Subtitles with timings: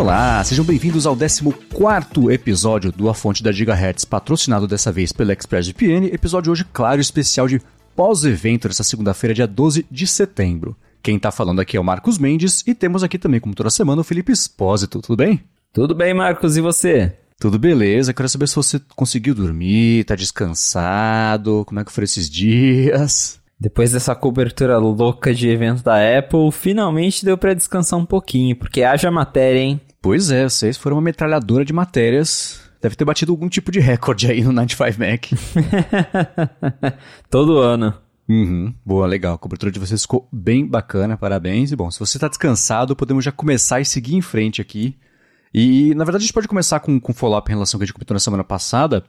[0.00, 5.34] Olá, sejam bem-vindos ao 14 episódio do A Fonte da Gigahertz, patrocinado dessa vez pela
[5.34, 6.06] ExpressVPN.
[6.06, 7.60] Episódio hoje, claro, especial de
[7.94, 10.74] pós-evento dessa segunda-feira, dia 12 de setembro.
[11.02, 14.00] Quem tá falando aqui é o Marcos Mendes e temos aqui também, como toda semana,
[14.00, 15.02] o Felipe Espósito.
[15.02, 15.44] Tudo bem?
[15.70, 17.12] Tudo bem, Marcos, e você?
[17.38, 18.14] Tudo beleza.
[18.14, 23.38] Quero saber se você conseguiu dormir, tá descansado, como é que foram esses dias?
[23.60, 28.82] Depois dessa cobertura louca de evento da Apple, finalmente deu para descansar um pouquinho, porque
[28.82, 29.80] haja matéria, hein?
[30.02, 32.60] Pois é, vocês foram uma metralhadora de matérias.
[32.80, 35.26] Deve ter batido algum tipo de recorde aí no 95 Mac.
[37.28, 37.92] Todo ano.
[38.26, 39.34] Uhum, boa, legal.
[39.34, 41.72] A cobertura de vocês ficou bem bacana, parabéns.
[41.72, 44.96] E bom, se você está descansado, podemos já começar e seguir em frente aqui.
[45.52, 47.86] E, na verdade, a gente pode começar com, com follow-up em relação ao que a
[47.86, 49.04] gente comentou na semana passada.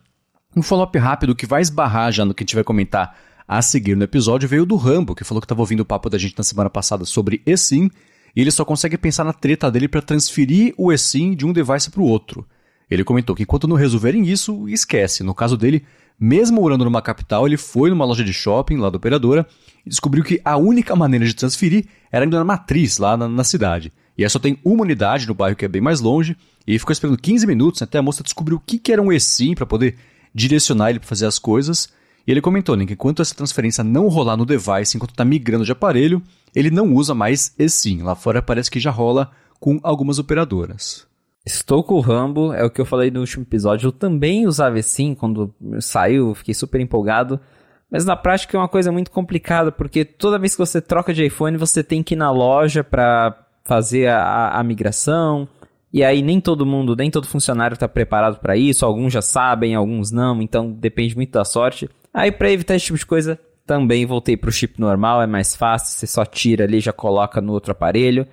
[0.54, 3.16] Um follow-up rápido que vai esbarrar já no que a gente vai comentar
[3.48, 6.18] a seguir no episódio veio do Rambo, que falou que estava ouvindo o papo da
[6.18, 7.92] gente na semana passada sobre eSIM,
[8.36, 11.90] e ele só consegue pensar na treta dele para transferir o eSIM de um device
[11.90, 12.46] para o outro.
[12.90, 15.24] Ele comentou que enquanto não resolverem isso, esquece.
[15.24, 15.84] No caso dele,
[16.20, 19.48] mesmo morando numa capital, ele foi numa loja de shopping lá da operadora
[19.86, 23.44] e descobriu que a única maneira de transferir era indo na matriz lá na, na
[23.44, 23.92] cidade.
[24.18, 26.36] E aí só tem uma unidade no bairro que é bem mais longe,
[26.68, 29.56] e ficou esperando 15 minutos até a moça descobrir o que, que era um eSIM
[29.56, 29.96] para poder
[30.34, 31.90] direcionar ele para fazer as coisas.
[32.28, 35.66] E ele comentou né, que enquanto essa transferência não rolar no device, enquanto está migrando
[35.66, 36.22] de aparelho,
[36.56, 38.02] ele não usa mais eSIM.
[38.04, 41.08] Lá fora parece que já rola com algumas operadoras.
[41.46, 43.88] Estou com o Rambo, é o que eu falei no último episódio.
[43.88, 47.40] Eu também usava eSIM quando saiu, fiquei super empolgado.
[47.90, 51.26] Mas na prática é uma coisa muito complicada, porque toda vez que você troca de
[51.26, 55.48] iPhone, você tem que ir na loja para fazer a, a, migração.
[55.92, 58.86] E aí nem todo mundo, nem todo funcionário está preparado para isso.
[58.86, 60.42] Alguns já sabem, alguns não.
[60.42, 61.90] Então depende muito da sorte.
[62.14, 63.38] Aí para evitar esse tipo de coisa,
[63.72, 67.54] também voltei pro chip normal, é mais fácil, você só tira ali, já coloca no
[67.54, 68.28] outro aparelho.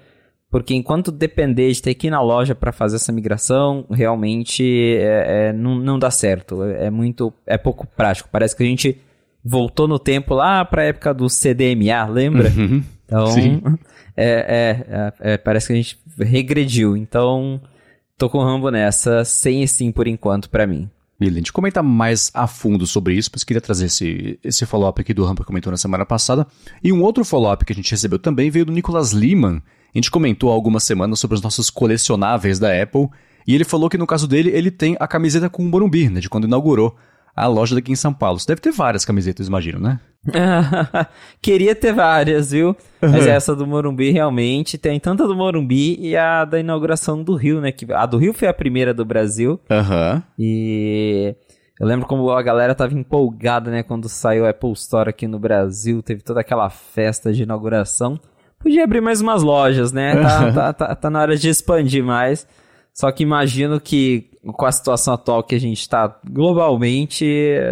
[0.50, 4.64] Porque enquanto depender de ter que ir na loja para fazer essa migração, realmente
[4.96, 6.64] é, é, não, não dá certo.
[6.64, 7.32] É, é, muito.
[7.46, 8.28] É pouco prático.
[8.32, 9.00] Parece que a gente
[9.44, 12.48] voltou no tempo lá para a época do CDMA, lembra?
[12.48, 13.62] Uhum, então, sim.
[14.16, 14.82] É,
[15.20, 16.96] é, é, parece que a gente regrediu.
[16.96, 17.60] Então,
[18.16, 20.90] tô com o Rambo nessa, sem sim por enquanto para mim.
[21.18, 25.00] Beleza, a gente comenta mais a fundo sobre isso, mas queria trazer esse, esse follow-up
[25.00, 26.46] aqui do Rampa que comentou na semana passada.
[26.82, 29.60] E um outro follow-up que a gente recebeu também veio do Nicolas Lehman.
[29.92, 33.08] A gente comentou há algumas semanas sobre os nossos colecionáveis da Apple.
[33.48, 36.20] E ele falou que no caso dele, ele tem a camiseta com o Morumbi, né,
[36.20, 36.96] de quando inaugurou
[37.38, 38.38] a loja daqui em São Paulo.
[38.38, 40.00] Você deve ter várias camisetas, imagino, né?
[41.40, 42.76] Queria ter várias, viu?
[43.00, 43.10] Uhum.
[43.12, 47.34] Mas essa do Morumbi realmente tem tanto a do Morumbi e a da inauguração do
[47.34, 47.72] Rio, né?
[47.72, 49.60] Que a do Rio foi a primeira do Brasil.
[49.70, 50.14] Aham.
[50.14, 50.22] Uhum.
[50.38, 51.34] E
[51.80, 53.82] eu lembro como a galera tava empolgada, né?
[53.82, 58.18] Quando saiu a Apple Store aqui no Brasil, teve toda aquela festa de inauguração.
[58.58, 60.20] Podia abrir mais umas lojas, né?
[60.20, 62.46] Tá, tá, tá, tá na hora de expandir mais.
[62.92, 67.26] Só que imagino que com a situação atual que a gente está globalmente,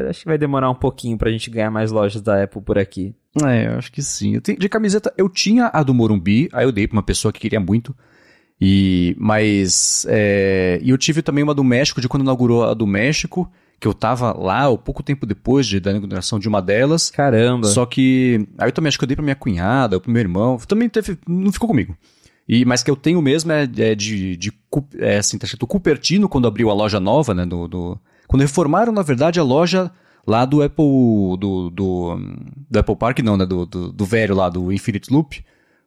[0.09, 2.79] acho que vai demorar um pouquinho para a gente ganhar mais lojas da Apple por
[2.79, 3.15] aqui.
[3.45, 4.41] É, eu acho que sim.
[4.41, 7.41] Tenho, de camiseta, eu tinha a do Morumbi, aí eu dei para uma pessoa que
[7.41, 7.95] queria muito.
[8.61, 12.87] E, mas, é, e eu tive também uma do México, de quando inaugurou a do
[12.87, 17.11] México, que eu tava lá, um pouco tempo depois de, da inauguração de uma delas.
[17.11, 17.67] Caramba.
[17.67, 20.57] Só que, aí eu também acho que eu dei pra minha cunhada, pro meu irmão,
[20.67, 21.95] também teve, não ficou comigo.
[22.49, 24.53] E, mas que eu tenho mesmo é, é de, de
[24.99, 27.45] é, assim, tá escrito Cupertino, quando abriu a loja nova, né?
[27.45, 27.99] Do, do,
[28.29, 29.91] quando reformaram, na verdade, a loja
[30.27, 30.85] lá do Apple.
[31.39, 32.17] Do, do,
[32.71, 33.45] do Apple Park, não, né?
[33.47, 35.45] Do, do, do, velho lá, do Infinite Loop.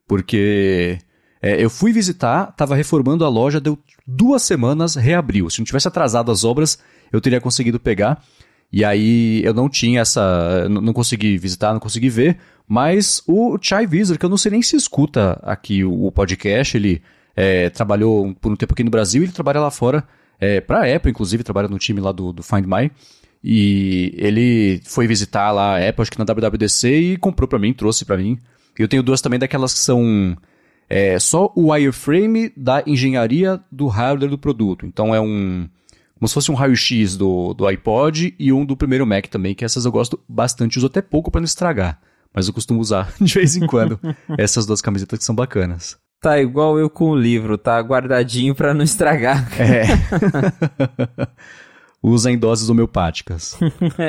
[0.07, 0.97] Porque
[1.41, 5.49] é, eu fui visitar, tava reformando a loja, deu duas semanas, reabriu.
[5.49, 6.79] Se não tivesse atrasado as obras,
[7.11, 8.23] eu teria conseguido pegar.
[8.71, 10.67] E aí eu não tinha essa.
[10.69, 12.37] Não consegui visitar, não consegui ver.
[12.67, 17.01] Mas o Chai Visor, que eu não sei nem se escuta aqui o, podcast, ele
[17.35, 20.07] é, trabalhou por um tempo aqui no Brasil, ele trabalha lá fora,
[20.39, 22.91] é, para a Apple, inclusive, trabalha no time lá do, do Find My.
[23.43, 27.73] E ele foi visitar lá a Apple, acho que na WWDC, e comprou para mim,
[27.73, 28.37] trouxe para mim.
[28.77, 30.37] Eu tenho duas também daquelas que são
[30.89, 34.85] é, só o wireframe da engenharia do hardware do produto.
[34.85, 35.67] Então é um.
[36.19, 39.65] Como se fosse um raio-x do, do iPod e um do primeiro Mac também, que
[39.65, 41.99] essas eu gosto bastante, uso até pouco para não estragar
[42.33, 43.99] mas eu costumo usar de vez em quando
[44.37, 45.97] essas duas camisetas que são bacanas.
[46.21, 49.47] Tá igual eu com o livro, tá guardadinho para não estragar.
[49.59, 49.83] É.
[52.03, 53.57] Usa em doses homeopáticas.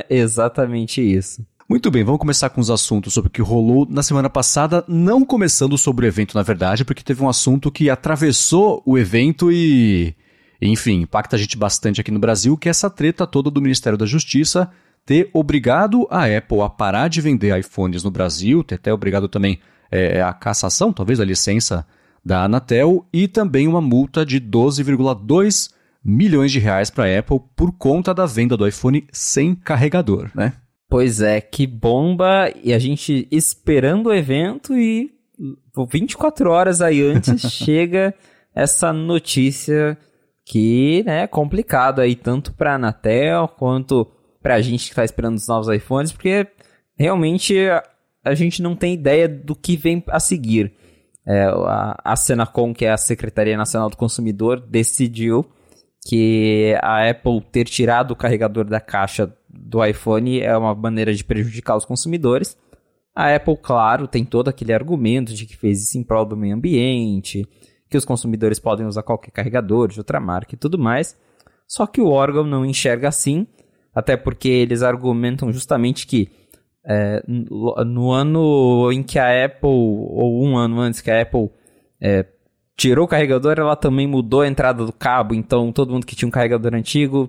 [0.08, 1.46] exatamente isso.
[1.68, 5.24] Muito bem, vamos começar com os assuntos sobre o que rolou na semana passada, não
[5.24, 10.16] começando sobre o evento, na verdade, porque teve um assunto que atravessou o evento e,
[10.60, 13.98] enfim, impacta a gente bastante aqui no Brasil, que é essa treta toda do Ministério
[13.98, 14.70] da Justiça
[15.06, 19.58] ter obrigado a Apple a parar de vender iPhones no Brasil, ter até obrigado também
[19.90, 21.86] é, a cassação, talvez, a licença
[22.24, 25.70] da Anatel e também uma multa de 12,2
[26.04, 30.52] milhões de reais para a Apple por conta da venda do iPhone sem carregador, né?
[30.88, 32.52] Pois é, que bomba!
[32.62, 35.12] E a gente esperando o evento e
[35.90, 38.14] 24 horas aí antes chega
[38.54, 39.96] essa notícia
[40.44, 44.06] que né, é complicado aí tanto para a Anatel quanto
[44.42, 46.46] para a gente que está esperando os novos iPhones, porque
[46.96, 47.56] realmente
[48.24, 50.72] a, gente não tem ideia do que vem a seguir.
[51.26, 55.46] É, a, a Senacom, que é a Secretaria Nacional do Consumidor, decidiu
[56.06, 61.22] que a Apple ter tirado o carregador da caixa do iPhone é uma maneira de
[61.22, 62.56] prejudicar os consumidores.
[63.14, 66.54] A Apple, claro, tem todo aquele argumento de que fez isso em prol do meio
[66.54, 67.46] ambiente,
[67.90, 71.18] que os consumidores podem usar qualquer carregador de outra marca e tudo mais.
[71.66, 73.46] Só que o órgão não enxerga assim,
[73.94, 76.30] até porque eles argumentam justamente que
[76.86, 81.50] é, no ano em que a Apple, ou um ano antes que a Apple
[82.00, 82.24] é,
[82.76, 86.26] tirou o carregador, ela também mudou a entrada do cabo, então todo mundo que tinha
[86.26, 87.28] um carregador antigo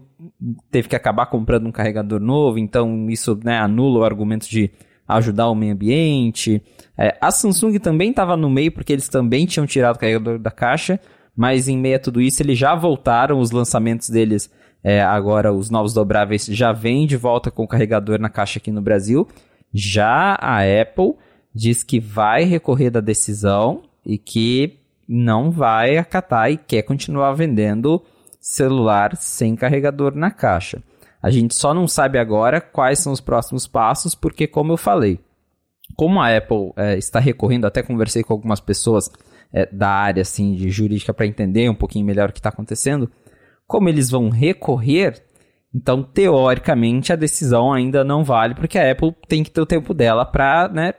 [0.71, 4.71] teve que acabar comprando um carregador novo, então isso né, anula o argumento de
[5.15, 6.61] ajudar o meio ambiente.
[6.97, 10.51] É, a Samsung também estava no meio, porque eles também tinham tirado o carregador da
[10.51, 10.99] caixa,
[11.35, 14.49] mas em meio a tudo isso eles já voltaram, os lançamentos deles,
[14.83, 18.71] é, agora os novos dobráveis já vêm de volta com o carregador na caixa aqui
[18.71, 19.27] no Brasil.
[19.73, 21.15] Já a Apple
[21.53, 28.01] diz que vai recorrer da decisão e que não vai acatar e quer continuar vendendo
[28.39, 30.81] celular sem carregador na caixa.
[31.21, 35.19] A gente só não sabe agora quais são os próximos passos, porque, como eu falei,
[35.95, 39.11] como a Apple é, está recorrendo, até conversei com algumas pessoas
[39.53, 43.11] é, da área assim, de jurídica para entender um pouquinho melhor o que está acontecendo,
[43.67, 45.21] como eles vão recorrer,
[45.73, 49.93] então, teoricamente, a decisão ainda não vale, porque a Apple tem que ter o tempo
[49.93, 50.93] dela para né,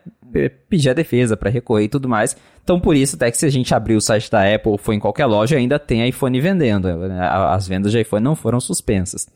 [0.68, 2.34] pedir a defesa, para recorrer e tudo mais.
[2.64, 4.94] Então, por isso, até que se a gente abrir o site da Apple ou for
[4.94, 6.88] em qualquer loja, ainda tem iPhone vendendo.
[6.88, 9.28] As vendas de iPhone não foram suspensas.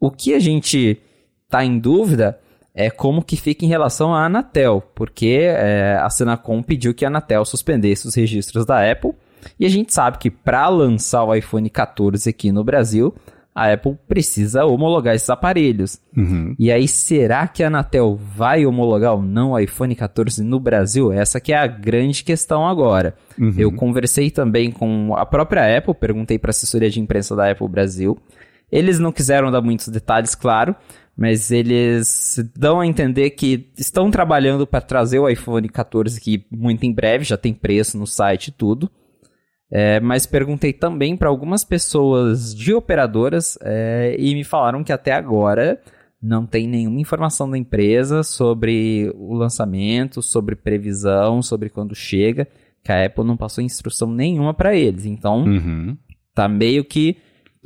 [0.00, 1.00] O que a gente
[1.44, 2.38] está em dúvida
[2.74, 7.08] é como que fica em relação à Anatel, porque é, a Senacom pediu que a
[7.08, 9.12] Anatel suspendesse os registros da Apple,
[9.58, 13.14] e a gente sabe que para lançar o iPhone 14 aqui no Brasil,
[13.56, 15.98] a Apple precisa homologar esses aparelhos.
[16.14, 16.54] Uhum.
[16.58, 21.10] E aí, será que a Anatel vai homologar ou não o iPhone 14 no Brasil?
[21.10, 23.14] Essa que é a grande questão agora.
[23.38, 23.54] Uhum.
[23.56, 27.66] Eu conversei também com a própria Apple, perguntei para a assessoria de imprensa da Apple
[27.66, 28.18] Brasil.
[28.70, 30.74] Eles não quiseram dar muitos detalhes, claro,
[31.16, 36.84] mas eles dão a entender que estão trabalhando para trazer o iPhone 14 aqui muito
[36.84, 38.90] em breve, já tem preço no site e tudo.
[39.70, 45.12] É, mas perguntei também para algumas pessoas de operadoras é, e me falaram que até
[45.12, 45.80] agora
[46.22, 52.46] não tem nenhuma informação da empresa sobre o lançamento, sobre previsão, sobre quando chega,
[52.82, 55.04] que a Apple não passou instrução nenhuma para eles.
[55.04, 55.96] Então, uhum.
[56.34, 57.16] tá meio que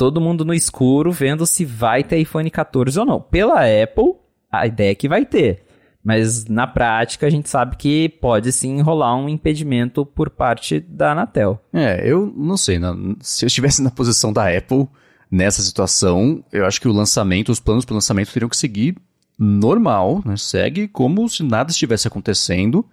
[0.00, 3.20] todo mundo no escuro vendo se vai ter iPhone 14 ou não.
[3.20, 4.14] Pela Apple,
[4.50, 5.62] a ideia é que vai ter.
[6.02, 11.12] Mas na prática a gente sabe que pode sim rolar um impedimento por parte da
[11.12, 11.62] Anatel.
[11.70, 12.80] É, eu não sei.
[13.20, 14.88] se eu estivesse na posição da Apple
[15.30, 18.96] nessa situação, eu acho que o lançamento, os planos para o lançamento teriam que seguir
[19.38, 20.34] normal, né?
[20.38, 22.86] Segue como se nada estivesse acontecendo,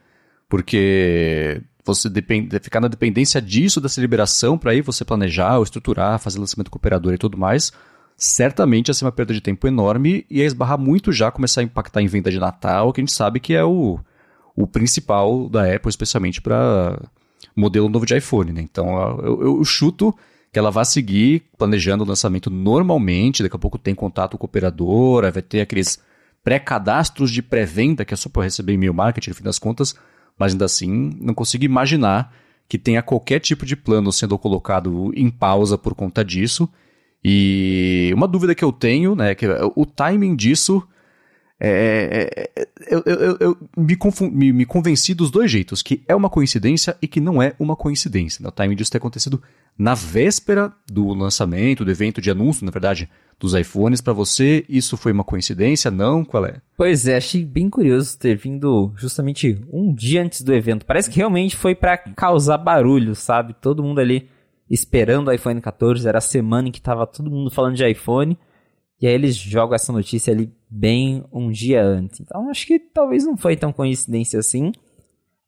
[0.49, 6.39] porque você depende, ficar na dependência disso, dessa liberação, para aí você planejar, estruturar, fazer
[6.39, 6.79] lançamento com
[7.13, 7.72] e tudo mais
[8.17, 11.63] certamente ia ser uma perda de tempo enorme e ia esbarrar muito já, começar a
[11.63, 14.00] impactar em venda de Natal, que a gente sabe que é o,
[14.56, 17.00] o principal da Apple, especialmente para
[17.56, 18.51] modelo novo de iPhone.
[18.51, 18.62] Né?
[18.62, 20.13] Então eu, eu, chuto
[20.51, 24.50] que ela vai seguir planejando o lançamento normalmente, daqui a pouco tem contato com a
[24.50, 26.01] operadora, vai ter aqueles
[26.44, 29.96] pré-cadastros de pré-venda que é só para receber e-mail marketing, no fim das contas,
[30.38, 32.34] mas ainda assim não consigo imaginar
[32.67, 36.70] que tenha qualquer tipo de plano sendo colocado em pausa por conta disso.
[37.24, 40.86] E uma dúvida que eu tenho, né, que o timing disso
[41.59, 43.97] é, é, é eu, eu, eu me,
[44.31, 47.75] me, me, convenci dos dois jeitos, que é uma coincidência e que não é uma
[47.75, 48.43] coincidência.
[48.43, 48.49] Né?
[48.49, 49.41] O timing disso ter acontecido
[49.77, 53.09] na véspera do lançamento, do evento de anúncio, na verdade,
[53.39, 54.01] dos iPhones.
[54.01, 55.89] Para você, isso foi uma coincidência?
[55.89, 56.23] Não?
[56.23, 56.61] Qual é?
[56.75, 60.85] Pois é, achei bem curioso ter vindo justamente um dia antes do evento.
[60.85, 63.55] Parece que realmente foi para causar barulho, sabe?
[63.59, 64.29] Todo mundo ali
[64.69, 68.37] esperando o iPhone 14, era a semana em que tava todo mundo falando de iPhone,
[69.01, 72.19] e aí eles jogam essa notícia ali bem um dia antes.
[72.19, 74.71] Então acho que talvez não foi tão coincidência assim.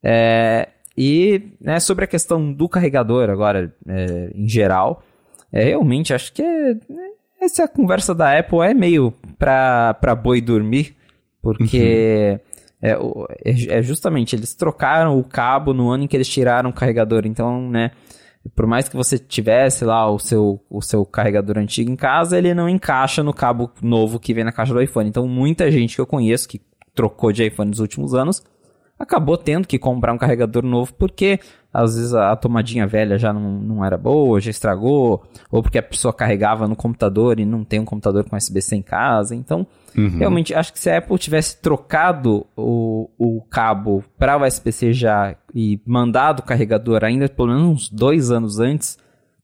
[0.04, 5.04] É, e né, sobre a questão do carregador agora, é, em geral,
[5.52, 7.10] é, realmente acho que é, né,
[7.42, 10.96] essa conversa da Apple é meio pra, pra boi dormir,
[11.42, 12.40] porque
[12.82, 16.74] é, é, é, justamente, eles trocaram o cabo no ano em que eles tiraram o
[16.74, 17.26] carregador.
[17.26, 17.92] Então, né,
[18.56, 22.54] por mais que você tivesse lá o seu, o seu carregador antigo em casa, ele
[22.54, 25.10] não encaixa no cabo novo que vem na caixa do iPhone.
[25.10, 26.62] Então, muita gente que eu conheço que
[26.94, 28.42] trocou de iPhone nos últimos anos
[29.00, 31.40] acabou tendo que comprar um carregador novo porque
[31.74, 35.84] às vezes a tomadinha velha já não, não era boa, já estragou, ou porque a
[35.84, 39.36] pessoa carregava no computador e não tem um computador com USB-C em casa.
[39.36, 40.18] Então, uhum.
[40.18, 45.80] realmente, acho que se a Apple tivesse trocado o, o cabo para USB-C já e
[45.86, 48.98] mandado o carregador ainda pelo menos uns dois anos antes,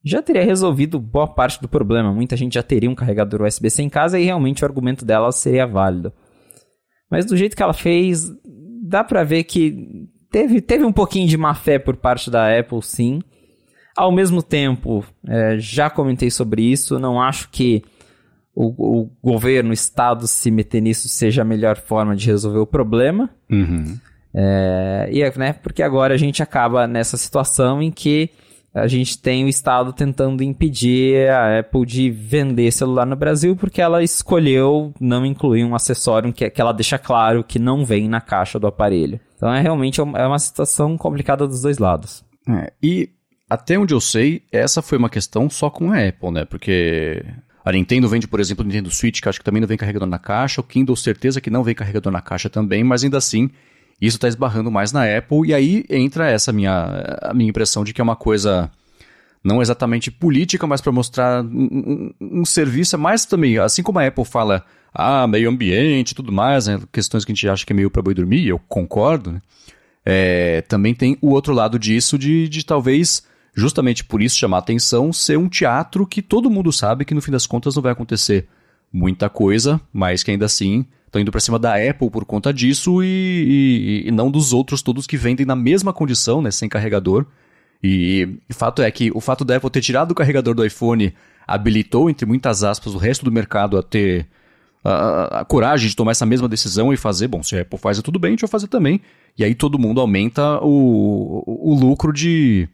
[0.04, 2.14] já teria resolvido boa parte do problema.
[2.14, 5.66] Muita gente já teria um carregador USB-C em casa e realmente o argumento dela seria
[5.66, 6.14] válido.
[7.10, 8.32] Mas do jeito que ela fez,
[8.84, 12.82] dá para ver que teve, teve um pouquinho de má fé por parte da Apple,
[12.82, 13.20] sim.
[13.98, 17.84] Ao mesmo tempo, é, já comentei sobre isso, não acho que
[18.56, 22.66] o, o, governo, o Estado se meter nisso seja a melhor forma de resolver o
[22.66, 23.30] problema.
[23.52, 24.00] Uhum.
[24.34, 28.30] É, e, né, porque agora a gente acaba nessa situação em que
[28.74, 33.82] a gente tem o Estado tentando impedir a Apple de vender celular no Brasil porque
[33.82, 38.20] ela escolheu não incluir um acessório que, que ela deixa claro que não vem na
[38.20, 39.20] caixa do aparelho.
[39.38, 42.26] Então é realmente é uma situação complicada dos dois lados.
[42.50, 43.10] É, e
[43.50, 46.46] até onde eu sei, essa foi uma questão só com a Apple, né?
[46.46, 47.24] Porque
[47.66, 50.08] a Nintendo vende, por exemplo, o Nintendo Switch, que acho que também não vem carregador
[50.08, 53.50] na caixa, o Kindle certeza que não vem carregador na caixa também, mas ainda assim
[54.00, 57.92] isso está esbarrando mais na Apple, e aí entra essa minha, a minha impressão de
[57.92, 58.70] que é uma coisa
[59.44, 64.06] não exatamente política, mas para mostrar um, um, um, serviço, mais também, assim como a
[64.06, 67.76] Apple fala, ah, meio ambiente tudo mais, né, questões que a gente acha que é
[67.76, 69.42] meio para boi dormir, eu concordo, né?
[70.08, 73.24] É, também tem o outro lado disso de, de talvez,
[73.56, 77.32] justamente por isso chamar atenção, ser um teatro que todo mundo sabe que no fim
[77.32, 78.48] das contas não vai acontecer
[78.92, 83.02] muita coisa, mas que ainda assim estão indo para cima da Apple por conta disso
[83.02, 87.26] e, e, e, não dos outros todos que vendem na mesma condição, né, sem carregador.
[87.82, 91.14] E o fato é que o fato da Apple ter tirado o carregador do iPhone
[91.48, 94.28] habilitou, entre muitas aspas, o resto do mercado a ter
[94.84, 98.00] a, a, coragem de tomar essa mesma decisão e fazer, bom, se a Apple faz
[98.00, 99.00] é tudo bem, a gente vai fazer também.
[99.38, 102.68] E aí todo mundo aumenta o, o, o lucro de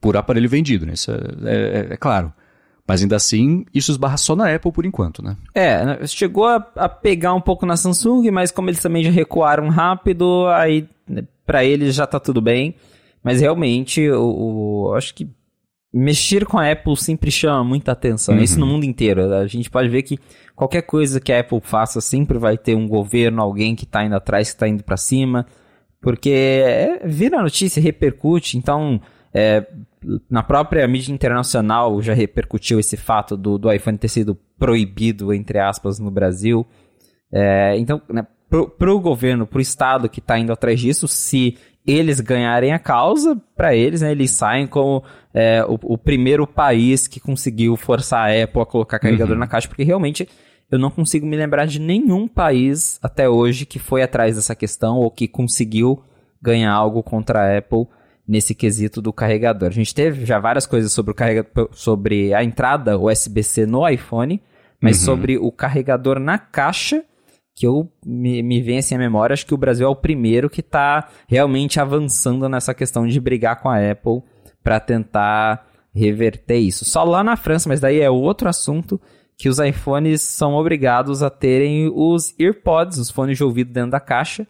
[0.00, 0.92] por aparelho vendido, né?
[0.94, 2.32] Isso é, é, é claro.
[2.86, 5.36] Mas ainda assim, isso esbarra só na Apple por enquanto, né?
[5.54, 9.10] É, né, chegou a, a pegar um pouco na Samsung, mas como eles também já
[9.10, 12.74] recuaram rápido, aí né, para eles já tá tudo bem.
[13.22, 15.28] Mas realmente, o, o, acho que
[15.92, 18.36] mexer com a Apple sempre chama muita atenção.
[18.36, 18.42] Uhum.
[18.42, 19.34] Isso no mundo inteiro.
[19.34, 20.18] A gente pode ver que
[20.56, 24.16] qualquer coisa que a Apple faça sempre vai ter um governo, alguém que tá indo
[24.16, 25.46] atrás, que tá indo para cima.
[26.00, 28.56] Porque é, vira notícia, repercute.
[28.56, 28.98] Então,
[29.34, 29.66] é,
[30.30, 35.58] na própria mídia internacional já repercutiu esse fato do, do iPhone ter sido proibido, entre
[35.58, 36.66] aspas, no Brasil.
[37.32, 41.56] É, então, né, para o governo, para o Estado que está indo atrás disso, se
[41.86, 45.02] eles ganharem a causa, para eles, né, eles saem como
[45.32, 49.40] é, o, o, primeiro país que conseguiu forçar a Apple a colocar carregador uhum.
[49.40, 50.28] na caixa, porque realmente
[50.70, 54.98] eu não consigo me lembrar de nenhum país até hoje que foi atrás dessa questão
[54.98, 56.02] ou que conseguiu
[56.42, 57.86] ganhar algo contra a Apple
[58.28, 59.68] nesse quesito do carregador.
[59.68, 64.42] A gente teve já várias coisas sobre o carregador, sobre a entrada USB-C no iPhone,
[64.80, 65.04] mas uhum.
[65.06, 67.02] sobre o carregador na caixa,
[67.56, 70.50] que eu me, me vem assim à memória, acho que o Brasil é o primeiro
[70.50, 74.22] que está realmente avançando nessa questão de brigar com a Apple
[74.62, 76.84] para tentar reverter isso.
[76.84, 79.00] Só lá na França, mas daí é outro assunto
[79.36, 84.00] que os iPhones são obrigados a terem os earpods, os fones de ouvido dentro da
[84.00, 84.46] caixa.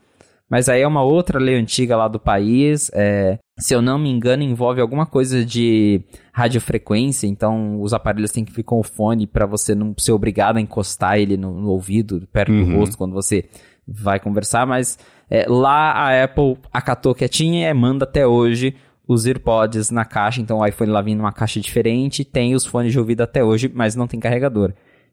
[0.51, 2.91] Mas aí é uma outra lei antiga lá do país.
[2.95, 6.01] É, se eu não me engano, envolve alguma coisa de
[6.33, 7.27] radiofrequência.
[7.27, 10.61] Então, os aparelhos têm que ficar com o fone para você não ser obrigado a
[10.61, 12.65] encostar ele no, no ouvido, perto uhum.
[12.65, 13.45] do rosto, quando você
[13.87, 14.67] vai conversar.
[14.67, 18.75] Mas é, lá a Apple acatou quietinha e manda até hoje
[19.07, 20.41] os AirPods na caixa.
[20.41, 22.25] Então, o iPhone lá vindo numa caixa diferente.
[22.25, 24.73] Tem os fones de ouvido até hoje, mas não tem carregador.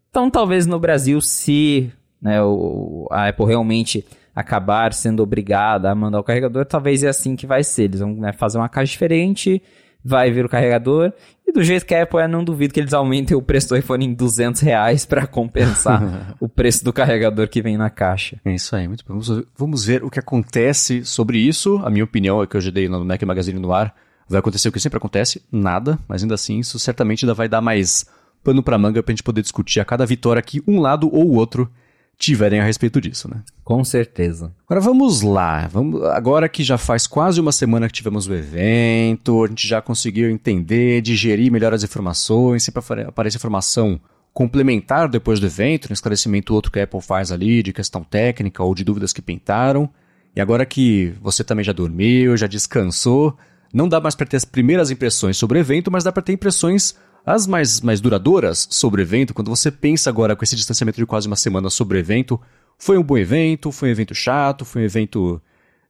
[0.10, 6.20] Então, talvez no Brasil, se né, o, a Apple realmente acabar sendo obrigada a mandar
[6.20, 7.84] o carregador, talvez é assim que vai ser.
[7.84, 9.62] Eles vão né, fazer uma caixa diferente,
[10.04, 11.14] vai vir o carregador,
[11.48, 13.78] e do jeito que a Apple é, não duvido que eles aumentem o preço do
[13.78, 18.40] iPhone em 200 reais para compensar o preço do carregador que vem na caixa.
[18.44, 19.20] É isso aí, muito bom.
[19.58, 21.82] Vamos, ver o que acontece sobre isso.
[21.84, 23.96] A minha opinião é que eu já dei no Mac Magazine no ar.
[24.28, 27.62] Vai acontecer o que sempre acontece, nada, mas ainda assim isso certamente ainda vai dar
[27.62, 28.08] mais
[28.44, 31.36] pano para manga pra gente poder discutir a cada vitória que um lado ou o
[31.36, 31.70] outro
[32.18, 33.42] tiverem a respeito disso, né?
[33.64, 34.54] Com certeza.
[34.66, 35.68] Agora vamos lá.
[35.68, 39.82] Vamos, agora que já faz quase uma semana que tivemos o evento, a gente já
[39.82, 44.00] conseguiu entender, digerir melhor as informações, sempre aparece informação
[44.34, 48.62] complementar depois do evento, um esclarecimento outro que a Apple faz ali de questão técnica
[48.62, 49.90] ou de dúvidas que pintaram.
[50.36, 53.38] E agora que você também já dormiu, já descansou,
[53.74, 56.34] não dá mais para ter as primeiras impressões sobre o evento, mas dá para ter
[56.34, 59.34] impressões as mais, mais duradouras sobre o evento.
[59.34, 62.40] Quando você pensa agora com esse distanciamento de quase uma semana sobre o evento,
[62.78, 65.42] foi um bom evento, foi um evento chato, foi um evento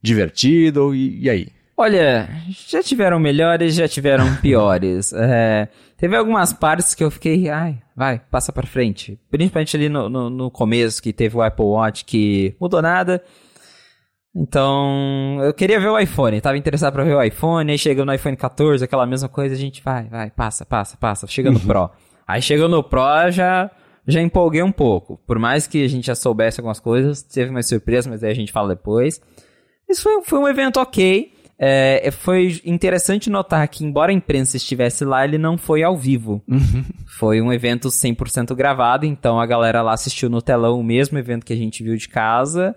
[0.01, 1.47] divertido, e, e aí?
[1.77, 5.11] Olha, já tiveram melhores, já tiveram piores.
[5.13, 9.19] É, teve algumas partes que eu fiquei, ai, vai, passa pra frente.
[9.29, 13.21] Principalmente ali no, no, no começo, que teve o Apple Watch que mudou nada.
[14.35, 18.13] Então, eu queria ver o iPhone, tava interessado pra ver o iPhone, aí chegou no
[18.13, 21.65] iPhone 14, aquela mesma coisa, a gente vai, vai, passa, passa, passa, chega no uhum.
[21.65, 21.89] Pro.
[22.27, 23.71] Aí chegou no Pro, já,
[24.05, 25.17] já empolguei um pouco.
[25.25, 28.35] Por mais que a gente já soubesse algumas coisas, teve mais surpresa, mas aí a
[28.35, 29.21] gente fala depois.
[29.87, 31.31] Isso foi, foi um evento ok.
[31.57, 36.41] É, foi interessante notar que, embora a imprensa estivesse lá, ele não foi ao vivo.
[36.45, 36.83] Uhum.
[37.07, 41.45] Foi um evento 100% gravado, então a galera lá assistiu no telão o mesmo evento
[41.45, 42.75] que a gente viu de casa.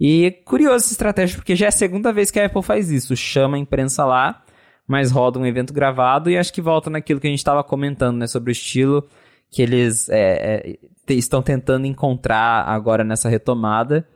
[0.00, 3.14] E curioso essa estratégia, porque já é a segunda vez que a Apple faz isso.
[3.14, 4.42] Chama a imprensa lá,
[4.88, 8.16] mas roda um evento gravado e acho que volta naquilo que a gente estava comentando,
[8.16, 8.26] né?
[8.26, 9.06] Sobre o estilo
[9.50, 10.78] que eles é,
[11.08, 14.06] é, estão tentando encontrar agora nessa retomada.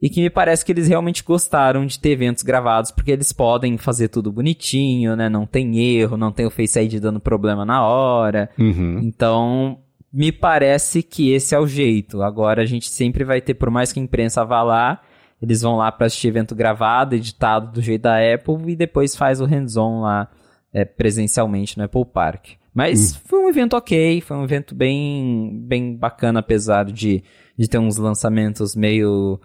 [0.00, 3.76] E que me parece que eles realmente gostaram de ter eventos gravados, porque eles podem
[3.76, 5.28] fazer tudo bonitinho, né?
[5.28, 8.48] Não tem erro, não tem o Face ID dando problema na hora.
[8.56, 9.00] Uhum.
[9.02, 9.80] Então,
[10.12, 12.22] me parece que esse é o jeito.
[12.22, 15.02] Agora a gente sempre vai ter, por mais que a imprensa vá lá,
[15.40, 19.40] eles vão lá para assistir evento gravado, editado do jeito da Apple e depois faz
[19.40, 20.28] o hands-on lá
[20.72, 22.50] é, presencialmente no Apple Park.
[22.74, 23.20] Mas hum.
[23.24, 27.22] foi um evento ok, foi um evento bem, bem bacana, apesar de,
[27.56, 29.40] de ter uns lançamentos meio.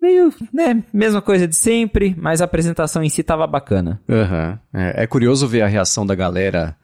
[0.00, 4.00] meio, né, mesma coisa de sempre, mas a apresentação em si tava bacana.
[4.08, 4.58] Uhum.
[4.72, 6.76] É, é curioso ver a reação da galera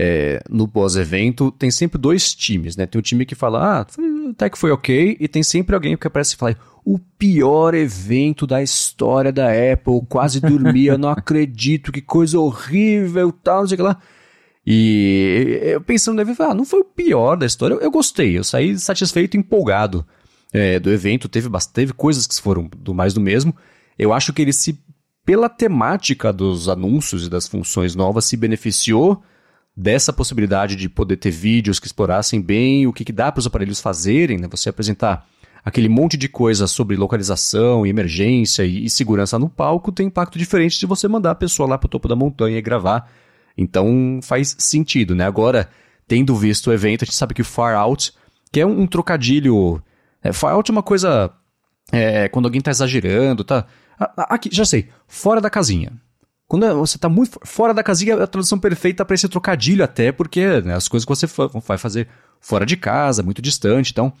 [0.00, 2.86] é, no pós-evento, tem sempre dois times, né?
[2.86, 3.86] Tem um time que fala, ah,
[4.30, 6.56] até que foi ok, e tem sempre alguém que aparece e fala,
[6.90, 13.60] o pior evento da história da Apple, quase dormia, não acredito, que coisa horrível, tal,
[13.60, 14.00] não sei o que lá.
[14.66, 18.42] E eu pensando evento, ah, não foi o pior da história, eu, eu gostei, eu
[18.42, 20.02] saí satisfeito e empolgado
[20.50, 23.54] é, do evento, teve, teve coisas que foram do mais do mesmo.
[23.98, 24.82] Eu acho que ele se,
[25.26, 29.22] pela temática dos anúncios e das funções novas, se beneficiou
[29.76, 33.46] dessa possibilidade de poder ter vídeos que explorassem bem o que, que dá para os
[33.46, 34.48] aparelhos fazerem, né?
[34.50, 35.28] Você apresentar
[35.68, 40.38] aquele monte de coisa sobre localização e emergência e, e segurança no palco tem impacto
[40.38, 43.10] diferente de você mandar a pessoa lá para o topo da montanha e gravar.
[43.56, 45.26] Então faz sentido, né?
[45.26, 45.68] Agora,
[46.06, 48.14] tendo visto o evento, a gente sabe que Far Out,
[48.50, 49.82] que é um, um trocadilho.
[50.22, 51.30] É, far Out é uma coisa.
[51.92, 53.66] É, quando alguém está exagerando, tá.
[54.16, 55.92] Aqui, já sei, fora da casinha.
[56.46, 60.62] Quando você está muito fora da casinha, a tradução perfeita para esse trocadilho até, porque
[60.62, 61.26] né, as coisas que você
[61.66, 62.08] vai fazer
[62.40, 64.12] fora de casa, muito distante, então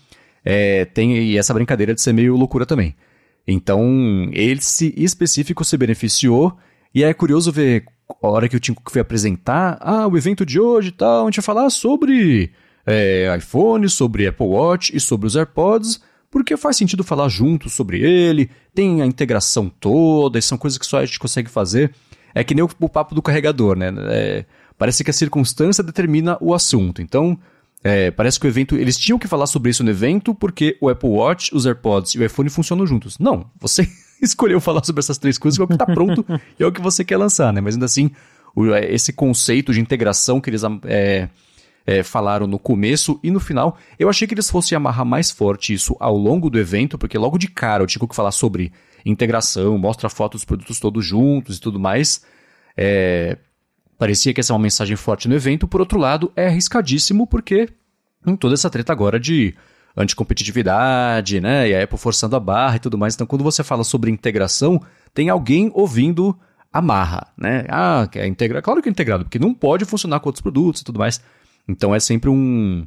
[0.50, 2.96] é, tem essa brincadeira de ser meio loucura também.
[3.46, 6.56] Então, esse específico se beneficiou,
[6.94, 10.46] e é curioso ver a hora que o Tim Cook foi apresentar, ah, o evento
[10.46, 12.50] de hoje e tal, a gente vai falar sobre
[12.86, 18.00] é, iPhone, sobre Apple Watch e sobre os AirPods, porque faz sentido falar junto sobre
[18.00, 21.92] ele, tem a integração toda, e são coisas que só a gente consegue fazer.
[22.34, 23.92] É que nem o, o papo do carregador, né?
[24.10, 24.44] É,
[24.78, 27.02] parece que a circunstância determina o assunto.
[27.02, 27.38] Então,
[27.82, 28.76] é, parece que o evento.
[28.76, 32.18] Eles tinham que falar sobre isso no evento porque o Apple Watch, os AirPods e
[32.18, 33.18] o iPhone funcionam juntos.
[33.18, 33.88] Não, você
[34.20, 36.24] escolheu falar sobre essas três coisas, que é o que está pronto
[36.58, 37.60] e é o que você quer lançar, né?
[37.60, 38.10] Mas ainda assim,
[38.54, 41.28] o, é, esse conceito de integração que eles é,
[41.86, 45.72] é, falaram no começo e no final, eu achei que eles fossem amarrar mais forte
[45.72, 48.72] isso ao longo do evento, porque logo de cara eu tinha que falar sobre
[49.06, 52.22] integração, mostra fotos dos produtos todos juntos e tudo mais.
[52.76, 53.38] É,
[53.98, 57.68] parecia que essa é uma mensagem forte no evento, por outro lado, é arriscadíssimo porque
[58.26, 59.54] em toda essa treta agora de
[59.96, 61.68] anticompetitividade, né?
[61.68, 63.14] E a Apple forçando a barra e tudo mais.
[63.14, 64.80] Então, quando você fala sobre integração,
[65.12, 66.38] tem alguém ouvindo
[66.72, 67.64] a marra, né?
[67.68, 68.62] Ah, é integrado.
[68.62, 71.20] Claro que é integrado, porque não pode funcionar com outros produtos e tudo mais.
[71.68, 72.86] Então é sempre um,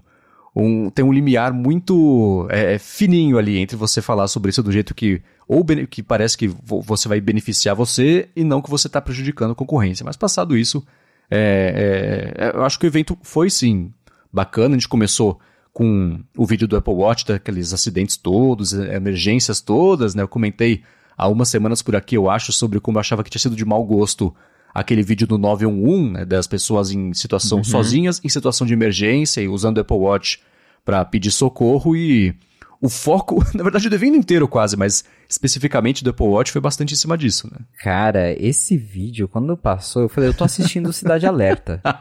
[0.55, 4.71] um, tem um limiar muito é, é, fininho ali entre você falar sobre isso do
[4.71, 9.01] jeito que ou que parece que você vai beneficiar você e não que você está
[9.01, 10.03] prejudicando a concorrência.
[10.05, 10.85] Mas passado isso,
[11.31, 13.91] é, é, é, eu acho que o evento foi sim
[14.31, 14.75] bacana.
[14.75, 15.39] A gente começou
[15.73, 20.21] com o vídeo do Apple Watch, daqueles acidentes todos, emergências todas, né?
[20.21, 20.83] Eu comentei
[21.17, 23.63] há umas semanas por aqui, eu acho, sobre como eu achava que tinha sido de
[23.63, 24.35] mau gosto
[24.73, 27.63] aquele vídeo do 911, né, das pessoas em situação uhum.
[27.63, 30.39] sozinhas, em situação de emergência e usando o Apple Watch
[30.83, 32.33] para pedir socorro e
[32.81, 36.93] o foco, na verdade, o evento inteiro quase, mas especificamente do Apple Watch foi bastante
[36.93, 37.59] em cima disso, né?
[37.83, 41.81] Cara, esse vídeo, quando passou, eu falei, eu tô assistindo Cidade Alerta.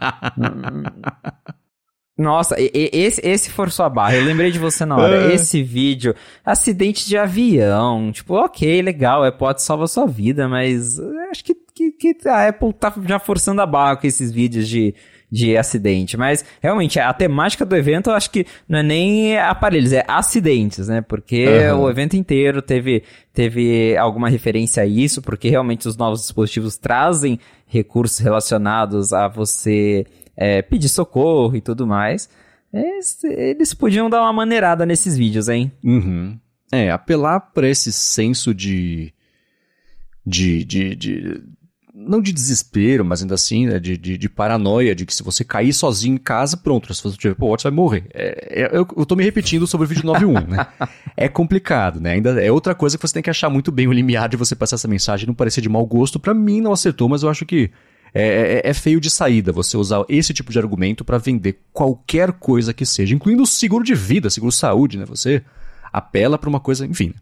[2.21, 4.17] Nossa, e, e, esse, esse forçou a barra.
[4.17, 5.31] Eu lembrei de você na hora.
[5.31, 5.35] É.
[5.35, 6.15] Esse vídeo,
[6.45, 8.13] acidente de avião.
[8.13, 12.49] Tipo, ok, legal, a Apple salva sua vida, mas eh, acho que, que, que a
[12.49, 14.95] Apple tá já forçando a barra com esses vídeos de,
[15.31, 16.17] de acidente.
[16.17, 20.89] Mas, realmente, a temática do evento, eu acho que não é nem aparelhos, é acidentes,
[20.89, 21.01] né?
[21.01, 21.81] Porque Aham.
[21.81, 27.39] o evento inteiro teve, teve alguma referência a isso, porque realmente os novos dispositivos trazem
[27.67, 30.05] recursos relacionados a você
[30.37, 32.29] é, pedir socorro e tudo mais.
[32.73, 35.71] Eles, eles podiam dar uma maneirada nesses vídeos, hein?
[35.85, 36.39] Uhum.
[36.73, 39.13] É, apelar para esse senso de,
[40.25, 41.43] de, de, de-
[42.03, 45.45] Não de desespero, mas ainda assim, né, de, de, de paranoia, de que se você
[45.45, 48.05] cair sozinho em casa, pronto, se você tiver Watch, você vai morrer.
[48.15, 50.67] É, é- eu, eu tô me repetindo sobre o vídeo 91, né?
[51.17, 52.13] É complicado, né?
[52.13, 54.57] Ainda é outra coisa que você tem que achar muito bem o limiar de você
[54.57, 56.19] passar essa mensagem não parecer de mau gosto.
[56.19, 57.71] Pra mim, não acertou, mas eu acho que
[58.15, 62.33] é, é- é feio de saída você usar esse tipo de argumento pra vender qualquer
[62.33, 65.05] coisa que seja, incluindo seguro de vida, seguro saúde, né?
[65.05, 65.43] Você
[65.93, 67.13] apela pra uma coisa, enfim.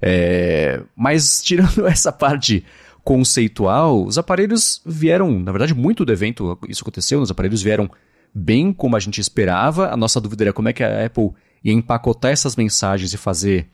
[0.00, 2.64] É, mas tirando essa parte
[3.08, 7.90] conceitual, os aparelhos vieram, na verdade, muito do evento isso aconteceu, os aparelhos vieram
[8.34, 9.90] bem como a gente esperava.
[9.90, 11.30] A nossa dúvida era como é que a Apple
[11.64, 13.66] ia empacotar essas mensagens e fazer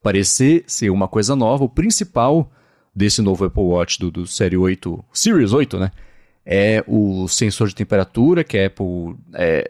[0.00, 1.64] parecer ser uma coisa nova.
[1.64, 2.48] O principal
[2.94, 5.90] desse novo Apple Watch do, do Série 8, Series 8, né?
[6.44, 9.68] É o sensor de temperatura que a Apple é,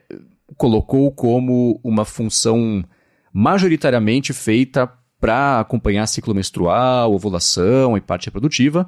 [0.58, 2.84] colocou como uma função
[3.32, 8.86] majoritariamente feita para acompanhar ciclo menstrual, ovulação e parte reprodutiva.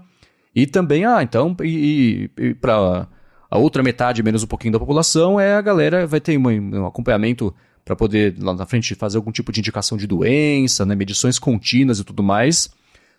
[0.55, 3.07] E também, ah, então, e, e, para
[3.51, 6.87] a outra metade, menos um pouquinho da população, é a galera vai ter uma- um
[6.87, 11.39] acompanhamento para poder lá na frente fazer algum tipo de indicação de doença, né, medições
[11.39, 12.71] contínuas e tudo mais.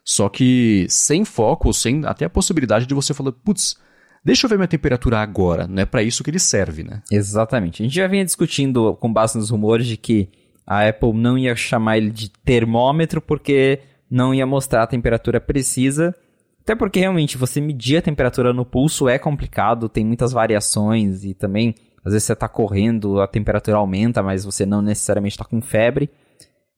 [0.04, 3.78] Só que sem foco, sem até a possibilidade de você falar, putz,
[4.24, 5.68] deixa eu ver minha temperatura agora.
[5.68, 7.02] Não é para isso que ele serve, né?
[7.12, 7.82] Exatamente.
[7.82, 10.30] A gente já vinha discutindo com base nos rumores de que
[10.66, 16.16] a Apple não ia chamar ele de termômetro porque não ia mostrar a temperatura precisa.
[16.70, 21.34] Até porque realmente você medir a temperatura no pulso é complicado, tem muitas variações e
[21.34, 21.74] também
[22.06, 26.12] às vezes você está correndo, a temperatura aumenta, mas você não necessariamente está com febre.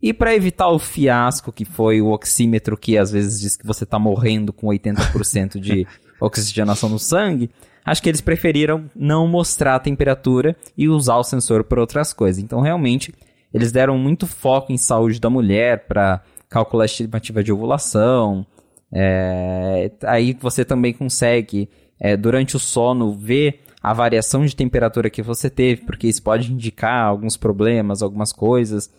[0.01, 3.83] E para evitar o fiasco que foi o oxímetro que às vezes diz que você
[3.83, 5.85] está morrendo com 80% de
[6.21, 7.49] oxigenação no sangue,
[7.83, 12.41] acho que eles preferiram não mostrar a temperatura e usar o sensor para outras coisas.
[12.41, 13.13] Então, realmente,
[13.53, 18.47] eles deram muito foco em saúde da mulher para calcular a estimativa de ovulação.
[18.93, 25.21] É, aí você também consegue, é, durante o sono, ver a variação de temperatura que
[25.21, 28.91] você teve, porque isso pode indicar alguns problemas, algumas coisas.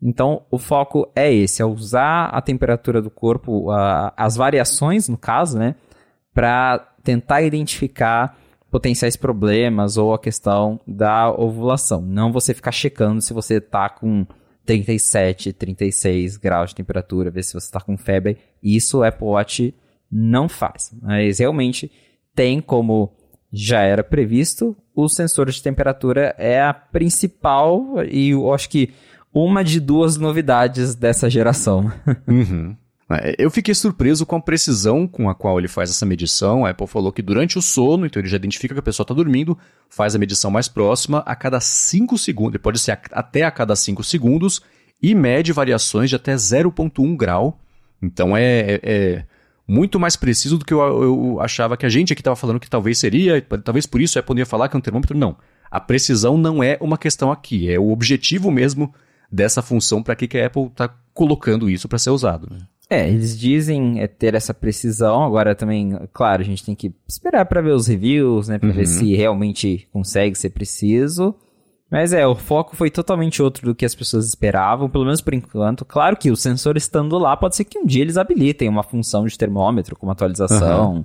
[0.00, 5.18] Então, o foco é esse, é usar a temperatura do corpo, a- as variações, no
[5.18, 5.74] caso, né,
[6.32, 8.38] para tentar identificar
[8.70, 12.00] potenciais problemas ou a questão da ovulação.
[12.02, 14.24] Não você ficar checando se você tá com
[14.68, 18.36] 37, 36 graus de temperatura, ver se você tá com febre.
[18.62, 19.74] Isso o Apple Watch
[20.12, 20.94] não faz.
[21.00, 21.90] Mas realmente
[22.34, 23.10] tem como
[23.50, 28.90] já era previsto, o sensor de temperatura é a principal e eu acho que
[29.32, 31.90] uma de duas novidades dessa geração.
[32.28, 32.76] Uhum.
[33.10, 36.64] É, Eu fiquei surpreso com a precisão com a qual ele faz essa medição.
[36.66, 39.14] A Apple falou que durante o sono, então ele já identifica que a pessoa está
[39.14, 39.56] dormindo,
[39.88, 44.02] faz a medição mais próxima a cada 5 segundos, pode ser até a cada 5
[44.04, 44.60] segundos,
[45.02, 47.58] e mede variações de até 0,1 grau.
[48.02, 49.24] Então é, é- é
[49.66, 52.70] muito mais preciso do que eu, eu achava que a gente aqui estava falando que
[52.70, 55.16] talvez seria, talvez por isso a Apple ia falar que é um termômetro.
[55.16, 55.36] Não.
[55.70, 58.94] A precisão não é uma questão aqui, é o objetivo mesmo
[59.30, 62.48] dessa função para que que a Apple está colocando isso para ser usado.
[62.50, 62.60] Né?
[62.90, 65.22] É, eles dizem é, ter essa precisão.
[65.22, 68.86] Agora também, claro, a gente tem que esperar para ver os reviews, né, para ver
[68.86, 71.34] se realmente consegue ser preciso.
[71.90, 75.32] Mas é, o foco foi totalmente outro do que as pessoas esperavam, pelo menos por
[75.34, 75.84] enquanto.
[75.84, 79.26] Claro que o sensor estando lá, pode ser que um dia eles habilitem uma função
[79.26, 81.04] de termômetro com uma atualização.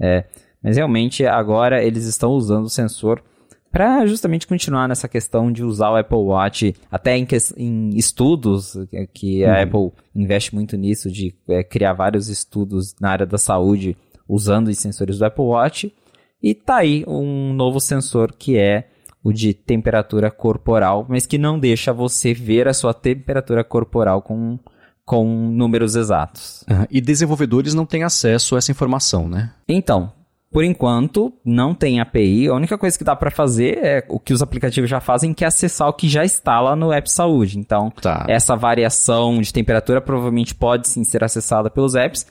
[0.00, 0.24] É,
[0.62, 3.22] mas realmente agora eles estão usando o sensor
[3.70, 9.06] para justamente continuar nessa questão de usar o Apple Watch, até em, em estudos, é,
[9.06, 13.96] que a Apple investe muito nisso, de é, criar vários estudos na área da saúde
[14.28, 15.94] usando os sensores do Apple Watch.
[16.42, 18.88] E tá aí um novo sensor que é
[19.22, 24.58] o de temperatura corporal, mas que não deixa você ver a sua temperatura corporal com,
[25.04, 26.64] com números exatos.
[26.90, 29.52] E desenvolvedores não têm acesso a essa informação, né?
[29.68, 30.12] Então,
[30.52, 32.48] por enquanto, não tem API.
[32.48, 35.44] A única coisa que dá para fazer é o que os aplicativos já fazem, que
[35.44, 37.58] é acessar o que já está lá no App Saúde.
[37.58, 38.26] Então, Tá.
[38.28, 42.26] essa variação de temperatura provavelmente pode sim ser acessada pelos apps,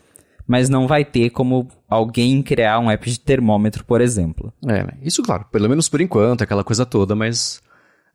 [0.45, 4.51] mas não vai ter como alguém criar um app de termômetro, por exemplo.
[4.67, 7.61] É, isso, claro, pelo menos por enquanto, aquela coisa toda, mas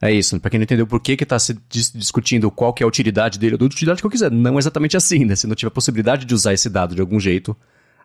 [0.02, 2.82] É isso, pra quem não entendeu por que que tá se dis discutindo qual que
[2.82, 4.30] é a utilidade dele, eu dou utilidade que eu quiser.
[4.30, 5.34] Não é exatamente assim, né?
[5.34, 7.56] Se não tiver possibilidade de usar esse dado de algum jeito,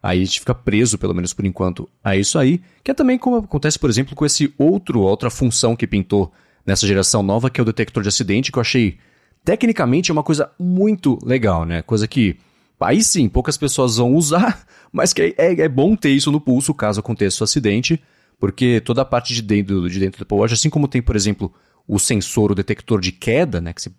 [0.02, 2.62] aí a gente fica preso, pelo menos por enquanto, a isso aí.
[2.84, 6.32] Que é também como acontece, por exemplo, com esse outro, outra função que pintou
[6.66, 8.98] nessa geração nova, que é o detector de acidente, que eu achei,
[9.44, 11.82] tecnicamente, é uma coisa muito legal, né?
[11.82, 12.38] Coisa que,
[12.80, 16.74] aí sim, poucas pessoas vão usar, mas que é, é, bom ter isso no pulso
[16.74, 18.02] caso aconteça o um acidente,
[18.40, 21.16] porque toda a parte de dentro, de dentro do Apple Watch, assim como tem, por
[21.16, 21.54] exemplo,
[21.88, 23.74] o sensor, o detector de queda, né?
[23.74, 23.92] Que você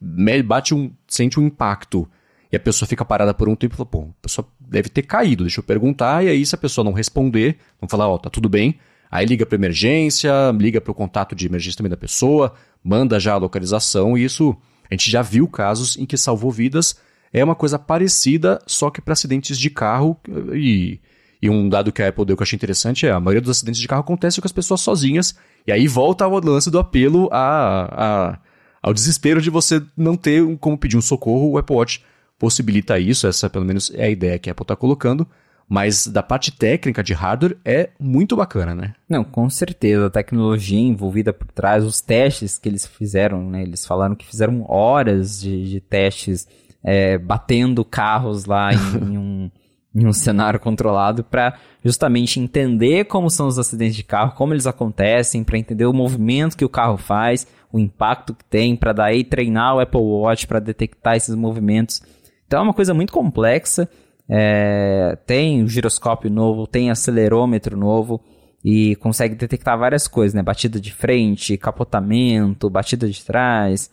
[0.45, 2.09] bate um, sente um impacto
[2.53, 5.03] e a pessoa fica parada por um tempo e fala, pô, a pessoa deve ter
[5.03, 6.25] caído, deixa eu perguntar.
[6.25, 8.79] E aí, se a pessoa não responder, vão falar, ó, oh, tá tudo bem.
[9.11, 13.35] Aí liga para emergência, liga para o contato de emergência também da pessoa, manda já
[13.35, 14.57] a localização e isso
[14.89, 16.97] a gente já viu casos em que salvou vidas.
[17.33, 20.17] É uma coisa parecida, só que para acidentes de carro
[20.53, 21.01] e
[21.43, 23.51] e um dado que a Apple deu que eu achei interessante é a maioria dos
[23.51, 25.35] acidentes de carro acontece com as pessoas sozinhas.
[25.67, 27.89] E aí volta ao lance do apelo a,
[28.33, 28.39] a,
[28.83, 31.53] ao desespero de você não ter como pedir um socorro.
[31.53, 32.05] O Apple Watch
[32.41, 35.29] possibilita isso, essa pelo menos é a ideia que a Apple está colocando.
[35.69, 38.95] Mas da parte técnica de hardware é muito bacana, né?
[39.09, 40.07] Não, com certeza.
[40.07, 43.63] A tecnologia envolvida por trás, os testes que eles fizeram, né?
[43.63, 46.49] Eles falaram que fizeram horas de, de testes
[46.83, 49.51] é, batendo carros lá em, em um
[49.95, 54.67] em um cenário controlado para justamente entender como são os acidentes de carro, como eles
[54.67, 59.25] acontecem, para entender o movimento que o carro faz, o impacto que tem, para daí
[59.25, 62.03] treinar o Apple Watch para detectar esses movimentos.
[62.51, 63.89] Então é uma coisa muito complexa.
[64.29, 68.21] É, tem giroscópio novo, tem acelerômetro novo
[68.65, 70.43] e consegue detectar várias coisas, né?
[70.43, 73.89] Batida de frente, capotamento, batida de trás.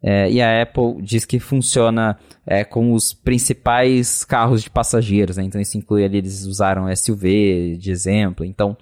[0.00, 2.16] É, e a Apple diz que funciona
[2.46, 5.42] é, com os principais carros de passageiros, né?
[5.42, 8.76] Então isso inclui ali, eles usaram SUV de exemplo, então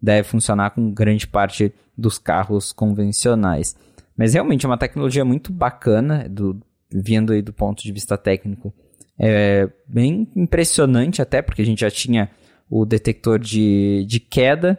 [0.00, 3.76] deve funcionar com grande parte dos carros convencionais.
[4.16, 6.58] Mas realmente é uma tecnologia muito bacana, do,
[6.92, 8.72] vindo aí do ponto de vista técnico.
[9.18, 12.30] É bem impressionante até, porque a gente já tinha
[12.70, 14.78] o detector de, de queda,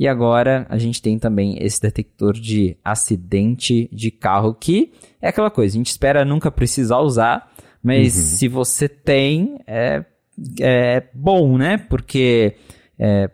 [0.00, 5.50] e agora a gente tem também esse detector de acidente de carro, que é aquela
[5.50, 8.22] coisa, a gente espera nunca precisar usar, mas uhum.
[8.22, 10.02] se você tem, é,
[10.58, 11.76] é bom, né?
[11.76, 12.54] Porque
[12.98, 13.30] é,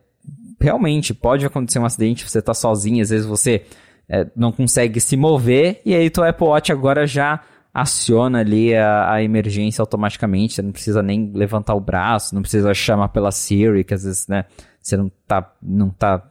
[0.60, 3.62] realmente pode acontecer um acidente, você tá sozinho, às vezes você
[4.08, 7.44] é, não consegue se mover, e aí o Apple Watch agora já
[7.76, 12.72] aciona ali a, a, emergência automaticamente, você não precisa nem levantar o braço, não precisa
[12.72, 14.46] chamar pela Siri, que às vezes, né,
[14.80, 16.26] você não tá, não tá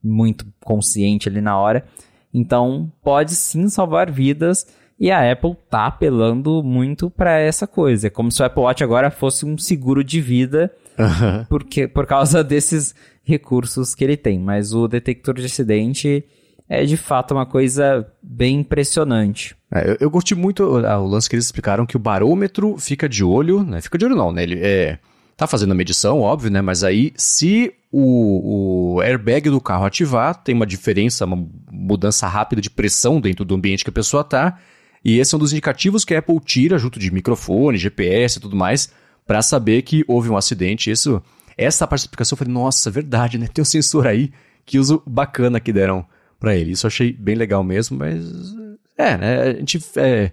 [0.00, 1.84] muito consciente ali na hora.
[2.32, 8.06] Então, pode sim salvar vidas e a Apple tá apelando muito para essa coisa.
[8.06, 11.44] É como se o Apple Watch agora fosse um seguro de vida uhum.
[11.48, 14.38] porque, por causa desses recursos que ele tem.
[14.38, 16.24] Mas o detector de acidente
[16.68, 19.56] é de fato uma coisa bem impressionante.
[19.72, 23.08] É, eu, eu gostei muito ah, o lance que eles explicaram que o barômetro fica
[23.08, 23.80] de olho, né?
[23.80, 24.42] Fica de olho não, né?
[24.42, 24.98] Ele é
[25.36, 26.62] tá fazendo a medição, óbvio, né?
[26.62, 32.62] Mas aí, se o, o, airbag do carro ativar, tem uma diferença, uma mudança rápida
[32.62, 34.58] de pressão dentro do ambiente que a pessoa tá.
[35.04, 38.40] E esse é um dos indicativos que a Apple tira junto de microfone, GPS e
[38.40, 38.90] tudo mais,
[39.26, 40.90] para saber que houve um acidente.
[40.90, 41.22] Isso,
[41.58, 43.48] essa parte da explicação eu falei, nossa, verdade, né?
[43.52, 44.32] Tem um sensor aí,
[44.64, 46.06] que uso bacana que deram
[46.44, 46.72] para ele.
[46.72, 48.54] Isso eu achei bem legal mesmo, mas
[48.96, 49.42] é, né?
[49.42, 50.30] A gente é,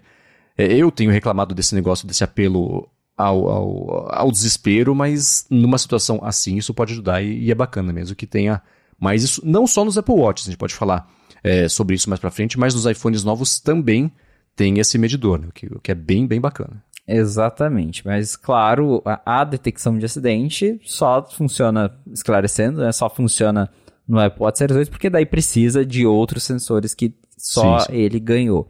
[0.57, 6.19] é, eu tenho reclamado desse negócio, desse apelo ao, ao, ao desespero, mas numa situação
[6.23, 8.61] assim isso pode ajudar e, e, é bacana mesmo que tenha
[8.99, 11.09] mais isso, não só nos Apple Watches, a gente pode falar
[11.43, 14.11] é, sobre isso mais pra frente, mas nos iPhones novos também
[14.55, 16.83] tem esse medidor, né, o, que, o que é bem, bem bacana.
[17.07, 23.69] Exatamente, mas claro, a, a, detecção de acidente só funciona, esclarecendo, né, só funciona
[24.07, 27.97] no Watch Series 8 porque daí precisa de outros sensores que só sim, sim.
[27.97, 28.67] ele ganhou.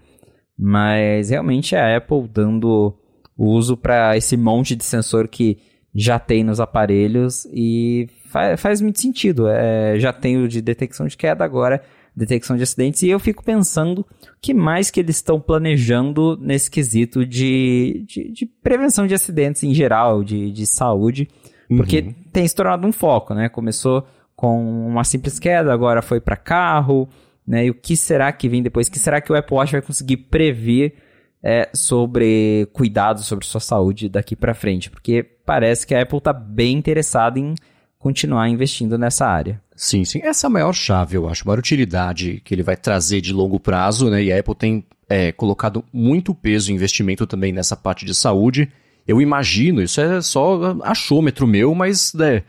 [0.58, 2.96] Mas realmente a Apple dando
[3.38, 5.58] uso para esse monte de sensor que
[5.94, 9.48] já tem nos aparelhos e faz, faz muito sentido.
[9.48, 11.82] É, já tenho de detecção de queda, agora
[12.16, 14.06] detecção de acidentes, e eu fico pensando o
[14.42, 19.74] que mais que eles estão planejando nesse quesito de, de, de, prevenção de acidentes em
[19.74, 21.30] geral, de, de saúde,
[21.70, 22.14] porque uhum.
[22.34, 23.48] tem se tornado um foco, né?
[23.48, 24.06] Começou
[24.42, 27.08] com uma simples queda, agora foi para carro,
[27.46, 27.68] né?
[27.68, 28.88] E o que será que vem depois?
[28.88, 30.96] O que será que o Apple Watch vai conseguir prever
[31.44, 36.34] é, sobre cuidado sobre sua saúde daqui para frente, porque parece que a Apple está
[36.34, 37.54] bem interessada em
[38.00, 39.62] continuar investindo nessa área.
[39.76, 40.22] Sim, sim.
[40.24, 43.32] Essa é a maior chave, eu acho, a maior utilidade que ele vai trazer de
[43.32, 44.24] longo prazo, né?
[44.24, 48.72] E a Apple tem é, colocado muito peso e investimento também nessa parte de saúde.
[49.08, 52.42] Eu imagino, isso é só achômetro meu, mas né,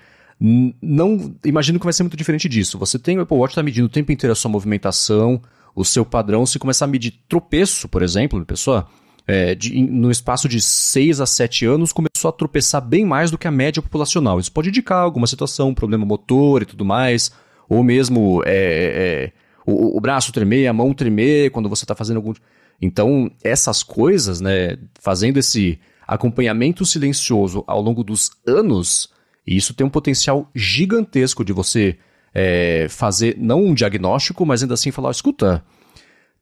[0.44, 2.76] não imagino que vai ser muito diferente disso.
[2.78, 5.40] Você tem o Apple Watch está medindo o tempo inteiro a sua movimentação,
[5.72, 8.88] o seu padrão, se começar a medir tropeço, por exemplo, pessoa,
[9.24, 13.38] é, de, no espaço de 6 a 7 anos, começou a tropeçar bem mais do
[13.38, 14.40] que a média populacional.
[14.40, 17.30] Isso pode indicar alguma situação, problema motor e tudo mais,
[17.68, 19.32] ou mesmo é, é,
[19.64, 22.34] o, o, braço tremer, a mão tremer quando você está fazendo algum.
[22.80, 29.11] Então, essas coisas, né, fazendo esse acompanhamento silencioso ao longo dos anos,
[29.46, 31.98] isso tem um potencial gigantesco de você
[32.34, 35.64] é, fazer, não um diagnóstico, mas ainda assim falar: escuta,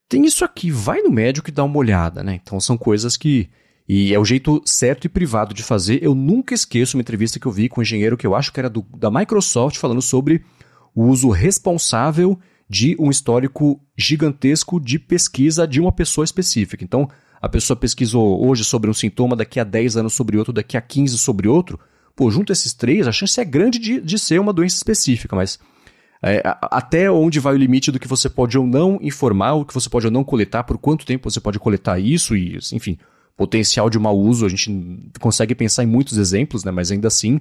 [0.09, 2.41] tem isso aqui, vai no médico e dá uma olhada, né?
[2.43, 3.49] Então são coisas que.
[3.89, 6.01] E é o jeito certo e privado de fazer.
[6.01, 8.61] Eu nunca esqueço uma entrevista que eu vi com um engenheiro que eu acho que
[8.61, 10.45] era do, da Microsoft falando sobre
[10.95, 16.85] o uso responsável de um histórico gigantesco de pesquisa de uma pessoa específica.
[16.85, 17.09] Então,
[17.43, 20.81] a pessoa pesquisou hoje sobre um sintoma, daqui a 10 anos sobre outro, daqui a
[20.81, 21.81] 15 sobre outro.
[22.21, 25.59] Pô, junto esses três, a chance é grande de, de ser uma doença específica, mas
[26.23, 29.73] é, até onde vai o limite do que você pode ou não informar, o que
[29.73, 32.99] você pode ou não coletar, por quanto tempo você pode coletar isso e, enfim,
[33.39, 34.71] potencial de mau uso, a gente
[35.19, 36.71] consegue pensar em muitos exemplos, né?
[36.71, 37.41] Mas ainda assim,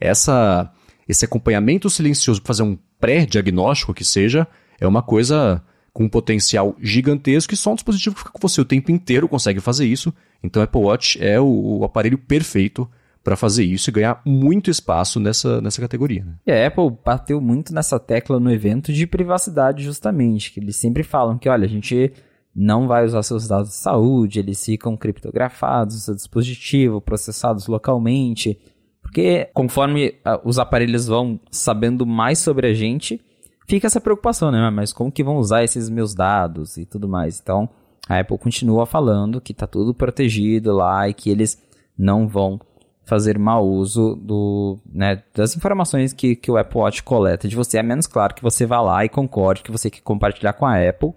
[0.00, 0.72] essa,
[1.08, 4.44] esse acompanhamento silencioso para fazer um pré-diagnóstico que seja,
[4.80, 5.62] é uma coisa
[5.92, 9.28] com um potencial gigantesco e só um dispositivo que fica com você o tempo inteiro
[9.28, 10.12] consegue fazer isso.
[10.42, 12.90] Então, o Apple Watch é o, o aparelho perfeito
[13.26, 16.24] para fazer isso e ganhar muito espaço nessa, nessa categoria.
[16.24, 16.34] Né?
[16.46, 21.02] E a Apple bateu muito nessa tecla no evento de privacidade, justamente, que eles sempre
[21.02, 22.12] falam que, olha, a gente
[22.54, 28.60] não vai usar seus dados de saúde, eles ficam criptografados seu dispositivo, processados localmente,
[29.02, 33.20] porque conforme uh, os aparelhos vão sabendo mais sobre a gente,
[33.66, 34.70] fica essa preocupação, né?
[34.70, 37.40] Mas como que vão usar esses meus dados e tudo mais?
[37.40, 37.68] Então,
[38.08, 41.60] a Apple continua falando que está tudo protegido lá e que eles
[41.98, 42.60] não vão
[43.06, 47.78] fazer mau uso do, né, das informações que, que o Apple Watch coleta de você,
[47.78, 50.76] a menos claro que você vá lá e concorde que você quer compartilhar com a
[50.76, 51.14] Apple.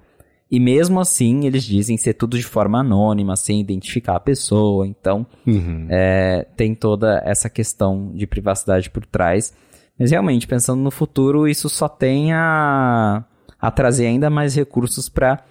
[0.52, 4.88] E mesmo assim, eles dizem ser tudo de forma anônima, sem identificar a pessoa.
[4.88, 5.88] Então, uhum.
[5.90, 9.54] é, tem toda essa questão de privacidade por trás.
[9.98, 13.24] Mas realmente, pensando no futuro, isso só tem a,
[13.60, 15.44] a trazer ainda mais recursos para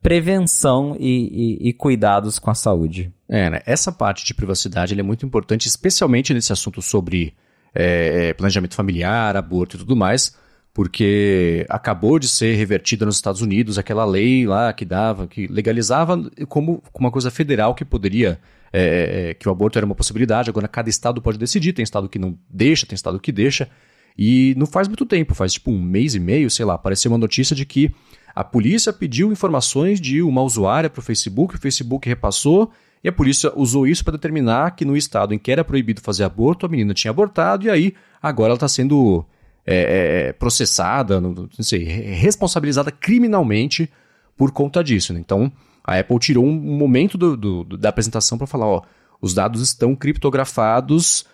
[0.00, 3.12] prevenção e, e, e, cuidados com a saúde.
[3.28, 3.60] É, né?
[3.66, 7.34] Essa parte de privacidade é muito importante, especialmente nesse assunto sobre
[7.74, 10.36] é, é, planejamento familiar, aborto e tudo mais,
[10.72, 16.30] porque acabou de ser revertida nos Estados Unidos aquela lei lá que dava, que legalizava
[16.48, 18.38] como uma coisa federal que poderia,
[18.72, 20.48] é, é, que o aborto era uma possibilidade.
[20.48, 23.68] Agora cada estado pode decidir, tem estado que não deixa, tem estado que deixa.
[24.16, 27.18] E não faz muito tempo, faz tipo um mês e meio, sei lá, apareceu uma
[27.18, 27.94] notícia de que
[28.34, 32.70] a polícia pediu informações de uma usuária para o Facebook, o Facebook repassou,
[33.06, 36.24] e a polícia usou isso para determinar que no estado em que era proibido fazer
[36.24, 39.24] aborto, a menina tinha abortado, e aí agora ela está sendo
[39.64, 43.88] é, é, processada, não, sei, responsabilizada criminalmente
[44.36, 45.12] por conta disso.
[45.12, 45.20] Né?
[45.20, 45.52] Então,
[45.84, 48.82] a Apple tirou um momento do, do, da apresentação para falar: ó,
[49.22, 51.26] os dados estão criptografados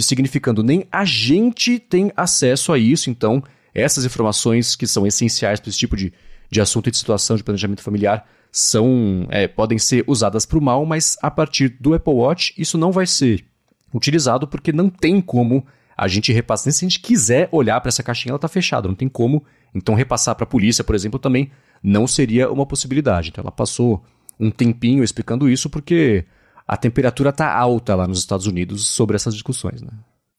[0.00, 5.68] significando nem a gente tem acesso a isso, então essas informações que são essenciais para
[5.68, 6.10] esse tipo de,
[6.50, 10.62] de assunto e de situação de planejamento familiar são é, podem ser usadas para o
[10.62, 13.44] mal, mas a partir do Apple Watch isso não vai ser
[13.92, 16.72] utilizado porque não tem como a gente repassar.
[16.72, 19.44] Se a gente quiser olhar para essa caixinha, ela está fechada, não tem como.
[19.74, 21.50] Então repassar para a polícia, por exemplo, também
[21.82, 23.30] não seria uma possibilidade.
[23.30, 24.04] Então ela passou
[24.38, 26.24] um tempinho explicando isso porque
[26.66, 29.82] a temperatura está alta lá nos Estados Unidos sobre essas discussões.
[29.82, 29.90] Né?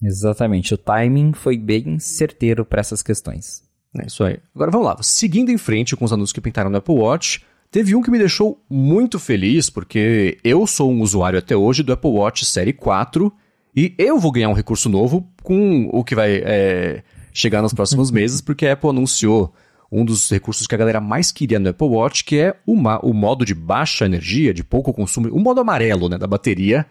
[0.02, 3.69] Exatamente, o timing foi bem certeiro para essas questões.
[3.98, 4.40] É isso aí.
[4.54, 7.96] Agora vamos lá, seguindo em frente com os anúncios que pintaram no Apple Watch, teve
[7.96, 12.12] um que me deixou muito feliz, porque eu sou um usuário até hoje do Apple
[12.12, 13.32] Watch Série 4
[13.76, 18.10] e eu vou ganhar um recurso novo com o que vai é, chegar nos próximos
[18.12, 19.54] meses, porque a Apple anunciou
[19.92, 23.14] um dos recursos que a galera mais queria no Apple Watch, que é o, o
[23.14, 26.86] modo de baixa energia, de pouco consumo, o modo amarelo né, da bateria,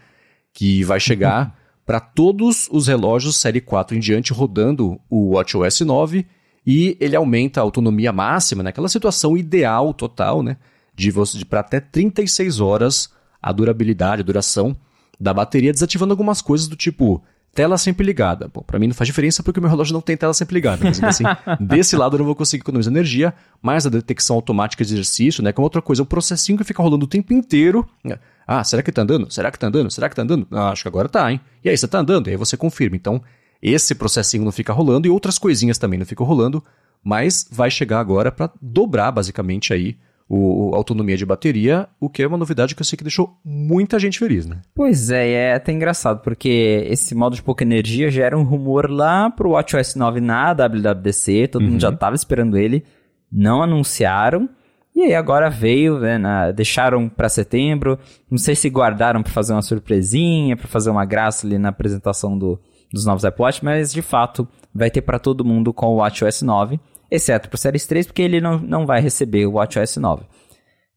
[0.53, 1.57] que vai chegar
[1.87, 6.27] para todos os relógios série 4 em diante rodando o WatchOS 9
[6.67, 10.57] e ele aumenta a autonomia máxima, naquela né, situação ideal total, né,
[10.95, 14.77] de você para até 36 horas a durabilidade, a duração
[15.19, 17.23] da bateria, desativando algumas coisas do tipo
[17.55, 18.49] tela sempre ligada.
[18.53, 20.85] Bom, para mim não faz diferença porque o meu relógio não tem tela sempre ligada.
[20.85, 21.25] Mas assim,
[21.61, 25.53] desse lado eu não vou conseguir economizar energia, mas a detecção automática de exercício, né?
[25.53, 27.89] Como outra coisa, o processinho que fica rolando o tempo inteiro.
[28.05, 28.17] Né?
[28.47, 29.29] Ah, será que tá andando?
[29.33, 29.91] Será que tá andando?
[29.91, 30.47] Será que tá andando?
[30.53, 31.41] Ah, acho que agora tá, hein?
[31.65, 32.29] E aí, você tá andando?
[32.29, 32.95] E aí você confirma.
[32.97, 33.21] Então,
[33.63, 36.63] esse processinho não fica rolando e outras coisinhas também não ficam rolando,
[37.03, 39.97] mas vai chegar agora para dobrar basicamente aí
[40.29, 43.39] o, a autonomia de bateria, o que é uma novidade que eu sei que deixou
[43.43, 44.61] muita gente feliz, né?
[44.75, 48.91] Pois é, é até engraçado, porque esse modo de pouca energia já era um rumor
[48.91, 51.71] lá pro WatchOS 9 na WWDC, todo uhum.
[51.71, 51.97] mundo já uhum.
[51.97, 52.85] tava esperando ele,
[53.33, 54.49] não anunciaram,
[54.95, 57.99] E aí agora veio, né, na, deixaram para setembro.
[58.31, 62.37] Não sei se guardaram para fazer uma surpresinha, para fazer uma graça ali na apresentação
[62.37, 62.61] do,
[62.93, 66.43] dos novos Apple Watch, mas de fato vai ter para todo mundo com o WatchOS
[66.43, 66.80] 9,
[67.11, 70.24] exceto para o Series 3, porque ele não, não vai receber o WatchOS 9.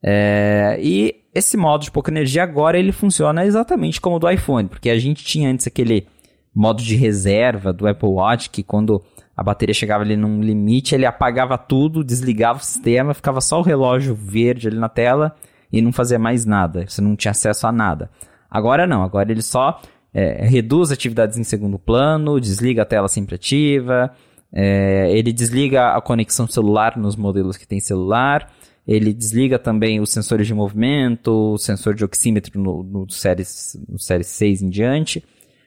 [0.04, 4.68] É, e esse modo de pouca energia agora ele funciona exatamente como o do iPhone,
[4.68, 6.08] porque a gente tinha antes aquele
[6.54, 9.02] modo de reserva do Apple Watch que quando
[9.36, 13.64] a bateria chegava ali num limite, ele apagava tudo, desligava o sistema, ficava só o
[13.64, 15.36] relógio verde ali na tela
[15.72, 16.86] e não fazia mais nada.
[16.88, 18.10] Você não tinha acesso a nada.
[18.50, 19.80] Agora não, agora ele só
[20.14, 24.12] é, reduz atividades em segundo plano, desliga a tela sempre ativa,
[24.54, 28.52] é, ele desliga a conexão celular nos modelos que tem celular,
[28.86, 34.00] ele desliga também os sensores de movimento, o sensor de oxímetro no, no, séries, no
[34.00, 35.24] série 6 em diante.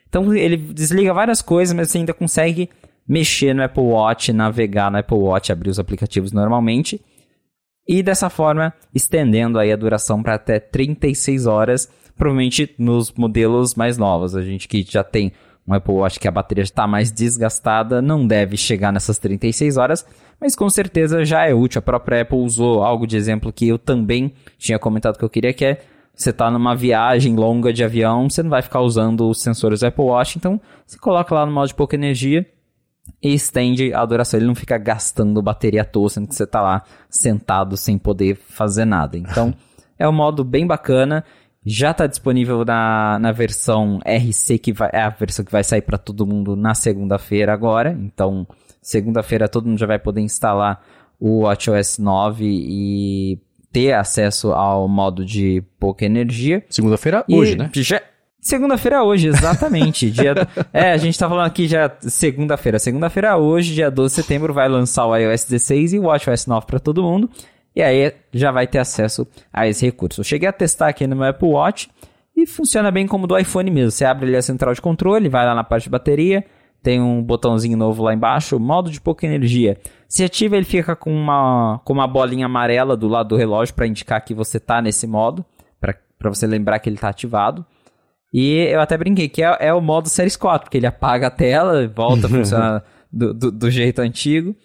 [0.09, 2.69] Então ele desliga várias coisas, mas você ainda consegue
[3.09, 7.01] mexer no Apple Watch, navegar no Apple Watch, abrir os aplicativos normalmente.
[7.87, 13.99] E dessa forma, estendendo aí a duração para até 36 horas, provavelmente nos modelos mais
[13.99, 14.35] novos.
[14.37, 15.33] A gente que já tem
[15.67, 20.07] um Apple Watch que a bateria está mais desgastada, não deve chegar nessas 36 horas,
[20.41, 21.79] mas com certeza já é útil.
[21.79, 25.53] A própria Apple usou algo de exemplo que eu também tinha comentado que eu queria,
[25.53, 25.81] que é
[26.15, 29.87] você está numa viagem longa de avião, você não vai ficar usando os sensores do
[29.87, 32.47] Apple Watch, então você coloca lá no modo de pouca energia
[33.23, 34.39] e estende a duração.
[34.39, 38.37] Ele não fica gastando bateria à toa, sendo que você está lá sentado sem poder
[38.37, 39.19] fazer nada.
[39.19, 39.53] Então,
[39.99, 41.25] é um modo bem bacana.
[41.65, 45.83] Já está disponível na, na versão RC, que vai, é a versão que vai sair
[45.83, 47.97] para todo mundo na segunda-feira agora.
[47.99, 48.47] Então,
[48.83, 50.85] segunda-feira todo mundo já vai poder instalar
[51.19, 53.39] o WatchOS 9 e
[53.73, 56.63] ter acesso ao modo de pouca energia.
[56.69, 57.71] Segunda-feira, hoje, né?
[57.75, 58.01] Já,
[58.45, 60.11] Segunda-feira hoje, exatamente.
[60.11, 60.35] dia,
[60.71, 62.79] é, a gente tá falando aqui já segunda-feira.
[62.79, 66.67] Segunda-feira hoje, dia 12 de setembro, vai lançar o iOS 16 e o WatchOS 9
[66.67, 67.31] para todo mundo.
[67.75, 70.21] E aí já vai ter acesso a esse recurso.
[70.21, 71.89] Eu cheguei a testar aqui no meu Apple Watch
[72.37, 73.91] e funciona bem como do iPhone mesmo.
[73.91, 76.45] Você abre ali a central de controle, vai lá na parte de bateria,
[76.83, 79.79] tem um botãozinho novo lá embaixo, modo de pouca energia.
[80.09, 83.87] Se ativa, ele fica com uma, com uma bolinha amarela do lado do relógio para
[83.87, 85.45] indicar que você tá nesse modo,
[85.81, 87.65] para você lembrar que ele está ativado.
[88.33, 91.31] E eu até brinquei que é, é o modo Series 4, porque ele apaga a
[91.31, 94.57] tela e volta a funcionar do, do, do, jeito antigo.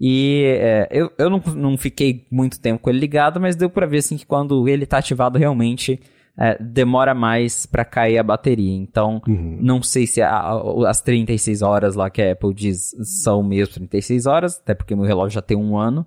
[0.00, 3.86] E é, eu, eu não, não fiquei muito tempo com ele ligado, mas deu pra
[3.86, 6.00] ver assim que quando ele tá ativado realmente
[6.36, 8.74] é, demora mais para cair a bateria.
[8.74, 9.58] Então, uhum.
[9.60, 12.90] não sei se a, a, as 36 horas lá que a Apple diz
[13.22, 16.06] são mesmo 36 horas, até porque meu relógio já tem um ano.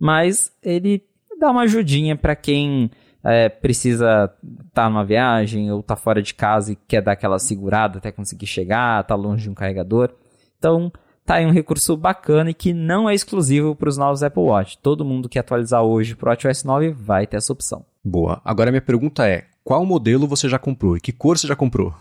[0.00, 1.04] Mas ele
[1.38, 2.90] dá uma ajudinha para quem
[3.24, 7.38] é, precisa estar tá numa viagem ou tá fora de casa e quer dar aquela
[7.38, 10.12] segurada até conseguir chegar, tá longe de um carregador.
[10.58, 10.92] Então,
[11.24, 14.78] tá aí um recurso bacana e que não é exclusivo para os novos Apple Watch.
[14.78, 17.84] Todo mundo que atualizar hoje para o WatchOS 9 vai ter essa opção.
[18.04, 18.40] Boa.
[18.44, 21.94] Agora minha pergunta é: qual modelo você já comprou e que cor você já comprou?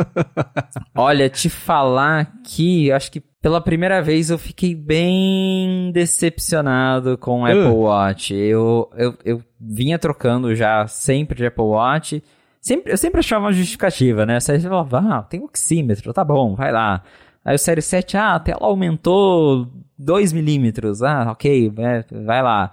[0.94, 7.44] Olha, te falar que acho que pela primeira vez eu fiquei bem decepcionado com o
[7.44, 7.46] uh.
[7.46, 8.34] Apple Watch.
[8.34, 12.22] Eu, eu, eu vinha trocando já sempre de Apple Watch.
[12.60, 14.38] Sempre, eu sempre achava uma justificativa, né?
[14.38, 17.02] Você falava, ah, tem oxímetro, tá bom, vai lá.
[17.44, 19.66] Aí o Série 7, ah, a tela aumentou
[19.98, 21.02] 2 milímetros.
[21.02, 22.72] Ah, ok, vai lá.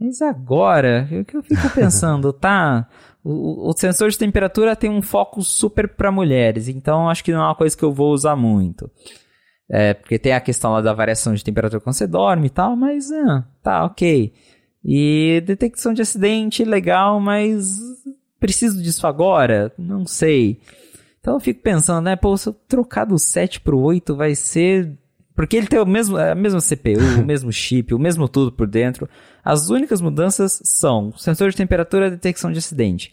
[0.00, 2.86] Mas agora, o que eu fico pensando, tá?
[3.24, 7.40] O, o, sensor de temperatura tem um foco super para mulheres, então acho que não
[7.40, 8.90] é uma coisa que eu vou usar muito.
[9.70, 12.74] É, porque tem a questão lá da variação de temperatura quando você dorme e tal,
[12.74, 14.32] mas ah, tá, ok.
[14.84, 17.78] E detecção de acidente, legal, mas
[18.40, 19.72] preciso disso agora?
[19.76, 20.60] Não sei.
[21.20, 24.96] Então eu fico pensando, né, pô, se eu trocar do 7 pro 8 vai ser
[25.38, 28.66] porque ele tem o mesmo, a mesma CPU, o mesmo chip, o mesmo tudo por
[28.66, 29.08] dentro.
[29.44, 33.12] As únicas mudanças são sensor de temperatura e detecção de acidente.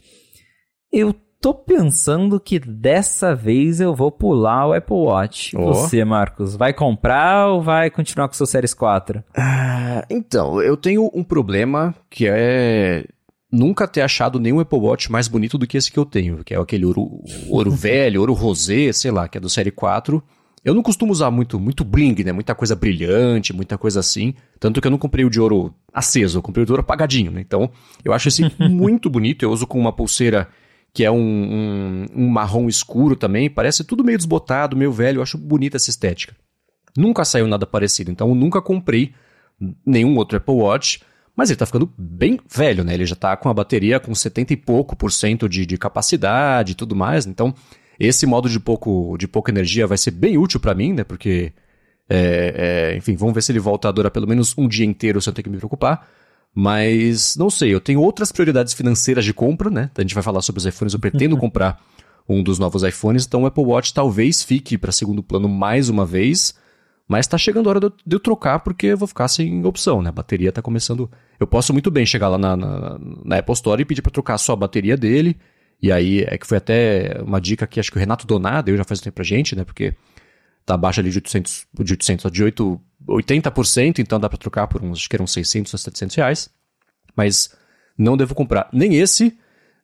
[0.91, 5.55] Eu tô pensando que dessa vez eu vou pular o Apple Watch.
[5.55, 5.67] Oh.
[5.67, 9.23] Você, Marcos, vai comprar ou vai continuar com o seu Series 4?
[9.37, 13.05] Ah, então, eu tenho um problema que é
[13.55, 16.53] nunca ter achado nenhum Apple Watch mais bonito do que esse que eu tenho, que
[16.53, 20.21] é aquele ouro, ouro velho, ouro rosé, sei lá, que é do Série 4.
[20.63, 22.31] Eu não costumo usar muito, muito bling, né?
[22.31, 24.33] Muita coisa brilhante, muita coisa assim.
[24.59, 27.31] Tanto que eu não comprei o de ouro aceso, eu comprei o de ouro apagadinho,
[27.31, 27.39] né?
[27.39, 27.69] Então,
[28.03, 29.43] eu acho esse muito bonito.
[29.43, 30.49] Eu uso com uma pulseira
[30.91, 33.49] que é um, um, um, marrom escuro também.
[33.49, 35.19] Parece tudo meio desbotado, meio velho.
[35.19, 36.35] Eu acho bonita essa estética.
[36.97, 39.13] Nunca saiu nada parecido, então eu nunca comprei
[39.85, 41.01] nenhum outro Apple Watch.
[41.35, 42.93] Mas ele tá ficando bem velho, né?
[42.93, 46.71] Ele já tá com a bateria com 70 e pouco por cento de, de capacidade
[46.71, 47.25] e tudo mais.
[47.25, 47.53] Então,
[47.99, 51.03] esse modo de, pouco, de pouca energia vai ser bem útil para mim, né?
[51.03, 51.51] Porque,
[52.09, 55.21] é, é, enfim, vamos ver se ele volta a durar pelo menos um dia inteiro
[55.21, 56.07] sem eu ter que me preocupar.
[56.53, 59.91] Mas não sei, eu tenho outras prioridades financeiras de compra, né?
[59.93, 61.81] A gente vai falar sobre os iPhones, eu pretendo comprar
[62.27, 66.05] um dos novos iPhones, então o Apple Watch talvez fique para segundo plano mais uma
[66.05, 66.55] vez,
[67.07, 70.09] mas tá chegando a hora de eu, trocar porque eu vou ficar sem opção, né?
[70.09, 71.09] A bateria tá começando.
[71.39, 74.37] Eu posso muito bem chegar lá na, na, na Apple Store e pedir para trocar
[74.37, 75.37] só a bateria dele.
[75.81, 78.77] E aí é que foi até uma dica que acho que o Renato Donado eu
[78.77, 79.63] já faz tempo pra gente, né?
[79.63, 79.93] Porque
[80.65, 84.83] tá abaixo ali de 800, de 800, de 8, 80%, então dá para trocar por
[84.83, 86.49] uns, acho que eram 600 a 700 reais.
[87.15, 87.55] Mas
[87.95, 89.37] não devo comprar nem esse,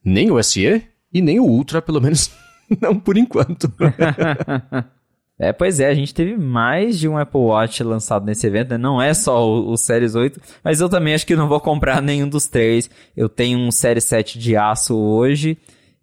[0.04, 2.32] nem o SE e nem o Ultra, pelo menos
[2.82, 3.72] não por enquanto.
[5.42, 8.78] É, pois é, a gente teve mais de um Apple Watch lançado nesse evento, né?
[8.78, 12.00] Não é só o, o Series 8, mas eu também acho que não vou comprar
[12.04, 12.88] nenhum dos três.
[13.18, 15.58] Eu tenho um Series 7 de aço hoje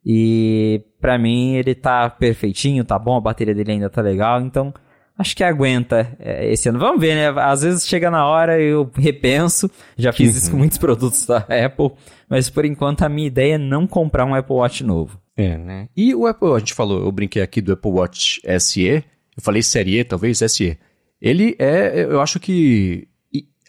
[0.05, 4.75] e para mim ele tá perfeitinho, tá bom, a bateria dele ainda tá legal, então
[5.17, 6.81] acho que aguenta é, esse ano.
[6.81, 7.41] Vamos ver, né?
[7.41, 9.71] Às vezes chega na hora e eu repenso.
[9.97, 10.63] Já fiz isso com uhum.
[10.63, 11.93] muitos produtos da Apple,
[12.29, 15.17] mas por enquanto a minha ideia é não comprar um Apple Watch novo.
[15.37, 15.89] É, né?
[15.97, 19.05] E o Apple, a gente falou, eu brinquei aqui do Apple Watch SE,
[19.39, 20.77] eu falei série E, talvez SE.
[21.23, 23.07] Ele é, eu acho que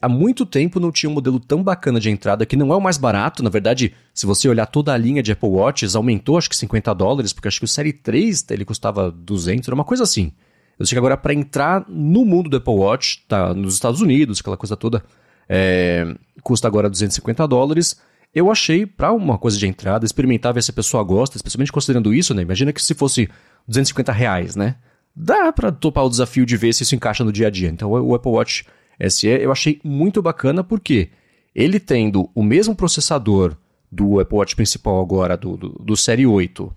[0.01, 2.81] há muito tempo não tinha um modelo tão bacana de entrada que não é o
[2.81, 3.43] mais barato.
[3.43, 6.93] Na verdade, se você olhar toda a linha de Apple Watches, aumentou acho que 50
[6.95, 10.31] dólares, porque acho que o Série 3 ele custava 200, era uma coisa assim.
[10.79, 14.39] Eu sei que agora para entrar no mundo do Apple Watch, tá nos Estados Unidos,
[14.39, 15.03] aquela coisa toda,
[15.47, 17.99] é, custa agora 250 dólares.
[18.33, 22.11] Eu achei, para uma coisa de entrada, experimentar ver se a pessoa gosta, especialmente considerando
[22.11, 22.41] isso, né?
[22.41, 23.29] Imagina que se fosse
[23.67, 24.75] 250 reais, né?
[25.21, 27.67] Dá para topar o desafio de ver se isso encaixa no dia a dia.
[27.67, 28.65] Então o Apple Watch
[29.09, 31.09] SE eu achei muito bacana porque
[31.53, 33.57] ele tendo o mesmo processador
[33.91, 36.73] do Apple Watch principal agora, do, do, do Série 8,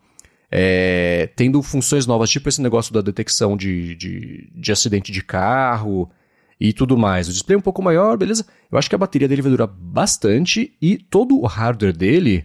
[0.51, 6.11] é, tendo funções novas, tipo esse negócio da detecção de, de, de, acidente de carro
[6.59, 7.29] e tudo mais.
[7.29, 8.45] O display é um pouco maior, beleza?
[8.73, 12.45] Eu acho que a bateria dele vai durar bastante e todo o hardware dele,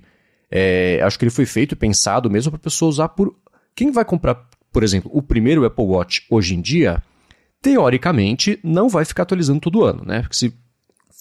[0.52, 3.36] é, acho que ele foi feito e pensado mesmo para pessoa usar por.
[3.74, 7.02] Quem vai comprar, por exemplo, o primeiro Apple Watch hoje em dia,
[7.64, 10.22] teoricamente não vai ficar atualizando todo ano, né?
[10.22, 10.54] Porque se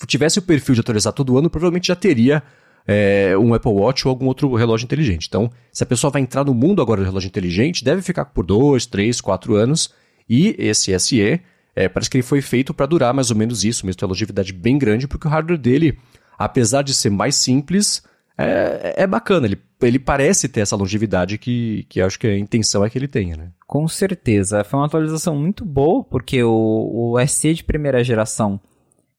[0.07, 2.43] tivesse o perfil de atualizar todo ano, provavelmente já teria
[2.87, 5.27] é, um Apple Watch ou algum outro relógio inteligente.
[5.27, 8.45] Então, se a pessoa vai entrar no mundo agora do relógio inteligente, deve ficar por
[8.45, 9.91] dois, três, quatro anos.
[10.29, 11.41] E esse SE,
[11.75, 14.13] é, parece que ele foi feito para durar mais ou menos isso, mesmo tem uma
[14.13, 15.99] longevidade bem grande, porque o hardware dele,
[16.39, 18.03] apesar de ser mais simples,
[18.37, 19.47] é, é bacana.
[19.47, 23.09] Ele, ele parece ter essa longevidade que, que acho que a intenção é que ele
[23.09, 23.51] tenha, né?
[23.67, 24.65] Com certeza.
[24.65, 28.61] Foi uma atualização muito boa, porque o, o SE de primeira geração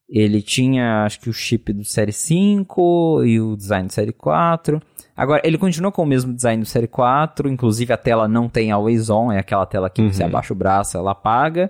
[0.09, 4.81] ele tinha, acho que o chip do Série 5 e o design do Série 4.
[5.15, 8.71] Agora, ele continua com o mesmo design do Série 4, inclusive a tela não tem
[8.71, 10.11] Always On, é aquela tela que uhum.
[10.11, 11.69] você abaixa o braço, ela apaga.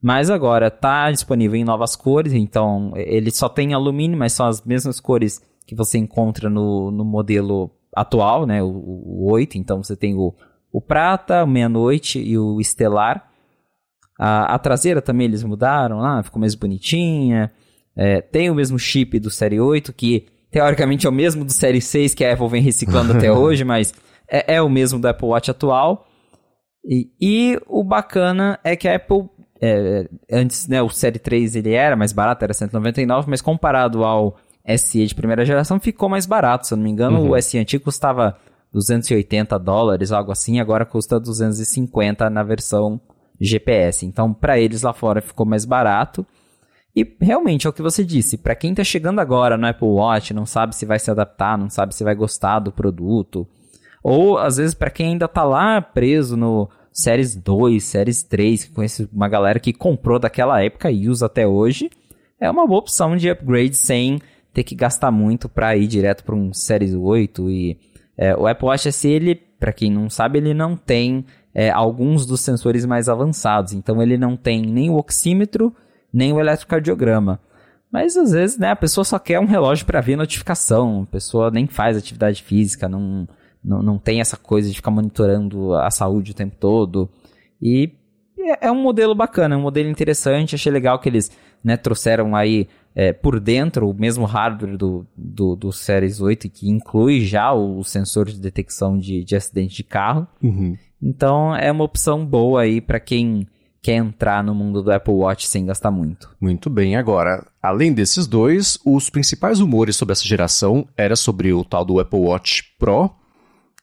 [0.00, 4.62] Mas agora está disponível em novas cores, então ele só tem alumínio, mas são as
[4.62, 9.56] mesmas cores que você encontra no, no modelo atual, né, o, o 8.
[9.56, 10.34] Então você tem o,
[10.72, 13.30] o prata, o meia-noite e o estelar.
[14.18, 17.50] A, a traseira também eles mudaram lá, ficou mais bonitinha.
[17.96, 21.80] É, tem o mesmo chip do Série 8, que teoricamente é o mesmo do Série
[21.80, 23.94] 6 que a Apple vem reciclando até hoje, mas
[24.28, 26.06] é, é, o mesmo do Apple Watch atual.
[26.84, 29.28] E, e o bacana é que a Apple,
[29.60, 34.36] é, antes, né, o Série 3 ele era mais barato, era 199, mas comparado ao
[34.76, 36.66] SE de primeira geração, ficou mais barato.
[36.66, 37.30] Se eu não me engano, uhum.
[37.32, 38.36] o SE antigo custava
[38.72, 43.00] 280 dólares, algo assim, agora custa 250 na versão
[43.40, 44.06] GPS.
[44.06, 46.26] Então, para eles lá fora ficou mais barato.
[46.96, 50.32] E realmente é o que você disse, para quem está chegando agora no Apple Watch,
[50.32, 53.48] não sabe se vai se adaptar, não sabe se vai gostar do produto,
[54.00, 58.72] ou às vezes para quem ainda está lá preso no Series 2, Series 3, que
[58.72, 61.90] conhece uma galera que comprou daquela época e usa até hoje,
[62.38, 64.20] é uma boa opção de upgrade sem
[64.54, 67.76] ter que gastar muito para ir direto para um Series 8 e
[68.16, 72.24] é, o Apple Watch SE, ele, para quem não sabe, ele não tem é, alguns
[72.24, 75.74] dos sensores mais avançados, então ele não tem nem o oxímetro
[76.12, 77.40] nem o eletrocardiograma.
[77.90, 81.50] Mas às vezes, né, a pessoa só quer um relógio para ver notificação, a pessoa
[81.50, 83.28] nem faz atividade física, não,
[83.62, 87.10] não, não tem essa coisa de ficar monitorando a saúde o tempo todo.
[87.60, 87.92] E
[88.38, 91.30] é, é um modelo bacana, é um modelo interessante, achei legal que eles
[91.62, 96.70] né, trouxeram aí é, por dentro o mesmo hardware do, do, do Series 8, que
[96.70, 100.26] inclui já o sensor de detecção de, de acidente de carro.
[100.42, 100.76] Uhum.
[101.02, 103.46] Então é uma opção boa aí para quem
[103.82, 106.34] quer entrar no mundo do Apple Watch sem gastar muito.
[106.40, 111.62] Muito bem, agora, além desses dois, os principais rumores sobre essa geração era sobre o
[111.62, 113.10] tal do Apple Watch Pro,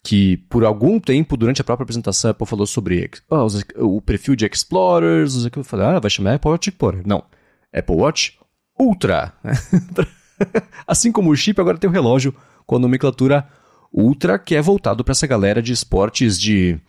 [0.03, 3.45] que por algum tempo, durante a própria apresentação, a Apple falou sobre oh,
[3.78, 7.03] o perfil de Explorers, eu falei, ah, vai chamar Apple Watch Explorer.
[7.05, 7.24] Não,
[7.72, 8.41] Apple Watch
[8.82, 9.32] Ultra.
[10.88, 12.34] assim como o chip, agora tem o relógio
[12.65, 13.47] com a nomenclatura
[13.93, 16.79] Ultra, que é voltado para essa galera de esportes de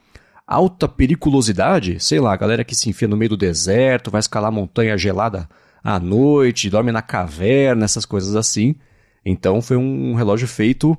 [0.46, 4.96] alta periculosidade, sei lá, galera que se enfia no meio do deserto, vai escalar montanha
[4.96, 5.46] gelada
[5.84, 8.74] à noite, dorme na caverna, essas coisas assim.
[9.22, 10.96] Então foi um relógio feito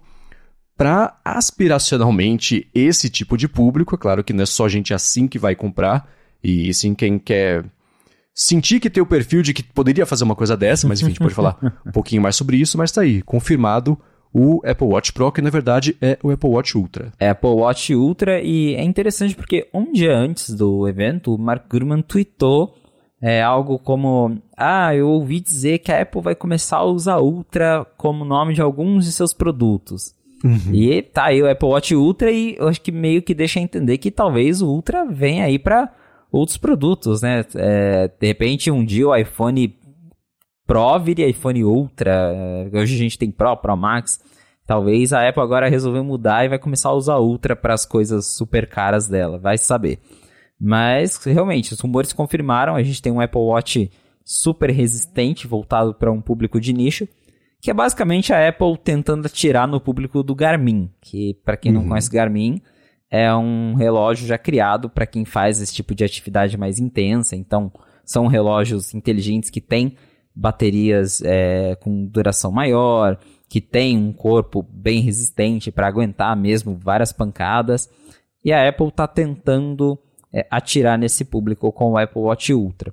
[0.77, 3.95] para aspiracionalmente esse tipo de público.
[3.95, 6.07] É claro que não é só gente assim que vai comprar,
[6.43, 7.65] e sim quem quer
[8.33, 11.09] sentir que tem o perfil de que poderia fazer uma coisa dessa, mas enfim, a
[11.09, 13.97] gente pode falar um pouquinho mais sobre isso, mas tá aí, confirmado
[14.33, 17.11] o Apple Watch Pro, que na verdade é o Apple Watch Ultra.
[17.19, 21.65] É Apple Watch Ultra e é interessante porque um dia antes do evento, o Mark
[21.69, 22.75] Gurman tweetou
[23.21, 27.85] é, algo como: Ah, eu ouvi dizer que a Apple vai começar a usar Ultra
[27.95, 30.15] como nome de alguns de seus produtos.
[30.43, 30.73] Uhum.
[30.73, 33.97] E tá aí o Apple Watch Ultra e eu acho que meio que deixa entender
[33.97, 35.89] que talvez o Ultra venha aí para
[36.33, 37.45] outros produtos, né?
[37.55, 39.77] É, de repente um dia o iPhone
[40.65, 42.33] Pro vire iPhone Ultra.
[42.33, 44.19] É, hoje a gente tem Pro, Pro Max.
[44.65, 48.33] Talvez a Apple agora resolveu mudar e vai começar a usar Ultra para as coisas
[48.35, 49.99] super caras dela, vai saber.
[50.59, 52.75] Mas realmente, os rumores se confirmaram.
[52.75, 53.91] A gente tem um Apple Watch
[54.23, 57.05] super resistente, voltado para um público de nicho,
[57.61, 61.81] que é basicamente a Apple tentando atirar no público do Garmin, que para quem uhum.
[61.81, 62.61] não conhece Garmin,
[63.13, 67.35] é um relógio já criado para quem faz esse tipo de atividade mais intensa.
[67.35, 67.71] Então,
[68.03, 69.95] são relógios inteligentes que têm
[70.35, 77.13] baterias é, com duração maior, que tem um corpo bem resistente para aguentar mesmo várias
[77.13, 77.87] pancadas.
[78.43, 79.95] E a Apple está tentando
[80.33, 82.91] é, atirar nesse público com o Apple Watch Ultra.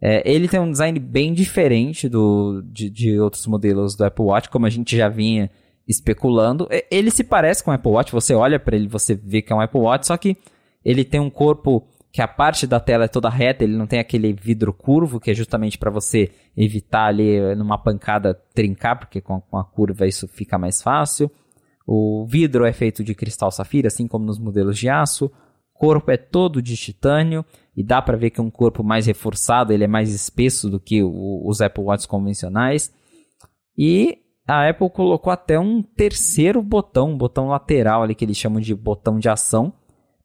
[0.00, 4.48] É, ele tem um design bem diferente do, de, de, outros modelos do Apple Watch,
[4.48, 5.50] como a gente já vinha
[5.86, 6.68] especulando.
[6.90, 9.56] Ele se parece com o Apple Watch, você olha para ele, você vê que é
[9.56, 10.36] um Apple Watch, só que
[10.84, 13.98] ele tem um corpo que a parte da tela é toda reta, ele não tem
[13.98, 19.42] aquele vidro curvo, que é justamente para você evitar ali numa pancada trincar, porque com,
[19.52, 21.30] a curva isso fica mais fácil.
[21.86, 25.26] O vidro é feito de cristal safira, assim como nos modelos de aço.
[25.74, 27.44] O corpo é todo de titânio
[27.76, 30.80] e dá para ver que é um corpo mais reforçado, ele é mais espesso do
[30.80, 32.90] que os Apple Watch convencionais.
[33.76, 38.60] E a Apple colocou até um terceiro botão, um botão lateral ali que eles chamam
[38.60, 39.72] de botão de ação,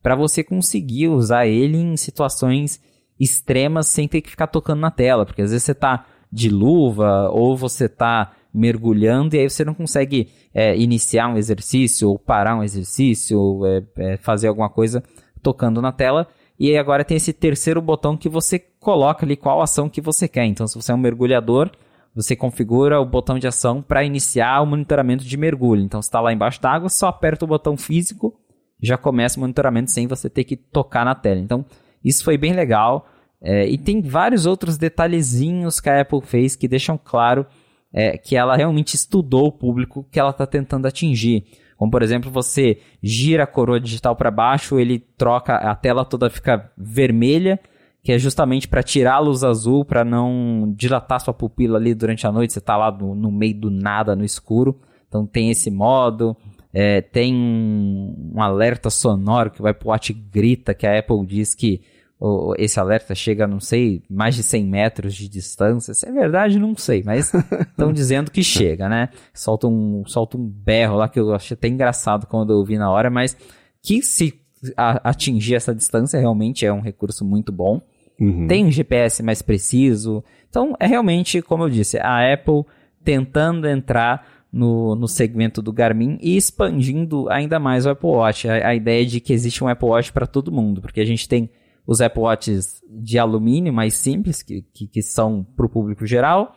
[0.01, 2.79] para você conseguir usar ele em situações
[3.19, 7.29] extremas sem ter que ficar tocando na tela, porque às vezes você está de luva
[7.29, 12.55] ou você está mergulhando e aí você não consegue é, iniciar um exercício ou parar
[12.55, 15.03] um exercício ou é, é, fazer alguma coisa
[15.41, 16.27] tocando na tela.
[16.59, 20.45] E agora tem esse terceiro botão que você coloca ali qual ação que você quer.
[20.45, 21.71] Então, se você é um mergulhador,
[22.15, 25.81] você configura o botão de ação para iniciar o monitoramento de mergulho.
[25.81, 28.37] Então, está lá embaixo d'água, só aperta o botão físico
[28.81, 31.39] já começa o monitoramento sem você ter que tocar na tela.
[31.39, 31.63] Então,
[32.03, 33.07] isso foi bem legal.
[33.39, 37.45] É, e tem vários outros detalhezinhos que a Apple fez que deixam claro
[37.93, 41.45] é, que ela realmente estudou o público que ela está tentando atingir.
[41.77, 46.29] Como, por exemplo, você gira a coroa digital para baixo, ele troca, a tela toda
[46.29, 47.59] fica vermelha,
[48.03, 52.25] que é justamente para tirar a luz azul, para não dilatar sua pupila ali durante
[52.25, 54.79] a noite, você está lá no, no meio do nada, no escuro.
[55.07, 56.35] Então tem esse modo.
[56.73, 61.53] É, tem um, um, alerta sonoro que vai pro Watch grita, que a Apple diz
[61.53, 61.81] que
[62.17, 65.93] oh, esse alerta chega, não sei, mais de 100 metros de distância.
[65.93, 67.33] Se é verdade, não sei, mas
[67.69, 69.09] estão dizendo que chega, né?
[69.33, 72.89] Solta um, solta um berro lá que eu achei até engraçado quando eu ouvi na
[72.89, 73.35] hora, mas
[73.83, 74.41] que se
[74.77, 77.81] a, atingir essa distância realmente é um recurso muito bom.
[78.21, 78.45] Uhum.
[78.45, 80.23] Tem um GPS mais preciso.
[80.47, 82.63] Então, é realmente, como eu disse, a Apple
[83.03, 88.47] tentando entrar no, no segmento do Garmin e expandindo ainda mais o Apple Watch.
[88.47, 91.27] A, a ideia de que existe um Apple Watch para todo mundo, porque a gente
[91.27, 91.49] tem
[91.87, 96.55] os Apple Watches de alumínio mais simples, que, que, que são para o público geral,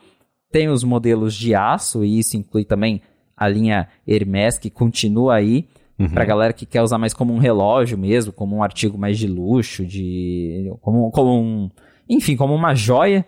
[0.53, 3.01] tem os modelos de aço, e isso inclui também
[3.35, 5.67] a linha Hermes, que continua aí,
[5.99, 6.09] uhum.
[6.09, 9.19] para a galera que quer usar mais como um relógio mesmo, como um artigo mais
[9.19, 11.71] de luxo, de como, como um,
[12.09, 13.25] enfim, como uma joia.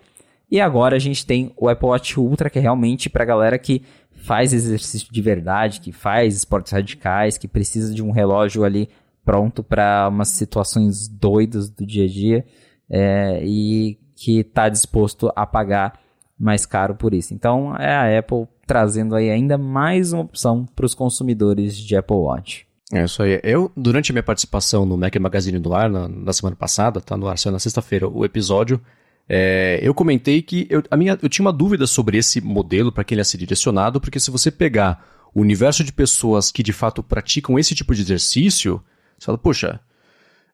[0.49, 3.59] E agora a gente tem o Apple Watch Ultra, que é realmente para a galera
[3.59, 8.89] que faz exercício de verdade, que faz esportes radicais, que precisa de um relógio ali
[9.25, 12.45] pronto para umas situações doidas do dia a dia
[12.89, 15.99] é, e que está disposto a pagar
[16.39, 17.33] mais caro por isso.
[17.33, 22.17] Então é a Apple trazendo aí ainda mais uma opção para os consumidores de Apple
[22.17, 22.67] Watch.
[22.91, 23.39] É isso aí.
[23.43, 27.17] Eu, durante a minha participação no Mac Magazine do Ar, na, na semana passada, tá
[27.17, 28.79] no ar na sexta-feira, o episódio,
[29.27, 33.03] é, eu comentei que eu, a minha, eu tinha uma dúvida sobre esse modelo para
[33.03, 36.71] quem ele ia ser direcionado, porque se você pegar o universo de pessoas que de
[36.71, 38.81] fato praticam esse tipo de exercício,
[39.17, 39.79] você fala, poxa,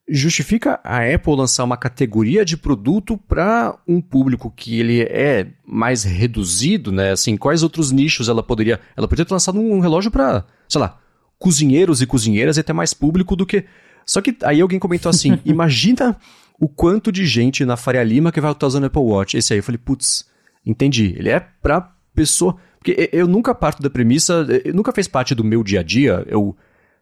[0.07, 6.03] justifica a Apple lançar uma categoria de produto para um público que ele é mais
[6.03, 7.11] reduzido, né?
[7.11, 8.79] Assim, quais outros nichos ela poderia...
[8.97, 10.99] Ela poderia ter lançado um relógio para, sei lá,
[11.39, 13.65] cozinheiros e cozinheiras e até mais público do que...
[14.05, 16.17] Só que aí alguém comentou assim, imagina
[16.59, 19.37] o quanto de gente na Faria Lima que vai estar usando Apple Watch.
[19.37, 20.25] Esse aí eu falei, putz,
[20.65, 21.15] entendi.
[21.17, 22.57] Ele é pra pessoa...
[22.77, 26.53] Porque eu nunca parto da premissa, nunca fez parte do meu dia a dia, eu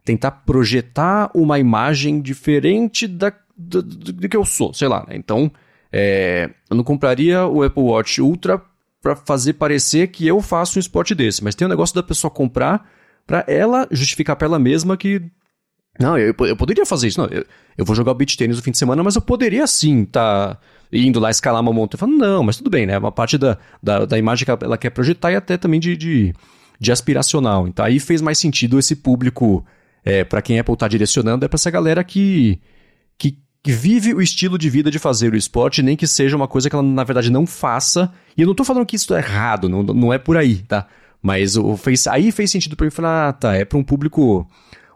[0.04, 5.04] tentar projetar uma imagem diferente da, do, do, que eu sou, sei lá.
[5.08, 5.16] Né?
[5.16, 5.50] Então,
[5.92, 8.60] é, eu não compraria o Apple Watch Ultra
[9.00, 12.30] para fazer parecer que eu faço um esporte desse, mas tem o negócio da pessoa
[12.30, 12.88] comprar
[13.26, 15.22] para ela justificar para ela mesma que
[15.98, 17.20] não, eu, eu poderia fazer isso.
[17.20, 17.44] Não, eu,
[17.76, 20.60] eu vou jogar beach tênis no fim de semana, mas eu poderia sim estar tá
[20.92, 21.98] indo lá escalar uma montanha.
[21.98, 22.96] Falando, não, mas tudo bem, né?
[22.96, 26.34] Uma parte da, da, da imagem que ela quer projetar e até também de, de,
[26.80, 27.68] de aspiracional.
[27.68, 29.64] Então aí fez mais sentido esse público
[30.04, 32.60] é, para quem a Apple está direcionando, é para essa galera que,
[33.16, 36.48] que, que, vive o estilo de vida de fazer o esporte, nem que seja uma
[36.48, 38.12] coisa que ela, na verdade, não faça.
[38.36, 40.86] E eu não estou falando que isso é errado, não, não é por aí, tá?
[41.22, 44.48] Mas o, fez, aí fez sentido para mim falar, ah, tá, é para um público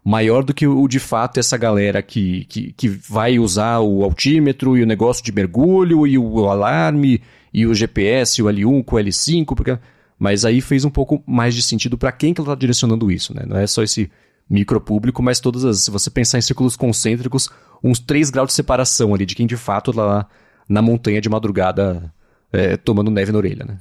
[0.05, 4.77] maior do que o de fato essa galera que, que, que vai usar o altímetro
[4.77, 7.21] e o negócio de mergulho e o alarme
[7.53, 9.77] e o GPS, o L1 com o L5, porque...
[10.19, 13.35] mas aí fez um pouco mais de sentido para quem que ela está direcionando isso,
[13.35, 13.43] né?
[13.47, 14.11] Não é só esse
[14.49, 15.83] micropúblico, mas todas as.
[15.83, 17.49] Se você pensar em círculos concêntricos,
[17.83, 20.27] uns 3 graus de separação ali de quem de fato tá lá
[20.69, 22.13] na montanha de madrugada
[22.53, 23.79] é, tomando neve na orelha, né?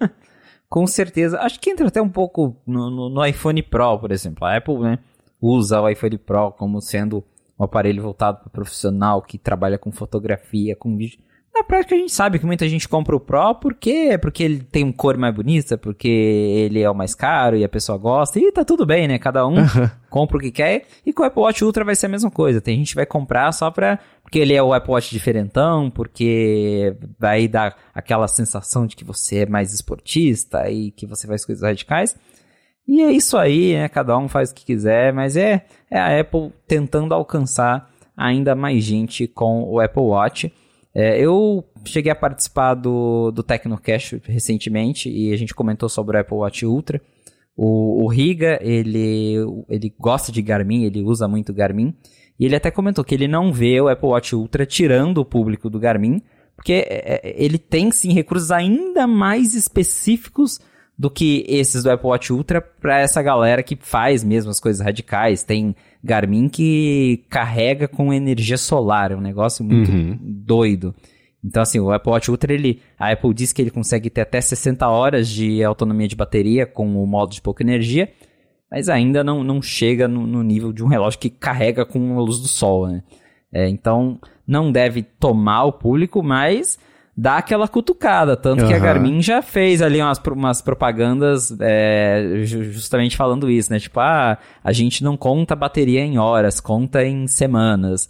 [0.68, 1.40] Com certeza.
[1.40, 4.44] Acho que entra até um pouco no, no, no, iPhone Pro, por exemplo.
[4.44, 4.98] A Apple né,
[5.40, 7.24] usa o iPhone Pro como sendo
[7.58, 11.20] um aparelho voltado para profissional que trabalha com fotografia, com vídeo.
[11.54, 14.82] Na prática, a gente sabe que muita gente compra o Pro porque, porque ele tem
[14.82, 18.40] um cor mais bonita, porque ele é o mais caro e a pessoa gosta.
[18.40, 19.20] E tá tudo bem, né?
[19.20, 19.54] Cada um
[20.10, 20.82] compra o que quer.
[21.06, 22.60] E com o Apple Watch Ultra vai ser a mesma coisa.
[22.60, 24.00] Tem gente que vai comprar só pra.
[24.20, 29.42] Porque ele é o Apple Watch diferentão, porque vai dar aquela sensação de que você
[29.42, 32.16] é mais esportista e que você faz coisas radicais.
[32.86, 33.88] E é isso aí, né?
[33.88, 38.82] Cada um faz o que quiser, mas é, é a Apple tentando alcançar ainda mais
[38.82, 40.52] gente com o Apple Watch.
[40.94, 46.20] É, eu cheguei a participar do, do Tecnocast recentemente e a gente comentou sobre o
[46.20, 47.00] Apple Watch Ultra.
[47.56, 49.36] O, o Riga, ele,
[49.68, 51.94] ele gosta de Garmin, ele usa muito Garmin.
[52.38, 55.68] E ele até comentou que ele não vê o Apple Watch Ultra tirando o público
[55.68, 56.22] do Garmin,
[56.56, 60.60] porque é, é, ele tem sim recursos ainda mais específicos
[60.96, 64.84] do que esses do Apple Watch Ultra para essa galera que faz mesmo as coisas
[64.84, 65.42] radicais.
[65.42, 65.74] Tem
[66.04, 70.18] Garmin que carrega com energia solar, é um negócio muito uhum.
[70.20, 70.94] doido.
[71.42, 74.40] Então, assim, o Apple Watch Ultra, ele, a Apple diz que ele consegue ter até
[74.40, 78.10] 60 horas de autonomia de bateria com o modo de pouca energia,
[78.70, 82.22] mas ainda não, não chega no, no nível de um relógio que carrega com a
[82.22, 83.02] luz do sol, né?
[83.52, 86.78] É, então, não deve tomar o público, mas
[87.16, 88.36] dá aquela cutucada.
[88.36, 88.68] Tanto uhum.
[88.68, 93.78] que a Garmin já fez ali umas, umas propagandas é, justamente falando isso, né?
[93.78, 98.08] Tipo, ah, a gente não conta bateria em horas, conta em semanas.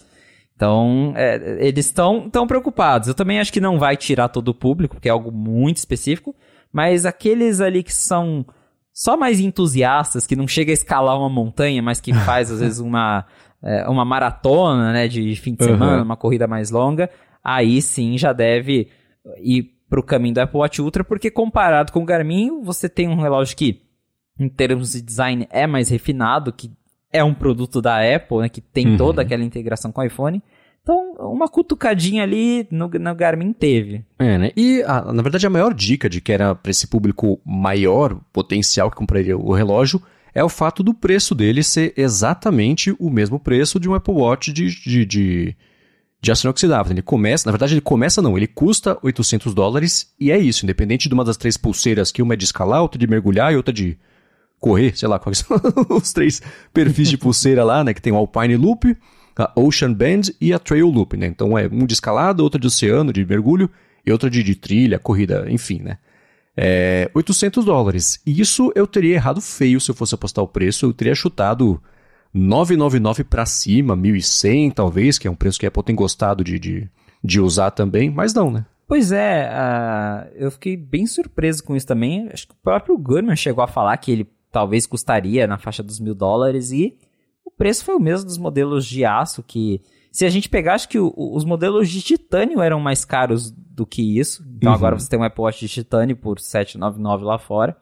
[0.57, 3.09] Então, é, eles estão tão preocupados.
[3.09, 6.35] Eu também acho que não vai tirar todo o público, porque é algo muito específico,
[6.73, 8.47] mas aqueles ali que são
[8.93, 12.79] só mais entusiastas, que não chega a escalar uma montanha, mas que faz, às vezes,
[12.79, 13.27] uma,
[13.63, 16.05] é, uma maratona, né, de fim de semana, uhum.
[16.05, 17.11] uma corrida mais longa,
[17.45, 18.89] aí sim já deve
[19.39, 23.09] ir para o caminho do Apple Watch Ultra, porque comparado com o Garmin, você tem
[23.09, 23.83] um relógio que,
[24.39, 26.71] em termos de design, é mais refinado, que
[27.13, 28.97] é um produto da Apple, né, que tem uhum.
[28.97, 30.43] toda aquela integração com o iPhone.
[30.83, 34.05] Então, uma cutucadinha ali no, no Garmin teve.
[34.19, 34.51] É, né?
[34.55, 38.91] E, a, na verdade, a maior dica de que era para esse público maior potencial
[38.91, 40.03] que compraria o relógio
[40.35, 44.53] é o fato do preço dele ser exatamente o mesmo preço de um Apple Watch
[44.53, 45.57] de, de, de
[46.25, 46.93] de aço inoxidável.
[46.93, 51.07] Ele começa, na verdade, ele começa não, ele custa 800 dólares e é isso, independente
[51.07, 53.73] de uma das três pulseiras, que uma é de escalar, outra de mergulhar e outra
[53.73, 53.99] de
[54.59, 55.61] correr, sei lá quais são
[55.91, 56.41] os três
[56.73, 58.97] perfis de pulseira lá, né, que tem o Alpine Loop,
[59.37, 61.27] a Ocean Band e a Trail Loop, né?
[61.27, 63.69] Então é um de escalada, outra de oceano, de mergulho
[64.07, 65.99] e outra de, de trilha, corrida, enfim, né?
[66.57, 68.21] É, 800 dólares.
[68.25, 71.83] E isso eu teria errado feio se eu fosse apostar o preço, eu teria chutado
[72.35, 76.59] 999 para cima, 1.100 talvez, que é um preço que a Apple tem gostado de,
[76.59, 76.91] de,
[77.23, 78.67] de usar também, mas não, né?
[78.87, 82.29] Pois é, uh, eu fiquei bem surpreso com isso também.
[82.33, 85.99] Acho que o próprio Gurman chegou a falar que ele talvez custaria na faixa dos
[85.99, 86.97] mil dólares e
[87.45, 89.81] o preço foi o mesmo dos modelos de aço que
[90.13, 93.85] se a gente pegar, acho que o, os modelos de titânio eram mais caros do
[93.85, 94.45] que isso.
[94.57, 94.77] Então uhum.
[94.77, 97.77] agora você tem um Apple Watch de titânio por 799 lá fora.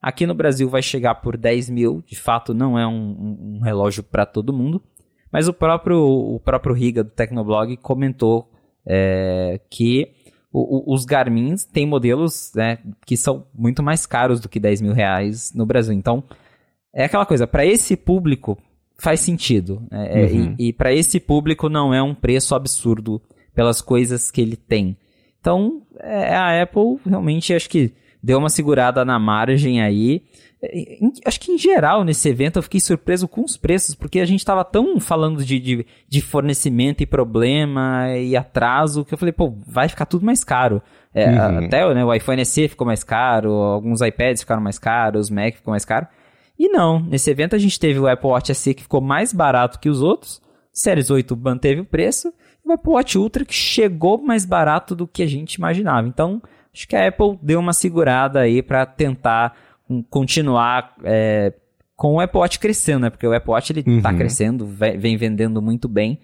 [0.00, 4.02] Aqui no Brasil vai chegar por 10 mil, de fato não é um, um relógio
[4.02, 4.82] para todo mundo.
[5.30, 8.50] Mas o próprio, o próprio Riga do Tecnoblog comentou
[8.86, 10.10] é, que
[10.52, 14.80] o, o, os Garmins têm modelos né, que são muito mais caros do que 10
[14.80, 15.92] mil reais no Brasil.
[15.92, 16.24] Então,
[16.94, 18.56] é aquela coisa, para esse público
[18.98, 19.86] faz sentido.
[19.90, 20.54] É, é uhum.
[20.58, 23.20] E, e para esse público não é um preço absurdo
[23.54, 24.96] pelas coisas que ele tem.
[25.40, 27.92] Então, é, a Apple realmente acho que
[28.22, 30.22] deu uma segurada na margem aí.
[31.24, 34.40] Acho que em geral nesse evento eu fiquei surpreso com os preços, porque a gente
[34.40, 39.56] estava tão falando de, de, de, fornecimento e problema e atraso que eu falei, pô,
[39.66, 40.82] vai ficar tudo mais caro.
[41.14, 41.64] É, uhum.
[41.64, 45.54] Até né, o iPhone SE ficou mais caro, alguns iPads ficaram mais caros, os Mac
[45.54, 46.08] ficou mais caro.
[46.58, 49.78] E não, nesse evento a gente teve o Apple Watch SE que ficou mais barato
[49.78, 50.42] que os outros,
[50.72, 52.32] Series 8 manteve o preço,
[52.64, 56.08] e o Apple Watch Ultra que chegou mais barato do que a gente imaginava.
[56.08, 56.42] Então,
[56.78, 59.56] acho que a Apple deu uma segurada aí para tentar
[60.08, 61.52] continuar é,
[61.96, 63.10] com o Apple Watch crescendo, né?
[63.10, 64.00] Porque o Apple Watch ele tá uhum.
[64.02, 66.20] tá crescendo, vem vendendo muito bem.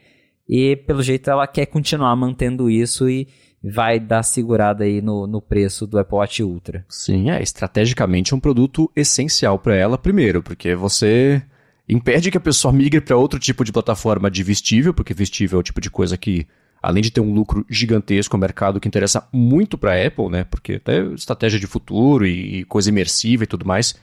[0.48, 3.26] E pelo jeito ela quer continuar mantendo isso e
[3.62, 6.84] vai dar segurada aí no, no preço do Apple Watch Ultra.
[6.88, 11.42] Sim, é estrategicamente um produto essencial para ela, primeiro, porque você
[11.88, 15.60] impede que a pessoa migre para outro tipo de plataforma de vestível, porque vestível é
[15.60, 16.46] o tipo de coisa que,
[16.84, 20.28] além de ter um lucro gigantesco, é um mercado que interessa muito para a Apple,
[20.28, 20.44] né?
[20.44, 23.94] Porque até estratégia de futuro e, coisa imersiva e tudo mais.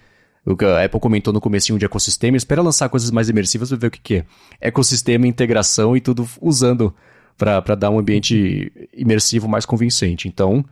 [0.44, 3.78] O que a Apple comentou no comecinho de ecossistema, espera lançar coisas mais imersivas para
[3.78, 4.26] ver o que, que é.
[4.60, 6.94] Ecossistema, integração e tudo usando
[7.38, 10.28] para dar um ambiente imersivo mais convincente.
[10.28, 10.66] Então,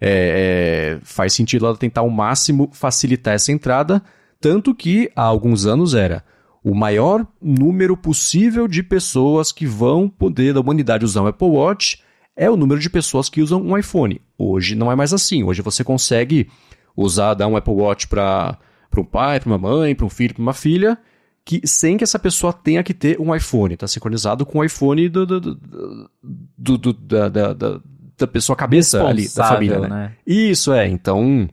[0.00, 4.00] é, é, faz sentido ela tentar ao máximo facilitar essa entrada,
[4.40, 6.22] tanto que há alguns anos era
[6.66, 12.02] o maior número possível de pessoas que vão poder da humanidade usar um Apple Watch
[12.34, 14.20] é o número de pessoas que usam um iPhone.
[14.36, 15.44] Hoje não é mais assim.
[15.44, 16.50] Hoje você consegue
[16.96, 18.58] usar, dar um Apple Watch para
[18.96, 20.98] um pai, para uma mãe, para um filho, para uma filha,
[21.44, 23.74] que sem que essa pessoa tenha que ter um iPhone.
[23.74, 27.80] Está sincronizado com o iPhone do, do, do, do da, da, da,
[28.18, 29.88] da, pessoa cabeça ali, da família, né?
[29.88, 30.16] né?
[30.26, 31.48] Isso é, então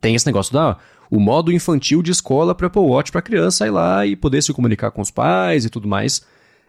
[0.00, 0.78] tem esse negócio da
[1.10, 4.52] o modo infantil de escola para Apple Watch para criança ir lá e poder se
[4.52, 6.22] comunicar com os pais e tudo mais.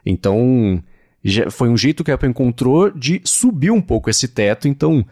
[0.05, 0.81] Então,
[1.51, 5.05] foi um jeito que a Apple encontrou de subir um pouco esse teto, então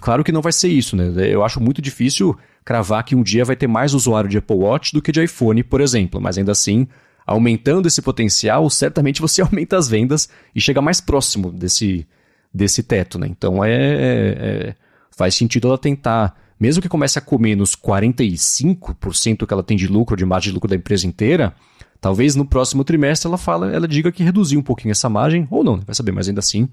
[0.00, 1.12] Claro que não vai ser isso, né?
[1.28, 4.92] Eu acho muito difícil cravar que um dia vai ter mais usuário de Apple Watch
[4.94, 6.88] do que de iPhone, por exemplo, mas ainda assim,
[7.26, 12.06] aumentando esse potencial, certamente você aumenta as vendas e chega mais próximo desse,
[12.52, 13.26] desse teto, né?
[13.28, 14.74] Então é, é, é
[15.10, 16.34] faz sentido ela tentar,
[16.64, 20.54] mesmo que comece a comer nos 45% que ela tem de lucro, de margem de
[20.54, 21.54] lucro da empresa inteira,
[22.00, 25.62] talvez no próximo trimestre ela fala, ela diga que reduziu um pouquinho essa margem, ou
[25.62, 26.66] não, vai saber, mas ainda assim,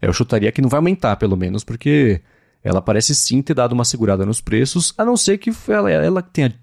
[0.00, 2.20] eu chutaria que não vai aumentar, pelo menos, porque
[2.62, 6.22] ela parece sim ter dado uma segurada nos preços, a não ser que ela, ela
[6.22, 6.54] tenha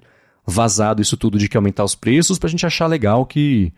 [0.47, 3.73] vazado isso tudo de que aumentar os preços pra gente achar legal que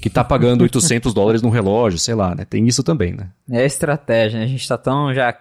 [0.00, 2.44] que tá pagando 800 dólares no relógio, sei lá, né?
[2.44, 3.28] Tem isso também, né?
[3.50, 4.44] É estratégia, né?
[4.44, 5.34] A gente tá tão já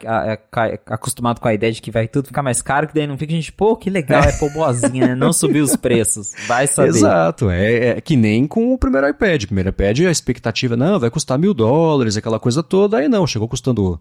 [0.87, 3.33] acostumado com a ideia de que vai tudo ficar mais caro, que daí não fica
[3.33, 5.15] a gente, pô, que legal, é Apple boazinha, né?
[5.15, 6.89] Não subir os preços, vai saber.
[6.89, 9.43] Exato, é, é, que nem com o primeiro iPad.
[9.43, 13.27] O primeiro iPad, a expectativa, não, vai custar mil dólares, aquela coisa toda, aí não,
[13.27, 13.99] chegou custando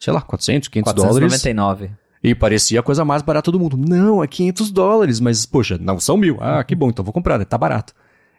[0.00, 1.86] sei lá, 400, 500 499.
[1.86, 2.00] dólares.
[2.22, 3.76] E parecia a coisa mais barata do mundo.
[3.76, 6.36] Não, é 500 dólares, mas, poxa, não são mil.
[6.40, 7.44] Ah, que bom, então vou comprar, né?
[7.44, 7.94] Tá barato.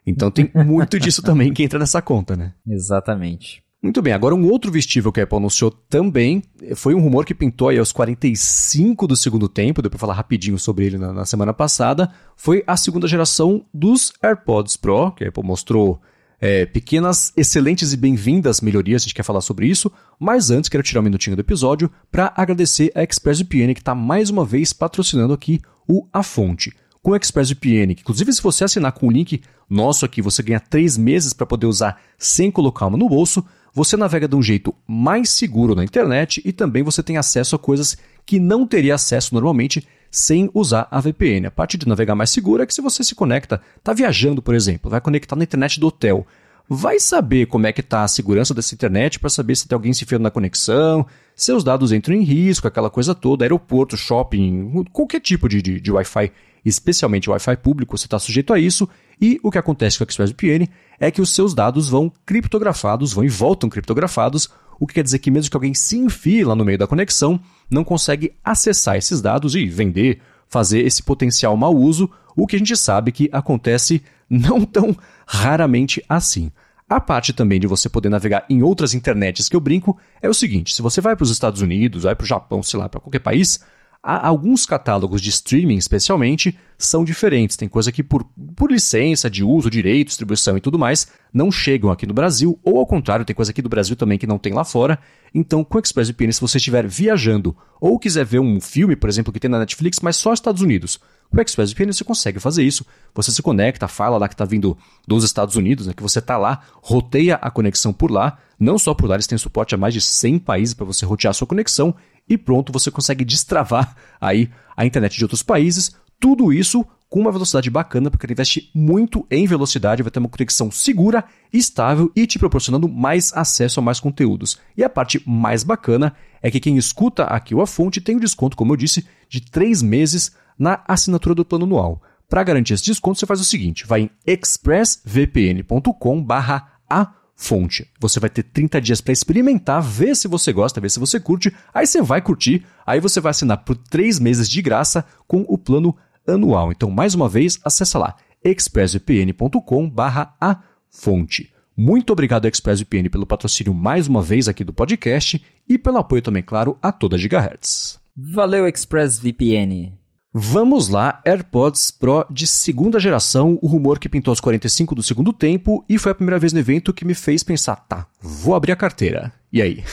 [0.06, 2.52] Então tem muito disso também que entra nessa conta, né?
[2.66, 3.62] Exatamente.
[3.82, 6.40] Muito bem, agora um outro vestível que a Apple anunciou também,
[6.76, 10.56] foi um rumor que pintou aí aos 45 do segundo tempo, deu pra falar rapidinho
[10.56, 15.28] sobre ele na, na semana passada, foi a segunda geração dos AirPods Pro, que a
[15.30, 16.00] Apple mostrou
[16.40, 20.82] é, pequenas, excelentes e bem-vindas melhorias, a gente quer falar sobre isso, mas antes quero
[20.84, 25.34] tirar um minutinho do episódio para agradecer a ExpressVPN que está mais uma vez patrocinando
[25.34, 26.72] aqui o A Fonte.
[27.02, 30.96] Com o ExpressVPN, inclusive se você assinar com o link nosso aqui, você ganha três
[30.96, 33.44] meses para poder usar sem colocar uma no bolso,
[33.74, 37.58] você navega de um jeito mais seguro na internet e também você tem acesso a
[37.58, 41.48] coisas que não teria acesso normalmente sem usar a VPN.
[41.48, 44.54] A parte de navegar mais segura é que se você se conecta, está viajando, por
[44.54, 46.24] exemplo, vai conectar na internet do hotel,
[46.68, 49.92] vai saber como é que está a segurança dessa internet para saber se tem alguém
[49.92, 51.04] se enfiando na conexão,
[51.34, 55.92] seus dados entram em risco, aquela coisa toda, aeroporto, shopping, qualquer tipo de, de, de
[55.92, 56.30] Wi-Fi,
[56.64, 58.88] especialmente Wi-Fi público, você está sujeito a isso.
[59.20, 60.68] E o que acontece com o ExpressVPN
[60.98, 65.20] é que os seus dados vão criptografados, vão e voltam criptografados, o que quer dizer
[65.20, 69.20] que mesmo que alguém se enfie lá no meio da conexão, não consegue acessar esses
[69.20, 74.02] dados e vender, fazer esse potencial mau uso, o que a gente sabe que acontece
[74.28, 76.50] não tão raramente assim.
[76.92, 80.34] A parte também de você poder navegar em outras internets que eu brinco é o
[80.34, 83.00] seguinte: se você vai para os Estados Unidos, vai para o Japão, sei lá, para
[83.00, 83.60] qualquer país,
[84.02, 87.56] alguns catálogos de streaming, especialmente, são diferentes.
[87.56, 88.24] Tem coisa que, por,
[88.56, 92.78] por licença de uso, direito, distribuição e tudo mais, não chegam aqui no Brasil, ou
[92.78, 94.98] ao contrário, tem coisa aqui do Brasil também que não tem lá fora.
[95.32, 99.32] Então, com o ExpressVPN, se você estiver viajando ou quiser ver um filme, por exemplo,
[99.32, 100.98] que tem na Netflix, mas só Estados Unidos,
[101.30, 102.84] com o ExpressVPN você consegue fazer isso.
[103.14, 104.76] Você se conecta, fala lá que está vindo
[105.06, 108.38] dos Estados Unidos, né, que você está lá, roteia a conexão por lá.
[108.58, 111.30] Não só por lá, eles têm suporte a mais de 100 países para você rotear
[111.30, 111.94] a sua conexão
[112.28, 115.94] e pronto, você consegue destravar aí a internet de outros países.
[116.18, 120.30] Tudo isso com uma velocidade bacana, porque ele investe muito em velocidade, vai ter uma
[120.30, 124.58] conexão segura, estável e te proporcionando mais acesso a mais conteúdos.
[124.74, 128.18] E a parte mais bacana é que quem escuta aqui o A Fonte tem um
[128.18, 132.00] desconto, como eu disse, de 3 meses na assinatura do plano anual.
[132.30, 137.90] Para garantir esse desconto, você faz o seguinte: vai em expressvpn.com/a fonte.
[137.98, 141.52] Você vai ter 30 dias para experimentar, ver se você gosta, ver se você curte.
[141.74, 145.58] Aí você vai curtir, aí você vai assinar por 3 meses de graça com o
[145.58, 146.70] plano anual.
[146.70, 148.14] Então, mais uma vez, acessa lá
[148.44, 151.52] expressvpn.com/a fonte.
[151.76, 156.42] Muito obrigado ExpressVPN pelo patrocínio mais uma vez aqui do podcast e pelo apoio também,
[156.42, 157.98] claro, a toda Gigahertz.
[158.14, 159.94] Valeu ExpressVPN.
[160.34, 165.30] Vamos lá, AirPods Pro de segunda geração, o rumor que pintou aos 45 do segundo
[165.30, 168.72] tempo e foi a primeira vez no evento que me fez pensar, tá, vou abrir
[168.72, 169.30] a carteira.
[169.52, 169.84] E aí?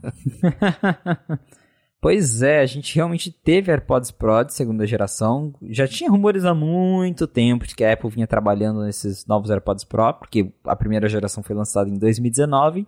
[2.00, 5.52] pois é, a gente realmente teve AirPods Pro de segunda geração.
[5.68, 9.84] Já tinha rumores há muito tempo de que a Apple vinha trabalhando nesses novos AirPods
[9.84, 12.86] Pro, porque a primeira geração foi lançada em 2019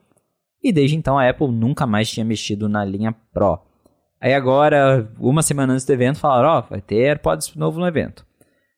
[0.65, 3.61] e desde então a Apple nunca mais tinha mexido na linha Pro.
[4.21, 7.87] Aí agora, uma semana antes do evento, falaram, ó, oh, vai ter AirPods novo no
[7.87, 8.27] evento.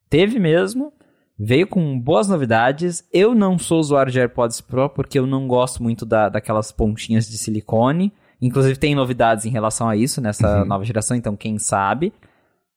[0.08, 0.92] Teve mesmo,
[1.38, 3.02] veio com boas novidades.
[3.12, 7.28] Eu não sou usuário de AirPods Pro porque eu não gosto muito da, daquelas pontinhas
[7.28, 8.12] de silicone.
[8.40, 10.64] Inclusive tem novidades em relação a isso nessa uhum.
[10.66, 12.12] nova geração, então quem sabe.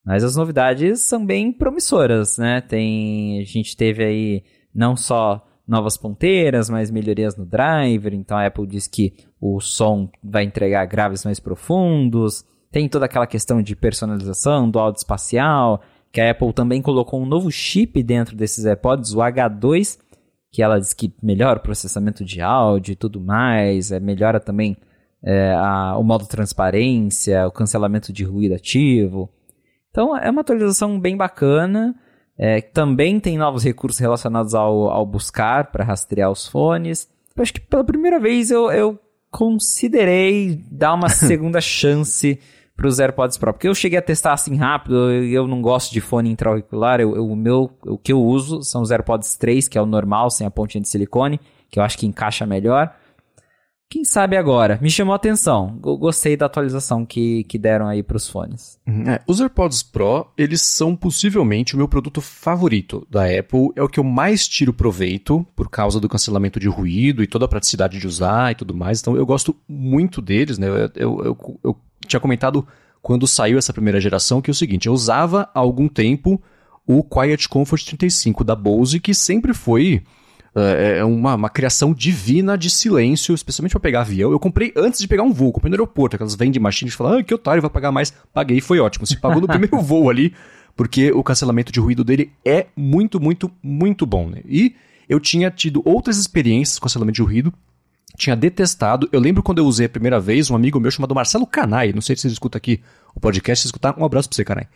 [0.04, 2.62] Mas as novidades são bem promissoras, né?
[2.62, 4.44] Tem, a gente teve aí
[4.74, 8.14] não só novas ponteiras, mas melhorias no driver.
[8.14, 12.46] Então a Apple diz que o som vai entregar graves mais profundos.
[12.76, 17.26] Tem toda aquela questão de personalização do áudio espacial, que a Apple também colocou um
[17.26, 19.98] novo chip dentro desses AirPods, o H2,
[20.52, 24.76] que ela diz que melhora o processamento de áudio e tudo mais, é, melhora também
[25.24, 29.30] é, a, o modo transparência, o cancelamento de ruído ativo.
[29.90, 31.96] Então é uma atualização bem bacana.
[32.38, 37.08] É, também tem novos recursos relacionados ao, ao buscar para rastrear os fones.
[37.38, 39.00] Eu acho que pela primeira vez eu, eu
[39.32, 42.38] considerei dar uma segunda chance
[42.76, 43.54] para os AirPods Pro.
[43.54, 47.28] Porque eu cheguei a testar assim rápido, eu não gosto de fone intra-auricular, eu, eu,
[47.28, 50.46] o, meu, o que eu uso são os AirPods 3, que é o normal, sem
[50.46, 52.94] a pontinha de silicone, que eu acho que encaixa melhor.
[53.88, 54.80] Quem sabe agora?
[54.82, 55.80] Me chamou a atenção.
[55.86, 58.80] Eu gostei da atualização que, que deram aí para os fones.
[58.86, 59.08] Uhum.
[59.08, 63.70] É, os AirPods Pro, eles são possivelmente o meu produto favorito da Apple.
[63.76, 67.46] É o que eu mais tiro proveito por causa do cancelamento de ruído e toda
[67.46, 69.00] a praticidade de usar e tudo mais.
[69.00, 70.68] Então eu gosto muito deles, né?
[70.68, 71.78] Eu, eu, eu, eu
[72.10, 72.66] tinha comentado
[73.02, 76.42] quando saiu essa primeira geração que é o seguinte, eu usava há algum tempo
[76.88, 80.04] o Quiet Comfort 35 da Bose, que sempre foi
[80.56, 84.32] uh, uma, uma, criação divina de silêncio, especialmente para pegar avião.
[84.32, 87.20] Eu comprei antes de pegar um voo, comprei no aeroporto, aquelas vending machines que falam,
[87.20, 88.14] ah, que otário, vai pagar mais.
[88.34, 89.06] Paguei, foi ótimo.
[89.06, 90.34] Se pagou no primeiro voo ali,
[90.76, 94.30] porque o cancelamento de ruído dele é muito, muito, muito bom.
[94.30, 94.42] Né?
[94.46, 94.76] E
[95.10, 97.54] eu tinha tido outras experiências com cancelamento de ruído,
[98.16, 99.08] tinha detestado.
[99.12, 102.02] Eu lembro quando eu usei a primeira vez, um amigo meu chamado Marcelo Canai, não
[102.02, 102.82] sei se você escuta aqui
[103.14, 104.68] o podcast, se escutar, um abraço pra você, Canai.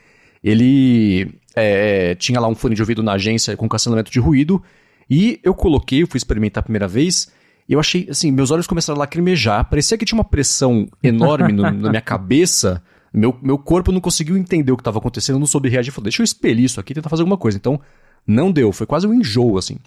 [0.43, 4.61] Ele é, tinha lá um fone de ouvido na agência com cancelamento de ruído,
[5.09, 7.31] e eu coloquei, eu fui experimentar a primeira vez,
[7.67, 11.51] e eu achei, assim, meus olhos começaram a lacrimejar, parecia que tinha uma pressão enorme
[11.51, 12.81] no, na minha cabeça,
[13.13, 16.21] meu, meu corpo não conseguiu entender o que estava acontecendo, não soube reagir, falei, deixa
[16.21, 17.57] eu expelir isso aqui e tentar fazer alguma coisa.
[17.57, 17.79] Então,
[18.25, 19.77] não deu, foi quase um enjoo, assim.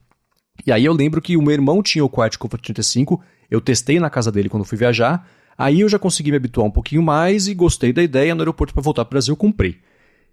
[0.67, 3.99] E aí eu lembro que o meu irmão tinha o Quiet Comfort 35, eu testei
[3.99, 7.49] na casa dele quando fui viajar, aí eu já consegui me habituar um pouquinho mais
[7.49, 9.79] e gostei da ideia no aeroporto para voltar para o Brasil, eu comprei.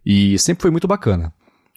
[0.06, 1.34] E sempre foi muito bacana.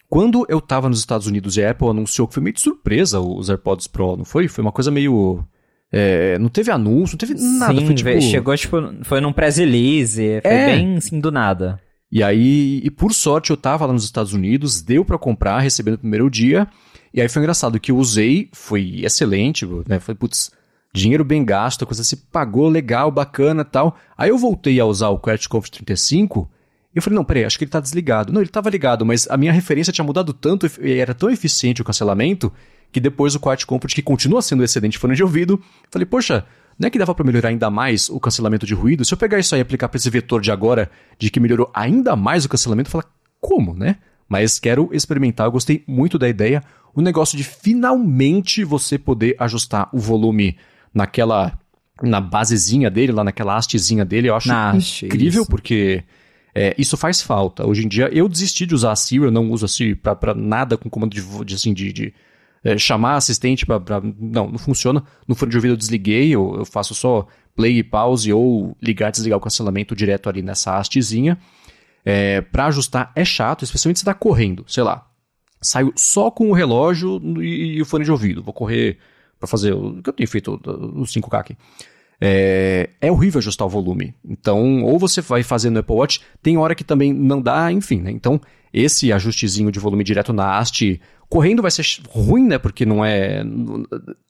[0.09, 3.19] Quando eu estava nos Estados Unidos e a Apple anunciou que foi meio de surpresa
[3.19, 4.47] os AirPods Pro, não foi?
[4.47, 5.43] Foi uma coisa meio.
[5.91, 7.79] É, não teve anúncio, não teve nada.
[7.79, 8.21] Sim, foi, tipo...
[8.21, 10.65] chegou, tipo, foi num press release, foi é.
[10.67, 11.79] bem assim do nada.
[12.11, 15.89] E aí, e por sorte, eu tava lá nos Estados Unidos, deu para comprar, recebi
[15.89, 16.67] no primeiro dia.
[17.13, 19.99] E aí foi engraçado que eu usei, foi excelente, né?
[19.99, 20.51] Foi, putz,
[20.93, 23.97] dinheiro bem gasto, a coisa se pagou legal, bacana tal.
[24.17, 26.49] Aí eu voltei a usar o Credit Comfort 35
[26.93, 28.31] e eu falei, não, peraí, acho que ele tá desligado.
[28.31, 31.81] Não, ele tava ligado, mas a minha referência tinha mudado tanto e era tão eficiente
[31.81, 32.51] o cancelamento
[32.91, 35.59] que depois o Quiet Comfort, que continua sendo excedente fone de ouvido,
[35.89, 36.45] falei, poxa,
[36.77, 39.03] não é que dava para melhorar ainda mais o cancelamento de ruído?
[39.03, 41.71] Se eu pegar isso aí e aplicar para esse vetor de agora, de que melhorou
[41.73, 43.05] ainda mais o cancelamento, fala,
[43.41, 43.97] como, né?
[44.29, 46.63] Mas quero experimentar, eu gostei muito da ideia.
[46.95, 50.57] O negócio de finalmente você poder ajustar o volume
[50.93, 51.57] naquela.
[52.01, 54.49] na basezinha dele, lá naquela hastezinha dele, eu acho
[55.05, 55.49] incrível, isso.
[55.49, 56.03] porque
[56.53, 57.65] é, isso faz falta.
[57.65, 60.15] Hoje em dia, eu desisti de usar a Siri, eu não uso a Siri pra,
[60.15, 62.13] pra nada com comando de, de assim, de, de
[62.63, 65.03] é, chamar assistente pra, pra, Não, não funciona.
[65.27, 69.09] No fone de ouvido eu desliguei, eu, eu faço só play e pause ou ligar
[69.09, 71.37] e desligar o cancelamento direto ali nessa hastezinha.
[72.05, 75.07] É, para ajustar é chato, especialmente se tá correndo, sei lá.
[75.63, 78.43] Saio só com o relógio e, e o fone de ouvido.
[78.43, 78.97] Vou correr
[79.39, 80.59] para fazer o que eu tenho feito,
[80.95, 81.57] os 5K aqui.
[82.21, 84.15] É, é, horrível ajustar o volume.
[84.23, 87.99] Então, ou você vai fazer no Apple Watch, tem hora que também não dá, enfim,
[87.99, 88.11] né?
[88.11, 88.39] Então,
[88.73, 92.57] esse ajustezinho de volume direto na haste correndo vai ser ruim, né?
[92.57, 93.43] Porque não é.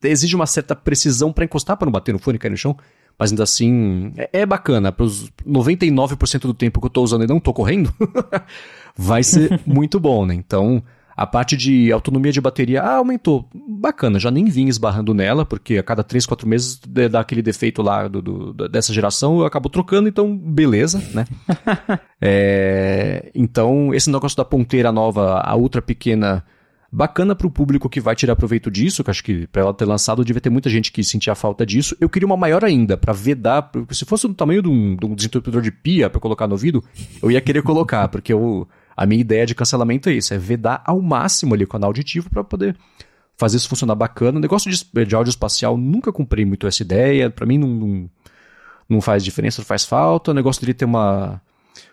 [0.04, 2.76] Exige uma certa precisão para encostar para não bater no fone e cair no chão.
[3.20, 4.92] Mas ainda assim, é, é bacana.
[4.92, 7.94] Para os 99% do tempo que eu estou usando e não estou correndo,
[8.98, 10.34] vai ser muito bom, né?
[10.34, 10.82] Então,
[11.16, 13.48] a parte de autonomia de bateria ah, aumentou.
[13.54, 16.80] Bacana, já nem vim esbarrando nela, porque a cada 3, 4 meses
[17.12, 21.26] dá aquele defeito lá do, do, dessa geração, eu acabo trocando, então beleza, né?
[22.22, 26.44] é, então, esse negócio da ponteira nova, a ultra pequena,
[26.92, 29.86] bacana para o público que vai tirar proveito disso, que acho que para ela ter
[29.86, 31.96] lançado devia ter muita gente que sentia falta disso.
[32.00, 35.06] Eu queria uma maior ainda, para vedar, porque se fosse do tamanho de um, de
[35.06, 36.84] um desentupidor de pia para colocar no ouvido,
[37.22, 40.84] eu ia querer colocar, porque eu a minha ideia de cancelamento é isso, é vedar
[40.86, 42.76] ao máximo ali o canal auditivo para poder
[43.38, 44.38] fazer isso funcionar bacana.
[44.38, 48.10] O negócio de, de áudio espacial, nunca comprei muito essa ideia, para mim não, não,
[48.90, 50.32] não, faz diferença, não faz falta.
[50.32, 51.42] O negócio dele ter uma,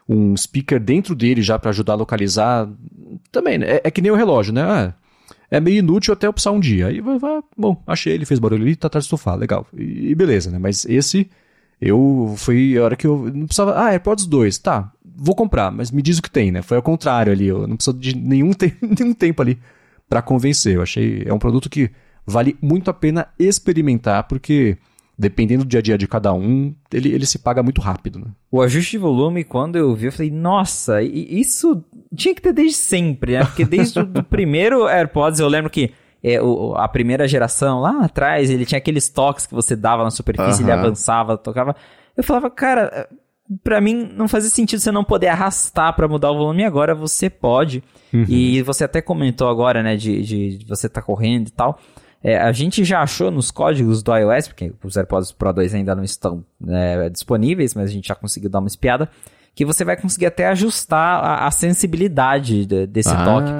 [0.08, 2.68] um speaker dentro dele já para ajudar a localizar,
[3.32, 3.76] também, né?
[3.76, 4.62] é, é, que nem o relógio, né?
[4.62, 4.94] Ah,
[5.50, 6.88] é meio inútil até precisar um dia.
[6.88, 9.66] Aí vai, vai, bom, achei, ele fez barulho ali, tá atrás do sofá, legal.
[9.76, 10.58] E, e beleza, né?
[10.58, 11.28] Mas esse,
[11.80, 15.90] eu, foi a hora que eu não precisava, ah, AirPods 2, tá, vou comprar, mas
[15.90, 16.62] me diz o que tem, né?
[16.62, 19.58] Foi ao contrário ali, eu não preciso de nenhum, te nenhum tempo ali
[20.08, 20.76] para convencer.
[20.76, 21.90] Eu achei, é um produto que
[22.26, 24.76] vale muito a pena experimentar, porque
[25.20, 28.18] dependendo do dia a dia de cada um, ele, ele se paga muito rápido.
[28.18, 28.26] Né?
[28.50, 31.84] O ajuste de volume, quando eu vi, eu falei, nossa, isso
[32.16, 33.44] tinha que ter desde sempre, né?
[33.44, 35.92] Porque desde o primeiro AirPods eu lembro que
[36.22, 40.10] é, o, a primeira geração, lá atrás, ele tinha aqueles toques que você dava na
[40.10, 40.70] superfície, uhum.
[40.70, 41.76] ele avançava, tocava.
[42.16, 43.06] Eu falava, cara,
[43.64, 47.28] para mim não fazia sentido você não poder arrastar para mudar o volume, agora você
[47.28, 47.82] pode.
[48.12, 48.24] Uhum.
[48.28, 51.78] E você até comentou agora, né, de, de, de você tá correndo e tal.
[52.22, 55.94] É, a gente já achou nos códigos do iOS, porque os AirPods Pro 2 ainda
[55.94, 59.08] não estão né, disponíveis, mas a gente já conseguiu dar uma espiada,
[59.54, 63.52] que você vai conseguir até ajustar a, a sensibilidade de, desse ah, toque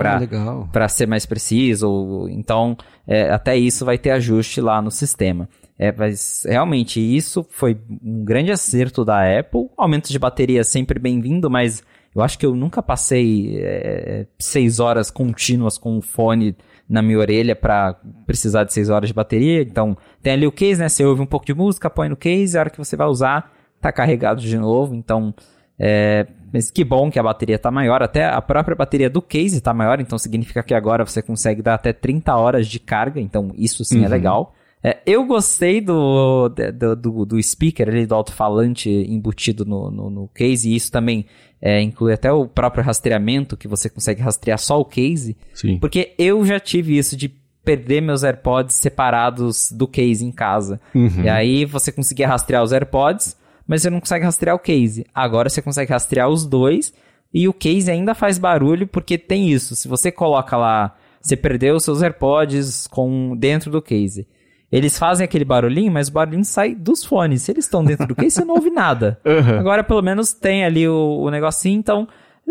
[0.71, 2.29] para ser mais preciso.
[2.31, 2.77] Então,
[3.07, 5.49] é, até isso vai ter ajuste lá no sistema.
[5.83, 7.75] É, mas realmente isso foi
[8.05, 9.71] um grande acerto da Apple.
[9.79, 11.83] Aumento de bateria sempre bem-vindo, mas
[12.15, 16.55] eu acho que eu nunca passei é, seis horas contínuas com o fone
[16.87, 19.63] na minha orelha para precisar de seis horas de bateria.
[19.63, 20.87] Então tem ali o case, né?
[20.87, 23.51] Você ouve um pouco de música, põe no case, a hora que você vai usar,
[23.81, 24.95] tá carregado de novo.
[24.95, 25.35] Então,
[25.79, 28.03] é, mas que bom que a bateria tá maior.
[28.03, 31.77] Até a própria bateria do case tá maior, então significa que agora você consegue dar
[31.77, 33.19] até 30 horas de carga.
[33.19, 34.05] Então isso sim é uhum.
[34.05, 34.55] é legal.
[34.83, 40.29] É, eu gostei do, do, do, do speaker ali, do alto-falante embutido no, no, no,
[40.29, 41.27] case, e isso também
[41.61, 45.37] é, inclui até o próprio rastreamento, que você consegue rastrear só o case.
[45.53, 45.79] Sim.
[45.79, 47.29] Porque eu já tive isso de
[47.63, 50.81] perder meus AirPods separados do case em casa.
[50.95, 51.25] Uhum.
[51.25, 53.37] E aí você conseguia rastrear os AirPods,
[53.69, 55.05] mas você não consegue rastrear o case.
[55.15, 56.91] Agora você consegue rastrear os dois,
[57.35, 59.77] e o case ainda faz barulho porque tem isso.
[59.77, 64.27] Se você coloca lá, você perdeu os seus AirPods com dentro do case
[64.71, 67.43] eles fazem aquele barulhinho, mas o barulhinho sai dos fones.
[67.43, 69.19] Se eles estão dentro do case, você não ouve nada.
[69.31, 69.59] Uhum.
[69.59, 72.09] Agora, pelo menos, tem ali o, o negocinho, então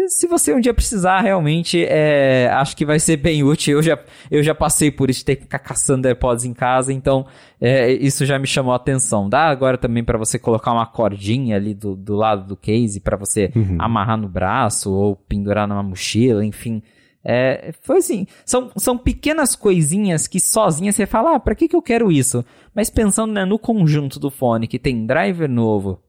[0.07, 3.77] se você um dia precisar, realmente, é, acho que vai ser bem útil.
[3.77, 3.99] Eu já,
[4.31, 7.25] eu já passei por isso, ter que ficar caçando AirPods em casa, então
[7.59, 9.27] é, isso já me chamou a atenção.
[9.27, 13.17] Dá agora também para você colocar uma cordinha ali do, do lado do case para
[13.17, 13.77] você uhum.
[13.79, 16.81] amarrar no braço ou pendurar numa mochila, enfim.
[17.23, 21.75] É, foi assim, são, são pequenas coisinhas que sozinhas você fala, ah, pra que, que
[21.75, 22.43] eu quero isso?
[22.73, 26.01] Mas pensando né, no conjunto do fone, que tem driver novo,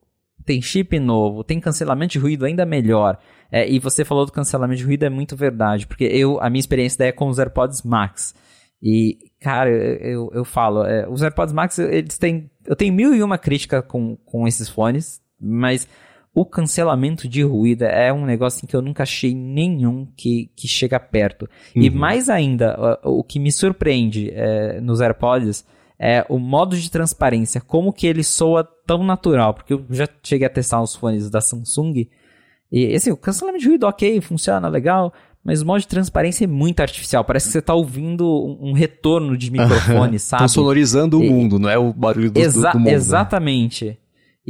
[0.45, 3.19] tem chip novo, tem cancelamento de ruído ainda melhor.
[3.51, 6.61] É, e você falou do cancelamento de ruído, é muito verdade, porque eu, a minha
[6.61, 8.35] experiência é com os AirPods Max.
[8.83, 12.51] E, cara, eu, eu, eu falo, é, os AirPods Max, eles têm.
[12.65, 15.87] Eu tenho mil e uma crítica com, com esses fones, mas
[16.35, 20.99] o cancelamento de ruído é um negócio que eu nunca achei nenhum que, que chega
[21.01, 21.49] perto.
[21.75, 21.83] Uhum.
[21.83, 25.65] E mais ainda, o, o que me surpreende é, nos AirPods
[25.99, 30.47] é o modo de transparência, como que ele soa tão natural, porque eu já cheguei
[30.47, 32.09] a testar os fones da Samsung,
[32.73, 35.13] e assim, o cancelamento de ruído ok, funciona legal,
[35.45, 37.25] mas o modo de transparência é muito artificial.
[37.25, 38.27] Parece que você está ouvindo
[38.61, 40.45] um, retorno de microfone, sabe?
[40.45, 42.91] Estão sonorizando o mundo, não é o barulho do, exa do, do mundo.
[43.89, 43.99] Né?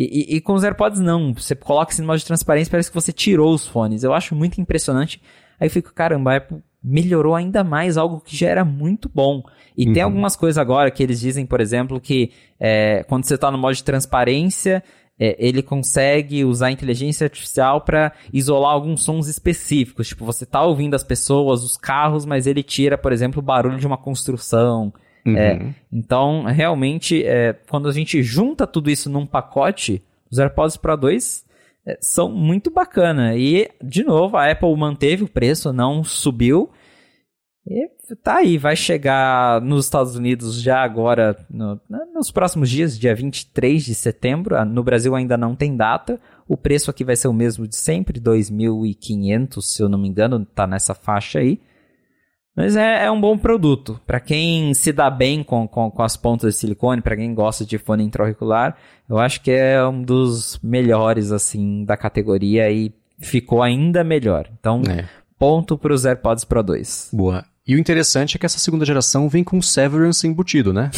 [0.00, 1.34] E, e, e, com os AirPods não.
[1.34, 4.02] Você coloca esse modo de transparência parece que você tirou os fones.
[4.02, 5.20] Eu acho muito impressionante.
[5.60, 9.42] Aí eu fico, caramba, a Apple melhorou ainda mais algo que já era muito bom.
[9.76, 9.92] E uhum.
[9.92, 13.58] tem algumas coisas agora que eles dizem, por exemplo, que é, quando você está no
[13.58, 14.82] modo de transparência,
[15.18, 20.08] é, ele consegue usar a inteligência artificial para isolar alguns sons específicos.
[20.08, 23.76] Tipo, você tá ouvindo as pessoas, os carros, mas ele tira, por exemplo, o barulho
[23.76, 24.94] de uma construção.
[25.26, 25.36] Uhum.
[25.36, 30.96] É, então, realmente, é, quando a gente junta tudo isso num pacote, os AirPods Pro
[30.96, 31.44] 2
[31.86, 33.36] é, são muito bacana.
[33.36, 36.70] E, de novo, a Apple manteve o preço, não subiu.
[37.66, 37.88] E
[38.22, 41.80] tá aí, vai chegar nos Estados Unidos já agora, no,
[42.14, 44.56] nos próximos dias, dia 23 de setembro.
[44.56, 46.18] Ah, no Brasil ainda não tem data.
[46.48, 50.44] O preço aqui vai ser o mesmo de sempre, 2.500, se eu não me engano,
[50.44, 51.60] tá nessa faixa aí.
[52.54, 54.00] Mas é, é um bom produto.
[54.06, 57.64] Para quem se dá bem com, com, com as pontas de silicone, para quem gosta
[57.64, 58.76] de fone intra-auricular,
[59.08, 64.48] eu acho que é um dos melhores, assim, da categoria e ficou ainda melhor.
[64.58, 65.08] Então, é.
[65.38, 67.10] ponto para os AirPods Pro 2.
[67.12, 67.44] Boa.
[67.70, 70.90] E o interessante é que essa segunda geração vem com Severance embutido, né?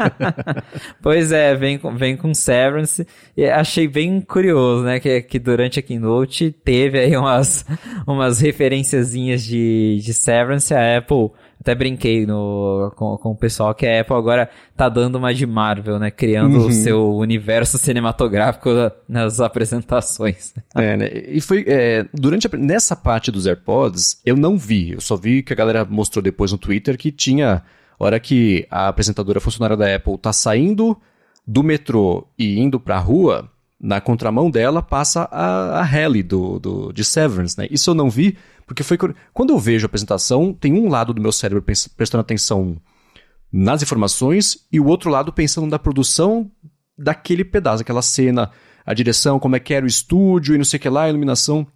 [1.00, 3.06] pois é, vem com, vem com Severance.
[3.34, 5.00] E achei bem curioso, né?
[5.00, 7.64] Que, que durante a Keynote teve aí umas,
[8.06, 10.74] umas referenciazinhas de, de Severance.
[10.74, 15.16] A Apple até brinquei no, com, com o pessoal que a Apple agora tá dando
[15.16, 16.10] uma de Marvel, né?
[16.10, 16.66] Criando uhum.
[16.66, 18.70] o seu universo cinematográfico
[19.08, 20.54] nas apresentações.
[20.74, 21.10] É, né?
[21.26, 21.64] E foi.
[21.66, 24.92] É, durante a, nessa parte dos AirPods, eu não vi.
[24.92, 27.62] Eu só vi que a galera mostrou depois no Twitter que tinha.
[28.00, 30.96] Hora que a apresentadora funcionária da Apple tá saindo
[31.44, 36.92] do metrô e indo pra rua, na contramão dela passa a, a Halle do, do,
[36.92, 37.66] de Severance, né?
[37.70, 38.36] Isso eu não vi,
[38.68, 38.98] porque foi
[39.32, 41.64] quando eu vejo a apresentação, tem um lado do meu cérebro
[41.96, 42.76] prestando atenção
[43.50, 46.50] nas informações e o outro lado pensando na produção
[46.96, 48.50] daquele pedaço, aquela cena,
[48.84, 51.08] a direção, como é que era o estúdio e não sei o que lá, a
[51.08, 51.66] iluminação.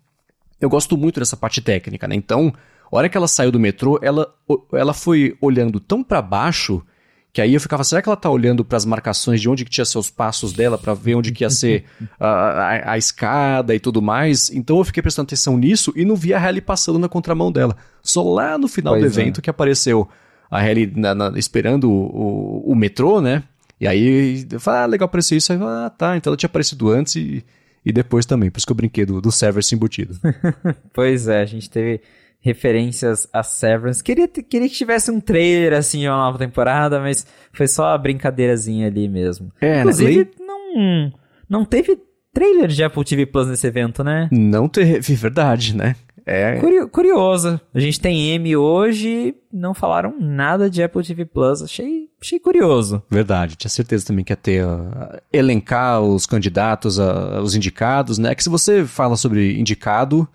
[0.61, 2.15] Eu gosto muito dessa parte técnica, né?
[2.15, 2.53] Então,
[2.91, 4.33] a hora que ela saiu do metrô, ela,
[4.75, 6.85] ela foi olhando tão para baixo
[7.33, 9.71] que aí eu ficava, será que ela tá olhando para as marcações de onde que
[9.71, 11.85] tinha seus passos dela para ver onde que ia ser
[12.21, 14.51] a, a, a, escada e tudo mais?
[14.51, 17.75] Então eu fiquei prestando atenção nisso e não vi a Halle passando na contramão dela.
[18.03, 19.43] Só lá no final pois do evento é.
[19.43, 20.07] que apareceu
[20.51, 23.43] a Halle na, na, esperando o, o, o, metrô, né?
[23.81, 25.53] E aí eu falei, ah, legal apareceu isso.
[25.53, 27.43] Aí eu falei, ah, tá, então ela tinha aparecido antes e,
[27.83, 28.51] e depois também.
[28.51, 30.19] Por isso que eu brinquei do, do server embutido.
[30.93, 32.03] pois é, a gente teve
[32.43, 34.03] referências a Severance.
[34.03, 37.99] Queria, queria que tivesse um trailer, assim, de uma nova temporada, mas foi só a
[37.99, 39.51] brincadeirazinha ali mesmo.
[39.61, 39.81] É, né?
[39.81, 40.27] Inclusive, né?
[40.41, 41.13] não,
[41.49, 41.99] não teve
[42.35, 44.29] trailer de Apple TV Plus nesse evento, né?
[44.33, 45.95] Não teve, verdade, né?
[46.25, 46.61] É...
[46.87, 47.61] curioso.
[47.75, 51.63] A gente tem M hoje, não falaram nada de Apple TV Plus.
[51.63, 53.03] Achei, achei curioso.
[53.11, 58.35] Verdade, tinha certeza também que ia ter uh, elencar os candidatos, uh, os indicados, né?
[58.35, 60.29] Que se você fala sobre indicado,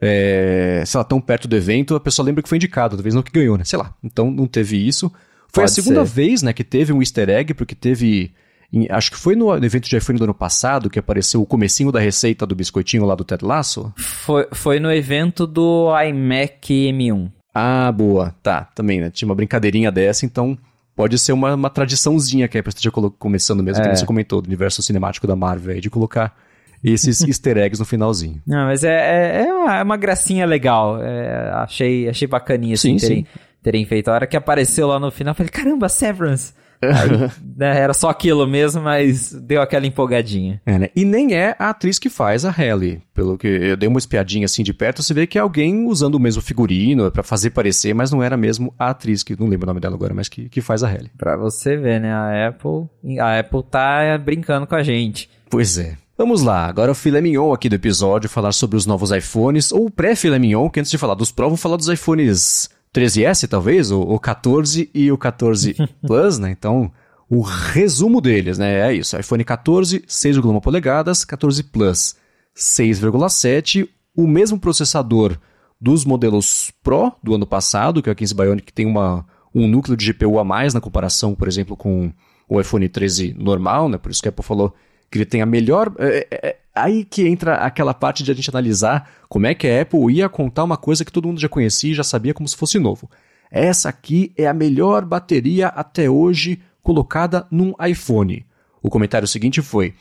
[0.00, 3.22] é, sei lá, tão perto do evento, a pessoa lembra que foi indicado, talvez não
[3.22, 3.64] que ganhou, né?
[3.64, 3.94] Sei lá.
[4.02, 5.08] Então não teve isso.
[5.52, 6.12] Foi Pode a segunda ser.
[6.12, 8.32] vez, né, que teve um easter egg, porque teve.
[8.72, 11.90] Em, acho que foi no evento de iPhone do ano passado que apareceu o comecinho
[11.90, 13.92] da receita do biscoitinho lá do Ted Lasso.
[13.96, 17.32] Foi, foi no evento do iMac M1.
[17.54, 18.34] Ah, boa.
[18.42, 19.10] Tá, também, né?
[19.10, 20.56] Tinha uma brincadeirinha dessa, então
[20.94, 23.88] pode ser uma, uma tradiçãozinha que a Apple esteja começando mesmo, é.
[23.88, 26.36] que você comentou, do universo cinemático da Marvel aí, de colocar
[26.82, 28.40] esses easter eggs no finalzinho.
[28.46, 31.02] Não, mas é, é, é, uma, é uma, gracinha legal.
[31.02, 33.40] É, achei, achei bacaninha assim, sim, terem, sim.
[33.62, 34.08] terem feito.
[34.08, 36.52] A hora que apareceu lá no final, eu falei, caramba, Severance!
[36.80, 40.60] Aí, né, era só aquilo mesmo, mas deu aquela empolgadinha.
[40.64, 40.88] É, né?
[40.94, 43.02] E nem é a atriz que faz a Halle.
[43.12, 46.14] Pelo que eu dei uma espiadinha assim de perto, você vê que é alguém usando
[46.14, 49.66] o mesmo figurino para fazer parecer, mas não era mesmo a atriz, que não lembro
[49.66, 51.10] o nome dela agora, mas que, que faz a Halle.
[51.16, 52.12] Pra você ver, né?
[52.12, 52.88] A Apple,
[53.20, 55.28] a Apple tá brincando com a gente.
[55.50, 55.96] Pois é.
[56.18, 59.88] Vamos lá, agora o filé mignon aqui do episódio, falar sobre os novos iPhones, ou
[59.88, 64.00] pré-filé mignon, que antes de falar dos Pro, vamos falar dos iPhones 13S, talvez, o,
[64.00, 66.50] o 14 e o 14 Plus, né?
[66.50, 66.90] Então,
[67.30, 68.88] o resumo deles, né?
[68.88, 72.16] É isso, iPhone 14, 6,1 polegadas, 14 Plus,
[72.56, 75.38] 6,7, o mesmo processador
[75.80, 79.24] dos modelos Pro do ano passado, que é o 15 Bionic, que tem uma,
[79.54, 82.12] um núcleo de GPU a mais na comparação, por exemplo, com
[82.48, 83.96] o iPhone 13 normal, né?
[83.98, 84.74] Por isso que a Apple falou
[85.10, 85.92] que ele tem a melhor.
[85.98, 89.66] É, é, é, aí que entra aquela parte de a gente analisar como é que
[89.66, 92.48] a Apple ia contar uma coisa que todo mundo já conhecia e já sabia como
[92.48, 93.10] se fosse novo.
[93.50, 98.46] Essa aqui é a melhor bateria até hoje colocada num iPhone.
[98.82, 99.94] O comentário seguinte foi: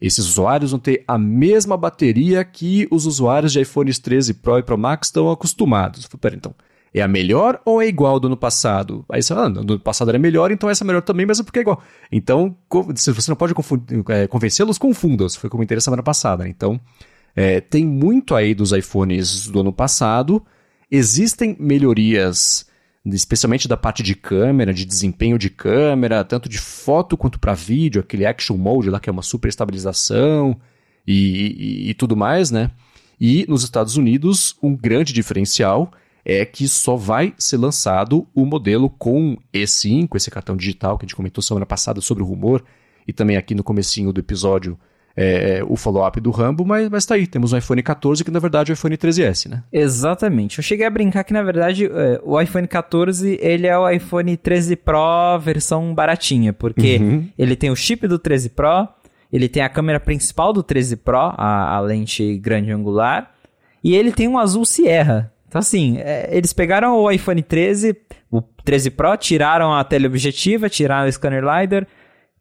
[0.00, 4.62] esses usuários vão ter a mesma bateria que os usuários de iPhones 13 Pro e
[4.62, 6.06] Pro Max estão acostumados.
[6.20, 6.54] Pera, então,
[6.94, 9.04] é a melhor ou é igual do ano passado?
[9.10, 11.40] Aí você fala, ah, do ano passado era melhor, então essa é melhor também, mas
[11.40, 11.82] é porque é igual.
[12.10, 12.56] Então,
[12.94, 13.52] se você não pode
[14.10, 15.34] é, convencê-los, confunda-os.
[15.34, 16.44] Foi como interesse semana passada.
[16.44, 16.50] Né?
[16.50, 16.80] Então,
[17.34, 20.40] é, tem muito aí dos iPhones do ano passado.
[20.88, 22.64] Existem melhorias,
[23.04, 28.00] especialmente da parte de câmera, de desempenho de câmera, tanto de foto quanto para vídeo,
[28.00, 30.56] aquele Action Mode lá que é uma super estabilização
[31.04, 32.70] e, e, e tudo mais, né?
[33.20, 35.90] E nos Estados Unidos, um grande diferencial
[36.24, 41.06] é que só vai ser lançado o modelo com E5, esse cartão digital que a
[41.06, 42.64] gente comentou semana passada sobre o rumor,
[43.06, 44.78] e também aqui no comecinho do episódio
[45.16, 48.30] é, é o follow-up do Rambo, mas, mas tá aí, temos um iPhone 14 que
[48.30, 49.62] na verdade é o iPhone 13S, né?
[49.72, 50.58] Exatamente.
[50.58, 54.36] Eu cheguei a brincar que na verdade é, o iPhone 14 ele é o iPhone
[54.36, 57.28] 13 Pro versão baratinha, porque uhum.
[57.38, 58.88] ele tem o chip do 13 Pro,
[59.32, 63.32] ele tem a câmera principal do 13 Pro, a, a lente grande angular,
[63.82, 67.96] e ele tem um azul Sierra, então, assim, é, eles pegaram o iPhone 13,
[68.28, 71.86] o 13 Pro, tiraram a teleobjetiva, tiraram o scanner LiDAR,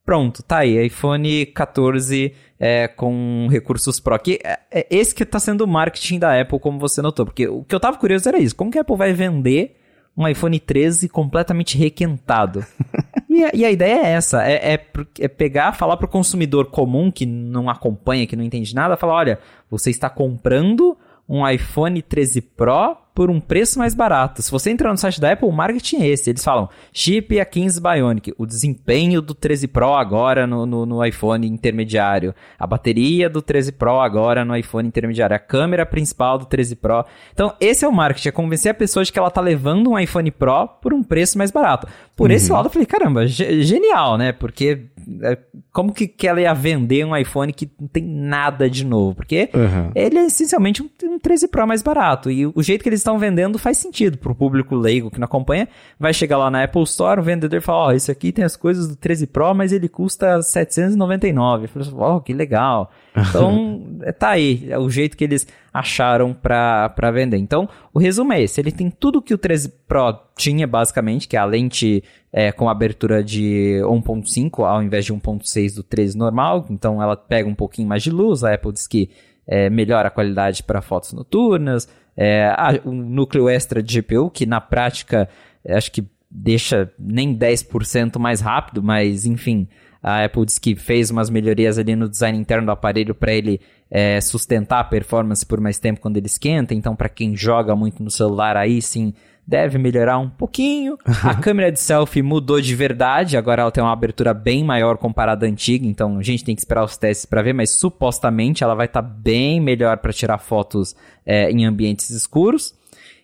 [0.04, 4.18] pronto, tá aí, iPhone 14 é, com recursos Pro.
[4.18, 7.24] Que é, é esse que tá sendo o marketing da Apple, como você notou.
[7.24, 9.76] Porque o que eu tava curioso era isso, como que a Apple vai vender
[10.18, 12.66] um iPhone 13 completamente requentado?
[13.30, 14.88] e, a, e, a, ideia é essa, é, é,
[15.20, 19.40] é pegar, falar pro consumidor comum, que não acompanha, que não entende nada, falar, olha,
[19.70, 20.98] você está comprando
[21.30, 24.42] um iPhone 13 Pro por um preço mais barato.
[24.42, 26.30] Se você entrar no site da Apple, o marketing é esse.
[26.30, 31.48] Eles falam chip A15 Bionic, o desempenho do 13 Pro agora no, no, no, iPhone
[31.48, 36.76] intermediário, a bateria do 13 Pro agora no iPhone intermediário, a câmera principal do 13
[36.76, 37.06] Pro.
[37.32, 40.00] Então, esse é o marketing, é convencer a pessoa de que ela tá levando um
[40.00, 41.88] iPhone Pro por um preço mais barato.
[42.16, 42.36] Por uhum.
[42.36, 44.32] esse lado, eu falei, caramba, genial, né?
[44.32, 44.88] Porque
[45.22, 45.38] é,
[45.72, 49.16] como que, que ela ia vender um iPhone que não tem nada de novo?
[49.16, 49.92] Porque uhum.
[49.96, 52.30] ele é essencialmente um, um 13 Pro mais barato.
[52.32, 55.26] E o jeito que eles estão vendendo faz sentido para o público leigo que não
[55.26, 55.68] acompanha.
[56.00, 58.56] Vai chegar lá na Apple Store, o vendedor fala: Ó, oh, esse aqui tem as
[58.56, 61.66] coisas do 13 Pro, mas ele custa 799.
[61.66, 62.92] Eu falei: Ó, oh, que legal.
[63.30, 67.38] Então, é, tá aí, é o jeito que eles acharam para vender.
[67.38, 71.38] Então, o resumo é esse: ele tem tudo que o 13 Pro tinha, basicamente, que
[71.38, 76.66] é a lente é, com abertura de 1.5 ao invés de 1.6 do 13 normal.
[76.72, 78.44] Então, ela pega um pouquinho mais de luz.
[78.44, 79.12] A Apple diz que
[79.48, 81.88] é, melhora a qualidade para fotos noturnas.
[82.16, 82.54] É,
[82.86, 85.28] um núcleo extra de GPU, que na prática
[85.68, 89.68] acho que deixa nem 10% mais rápido, mas enfim,
[90.02, 93.62] a Apple diz que fez umas melhorias ali no design interno do aparelho para ele
[93.90, 96.74] é, sustentar a performance por mais tempo quando ele esquenta.
[96.74, 99.14] Então, para quem joga muito no celular, aí sim
[99.46, 100.98] deve melhorar um pouquinho.
[101.24, 105.46] A câmera de selfie mudou de verdade, agora ela tem uma abertura bem maior comparada
[105.46, 108.76] à antiga, então a gente tem que esperar os testes para ver, mas supostamente ela
[108.76, 110.96] vai estar tá bem melhor para tirar fotos
[111.26, 112.74] é, em ambientes escuros.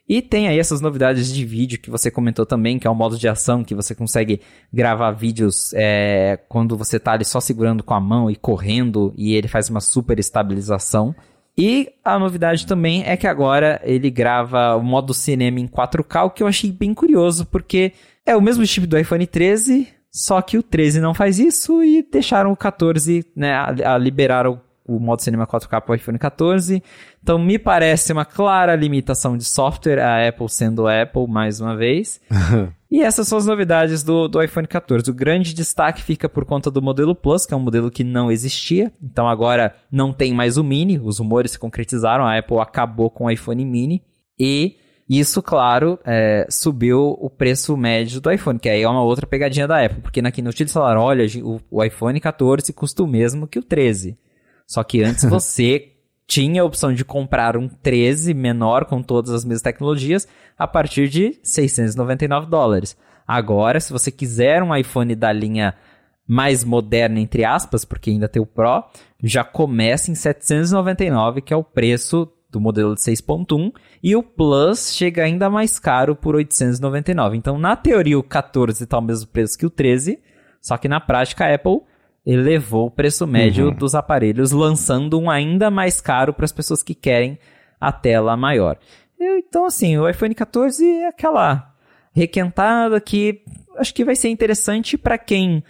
[0.09, 3.15] E tem aí essas novidades de vídeo que você comentou também, que é o modo
[3.15, 4.41] de ação, que você consegue
[4.73, 9.35] gravar vídeos é, quando você está ali só segurando com a mão e correndo, e
[9.35, 11.15] ele faz uma super estabilização.
[11.59, 16.29] E a novidade também é que agora ele grava o modo cinema em 4K, o
[16.29, 17.91] que eu achei bem curioso, porque
[18.25, 22.01] é o mesmo chip do iPhone 13, só que o 13 não faz isso e
[22.01, 26.81] deixaram o 14, né, a, a liberaram o modo cinema 4K para o iPhone 14.
[27.21, 31.75] Então me parece uma clara limitação de software, a Apple sendo a Apple mais uma
[31.75, 32.21] vez.
[32.91, 35.11] e essas são as novidades do, do iPhone 14.
[35.11, 38.31] O grande destaque fica por conta do modelo Plus, que é um modelo que não
[38.31, 38.91] existia.
[39.01, 43.25] Então agora não tem mais o Mini, os rumores se concretizaram, a Apple acabou com
[43.25, 44.01] o iPhone Mini.
[44.39, 49.27] E isso, claro, é, subiu o preço médio do iPhone, que aí é uma outra
[49.27, 53.07] pegadinha da Apple, porque na Keynote eles falaram, olha, o, o iPhone 14 custa o
[53.07, 54.17] mesmo que o 13.
[54.67, 55.93] Só que antes você
[56.29, 61.09] tinha a opção de comprar um 13 menor com todas as mesmas tecnologias a partir
[61.09, 62.95] de 699 dólares.
[63.27, 65.73] Agora, se você quiser um iPhone da linha
[66.27, 68.83] mais moderna, entre aspas, porque ainda tem o Pro,
[69.23, 73.73] já começa em 799, que é o preço do modelo de 6.1,
[74.03, 77.37] e o Plus chega ainda mais caro por 899.
[77.37, 80.19] Então, na teoria, o 14 está ao mesmo preço que o 13,
[80.61, 81.81] só que na prática a Apple
[82.31, 83.73] elevou o preço médio uhum.
[83.73, 87.39] dos aparelhos, lançando um ainda mais caro para as pessoas que querem
[87.81, 88.77] a tela maior.
[89.19, 91.73] Então, assim, o iPhone 14 é aquela
[92.13, 93.41] requentada que
[93.77, 95.63] acho que vai ser interessante para quem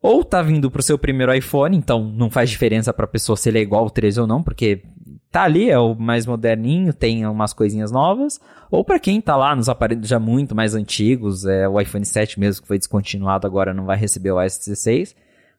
[0.00, 3.48] ou tá vindo pro seu primeiro iPhone, então não faz diferença para a pessoa se
[3.48, 4.82] ele é igual ao 13 ou não, porque
[5.30, 8.38] tá ali, é o mais moderninho, tem umas coisinhas novas,
[8.70, 12.38] ou para quem tá lá nos aparelhos já muito mais antigos, é o iPhone 7
[12.38, 15.16] mesmo que foi descontinuado agora não vai receber o iOS 16,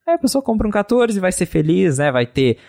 [0.07, 2.11] Aí a pessoa compra um 14 e vai ser feliz, né?
[2.11, 2.59] Vai ter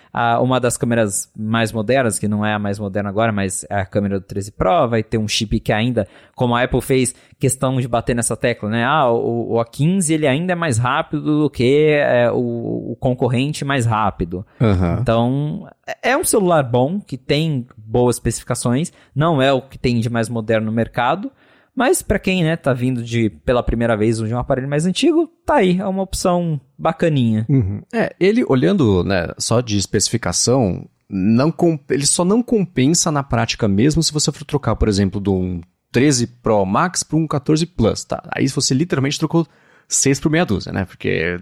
[0.41, 3.85] uma das câmeras mais modernas, que não é a mais moderna agora, mas é a
[3.85, 7.79] câmera do 13 Pro, vai ter um chip que ainda, como a Apple fez questão
[7.79, 8.85] de bater nessa tecla, né?
[8.85, 13.67] Ah, o, o A15 ele ainda é mais rápido do que é, o, o, concorrente
[13.67, 14.47] mais rápido.
[14.59, 14.99] Uhum.
[14.99, 20.01] Então, é, é um celular bom, que tem boas especificações, não é o que tem
[20.01, 21.31] de mais moderno no mercado,
[21.77, 25.31] mas para quem, né, tá vindo de pela primeira vez de um aparelho mais antigo,
[25.45, 27.45] tá aí, é uma opção bacaninha.
[27.51, 27.83] Uhum.
[27.93, 31.55] É, ele olhando, né, só de especificação, não
[31.91, 35.61] ele só não compensa na prática mesmo se você for trocar, por exemplo, de um
[35.93, 38.23] 13 Pro Max para um 14 Plus, tá?
[38.35, 39.47] Aí você literalmente trocou
[39.87, 40.85] 6 por meia dúzia, né?
[40.87, 41.39] Porque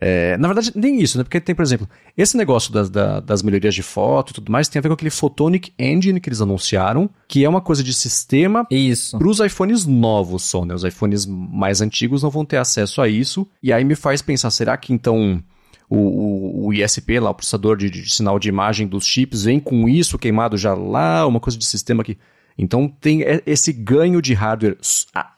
[0.00, 1.24] é, na verdade, nem isso, né?
[1.24, 1.86] Porque tem, por exemplo,
[2.16, 4.94] esse negócio das, da, das melhorias de foto e tudo mais tem a ver com
[4.94, 9.84] aquele Photonic Engine que eles anunciaram, que é uma coisa de sistema para os iPhones
[9.84, 10.74] novos só, né?
[10.74, 13.46] Os iPhones mais antigos não vão ter acesso a isso.
[13.62, 15.42] E aí me faz pensar, será que então
[15.90, 19.86] o, o, ISP, lá, o processador de, de, sinal de imagem dos chips, vem com
[19.86, 22.16] isso queimado já lá, uma coisa de sistema que.
[22.56, 24.78] Então tem esse ganho de hardware.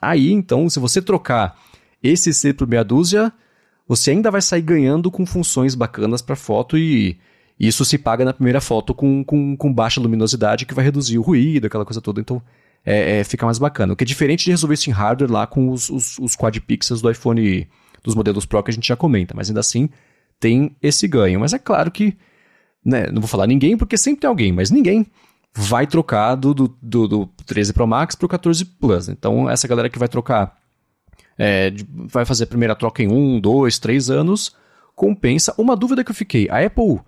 [0.01, 1.57] Aí, então, se você trocar
[2.01, 3.31] esse C por meia dúzia
[3.87, 7.17] você ainda vai sair ganhando com funções bacanas para foto e
[7.59, 11.21] isso se paga na primeira foto com, com, com, baixa luminosidade que vai reduzir o
[11.21, 12.19] ruído, aquela coisa toda.
[12.19, 12.41] Então
[12.85, 13.93] é, é, fica mais bacana.
[13.93, 16.59] O que é diferente de resolver isso em hardware lá com os, os, os quad
[16.61, 17.67] pixels do iPhone
[18.03, 19.89] dos modelos Pro que a gente já comenta, mas ainda assim
[20.39, 21.39] tem esse ganho.
[21.39, 22.17] Mas é claro que,
[22.83, 25.05] né, não vou falar ninguém porque sempre tem alguém, mas ninguém
[25.55, 29.07] vai trocar do, do, do, do 13 Pro Max para o 14 Plus.
[29.07, 30.57] Então essa galera que vai trocar
[31.37, 31.71] é,
[32.07, 34.55] vai fazer a primeira troca em um, dois, três anos,
[34.95, 35.53] compensa.
[35.57, 36.99] Uma dúvida que eu fiquei: a Apple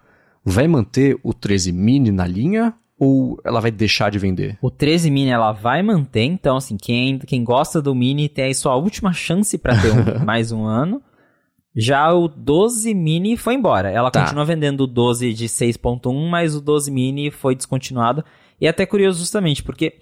[0.44, 4.58] vai manter o 13 mini na linha ou ela vai deixar de vender?
[4.62, 8.56] O 13 mini ela vai manter, então assim, quem, quem gosta do mini tem aí
[8.56, 11.02] sua última chance para ter um, mais um ano.
[11.76, 13.92] Já o 12 mini foi embora.
[13.92, 14.22] Ela tá.
[14.22, 18.24] continua vendendo o 12 de 6.1, mas o 12 mini foi descontinuado.
[18.62, 19.96] E é até curioso justamente, porque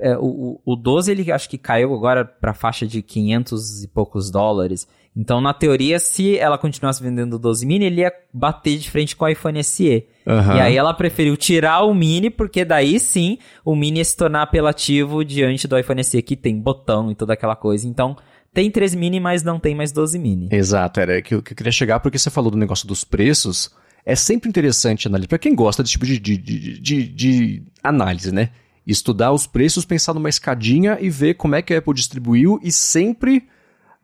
[0.00, 4.30] é, o, o 12 ele acho que caiu agora para faixa de 500 e poucos
[4.30, 4.86] dólares.
[5.16, 9.16] Então, na teoria, se ela continuasse vendendo o 12 mini, ele ia bater de frente
[9.16, 10.06] com o iPhone SE.
[10.24, 10.56] Uhum.
[10.56, 14.42] E aí ela preferiu tirar o mini, porque daí sim o mini ia se tornar
[14.42, 17.88] apelativo diante do iPhone SE, que tem botão e toda aquela coisa.
[17.88, 18.16] Então,
[18.54, 20.48] tem 13 mini, mas não tem mais 12 mini.
[20.52, 23.70] Exato, era que eu, que eu queria chegar, porque você falou do negócio dos preços.
[24.06, 28.32] É sempre interessante analisar, para quem gosta desse tipo de, de, de, de, de análise,
[28.32, 28.50] né?
[28.86, 32.72] Estudar os preços, pensar numa escadinha e ver como é que a Apple distribuiu e
[32.72, 33.48] sempre,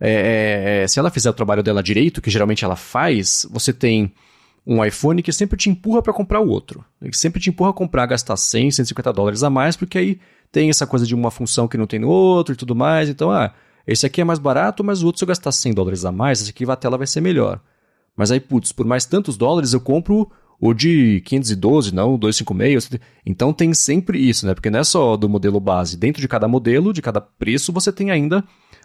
[0.01, 4.13] é, é, se ela fizer o trabalho dela direito, que geralmente ela faz, você tem
[4.67, 6.85] um iPhone que sempre te empurra para comprar o outro.
[7.01, 10.21] Que sempre te empurra a comprar, gastar 100, 150 dólares a mais, porque aí
[10.51, 13.09] tem essa coisa de uma função que não tem no outro e tudo mais.
[13.09, 13.53] Então, ah,
[13.87, 16.41] esse aqui é mais barato, mas o outro, se eu gastar 100 dólares a mais,
[16.41, 17.61] esse aqui a tela vai ser melhor.
[18.17, 20.31] Mas aí, putz, por mais tantos dólares eu compro
[20.61, 23.01] o de 512, não, 256.
[23.25, 24.55] Então tem sempre isso, né?
[24.55, 25.97] Porque não é só do modelo base.
[25.97, 28.43] Dentro de cada modelo, de cada preço, você tem ainda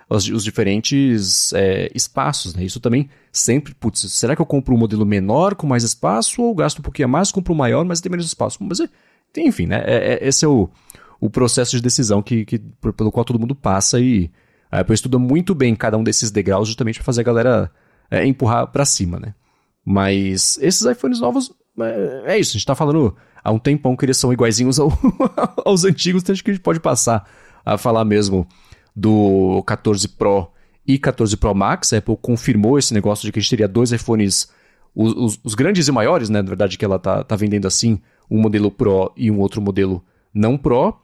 [0.09, 2.63] os, os diferentes é, espaços, né?
[2.63, 6.53] Isso também sempre, putz, será que eu compro um modelo menor com mais espaço ou
[6.53, 8.59] gasto um pouquinho a mais, compro um maior, mas tem menos espaço?
[8.61, 8.89] Mas, é,
[9.37, 9.81] enfim, né?
[9.85, 10.69] É, é, esse é o,
[11.19, 14.29] o processo de decisão que, que, pelo qual todo mundo passa e
[14.69, 17.71] a Apple estuda muito bem cada um desses degraus justamente para fazer a galera
[18.09, 19.33] é, empurrar para cima, né?
[19.83, 21.51] Mas esses iPhones novos
[21.83, 24.91] é isso, a gente tá falando há um tempão que eles são iguaizinhos ao,
[25.65, 27.27] aos antigos, então acho que a gente pode passar
[27.65, 28.47] a falar mesmo
[28.95, 30.47] do 14 Pro
[30.85, 31.93] e 14 Pro Max.
[31.93, 34.49] A Apple confirmou esse negócio de que a gente teria dois iPhones,
[34.95, 36.41] os, os, os grandes e maiores, né?
[36.41, 37.99] Na verdade, que ela tá, tá vendendo assim,
[38.29, 40.03] um modelo Pro e um outro modelo
[40.33, 40.95] não Pro.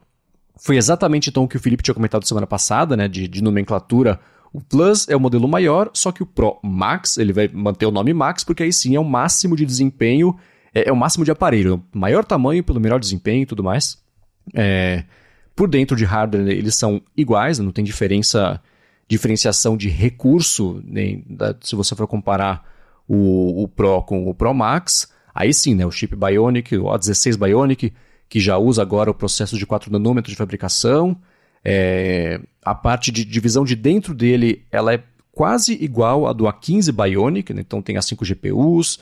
[0.60, 3.08] Foi exatamente então o que o Felipe tinha comentado semana passada, né?
[3.08, 4.20] De, de nomenclatura.
[4.52, 7.92] O Plus é o modelo maior, só que o Pro Max, ele vai manter o
[7.92, 10.36] nome Max, porque aí sim é o máximo de desempenho
[10.78, 11.84] é, é, o máximo de aparelho.
[11.94, 13.98] Maior tamanho pelo melhor desempenho e tudo mais.
[14.54, 15.04] É,
[15.56, 18.62] por dentro de hardware, eles são iguais, não tem diferença,
[19.08, 22.64] diferenciação de recurso, nem da, se você for comparar
[23.08, 25.12] o, o Pro com o Pro Max.
[25.34, 27.94] Aí sim, né, o chip Bionic, o A16 Bionic,
[28.30, 31.18] que já usa agora o processo de 4 nanômetros de fabricação.
[31.64, 36.92] É, a parte de divisão de dentro dele, ela é quase igual à do A15
[36.92, 37.62] Bionic, né?
[37.62, 39.00] então tem as 5 GPUs,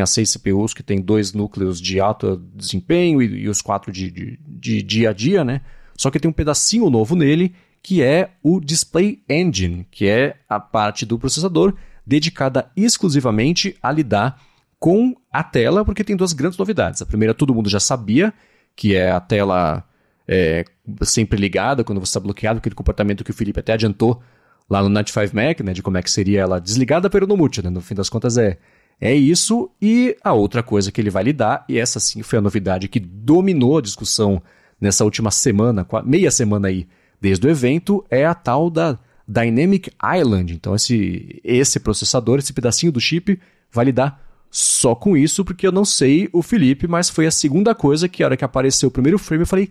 [0.00, 4.10] as seis CPUs que tem dois núcleos de alto desempenho e, e os quatro de,
[4.10, 5.62] de, de, dia a dia, né?
[5.96, 10.60] Só que tem um pedacinho novo nele que é o Display Engine, que é a
[10.60, 11.74] parte do processador
[12.04, 14.40] dedicada exclusivamente a lidar
[14.78, 17.00] com a tela, porque tem duas grandes novidades.
[17.02, 18.32] A primeira, todo mundo já sabia,
[18.76, 19.84] que é a tela
[20.26, 20.64] é,
[21.02, 24.22] sempre ligada quando você está bloqueado, aquele comportamento que o Felipe até adiantou
[24.68, 27.62] lá no 95 Mac, né, de como é que seria ela desligada pero no mute,
[27.62, 28.58] né, no fim das contas é,
[29.00, 32.42] é isso, e a outra coisa que ele vai lidar, e essa sim foi a
[32.42, 34.42] novidade que dominou a discussão
[34.80, 36.86] nessa última semana, meia semana aí,
[37.20, 40.54] desde o evento, é a tal da Dynamic Island.
[40.54, 43.38] Então esse, esse processador, esse pedacinho do chip,
[43.70, 44.20] vai lidar
[44.50, 48.22] só com isso, porque eu não sei o Felipe, mas foi a segunda coisa que
[48.22, 49.70] a hora que apareceu o primeiro frame eu falei,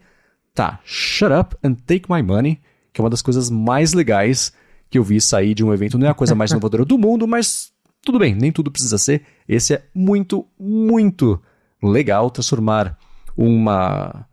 [0.54, 2.62] tá, shut up and take my money,
[2.94, 4.54] que é uma das coisas mais legais
[4.90, 5.98] que eu vi sair de um evento.
[5.98, 7.72] Não é a coisa mais inovadora do mundo, mas
[8.08, 9.24] tudo bem, nem tudo precisa ser.
[9.46, 11.42] Esse é muito, muito
[11.84, 12.98] legal transformar
[13.36, 14.26] uma.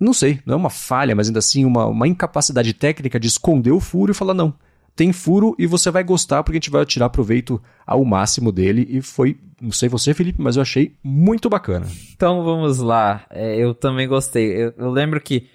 [0.00, 3.72] Não sei, não é uma falha, mas ainda assim uma, uma incapacidade técnica de esconder
[3.72, 4.54] o furo e falar: não,
[4.96, 8.86] tem furo e você vai gostar porque a gente vai tirar proveito ao máximo dele.
[8.88, 11.86] E foi, não sei você, Felipe, mas eu achei muito bacana.
[12.14, 14.50] Então vamos lá, é, eu também gostei.
[14.50, 15.46] Eu, eu lembro que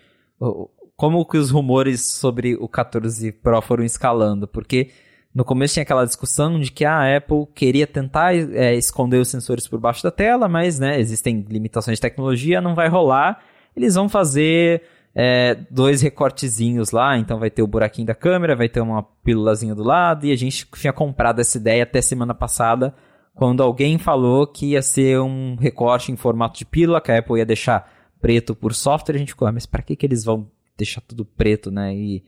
[0.96, 4.92] como que os rumores sobre o 14 Pro foram escalando, porque
[5.34, 9.68] no começo tinha aquela discussão de que a Apple queria tentar é, esconder os sensores
[9.68, 13.40] por baixo da tela, mas né, existem limitações de tecnologia, não vai rolar.
[13.76, 14.82] Eles vão fazer
[15.14, 19.76] é, dois recortezinhos lá, então vai ter o buraquinho da câmera, vai ter uma pílulazinha
[19.76, 22.94] do lado, e a gente tinha comprado essa ideia até semana passada,
[23.36, 27.38] quando alguém falou que ia ser um recorte em formato de pílula, que a Apple
[27.38, 27.90] ia deixar
[28.20, 31.24] preto por software, a gente ficou, ah, mas para que, que eles vão deixar tudo
[31.24, 31.94] preto, né?
[31.96, 32.24] E,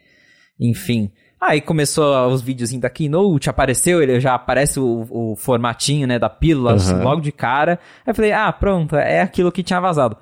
[0.59, 1.11] enfim.
[1.41, 6.29] Aí começou os videozinhos da Keynote, apareceu, ele já aparece o, o formatinho, né, da
[6.29, 6.75] pílula, uhum.
[6.75, 7.79] assim, logo de cara.
[8.05, 10.15] Aí eu falei, ah, pronto, é aquilo que tinha vazado.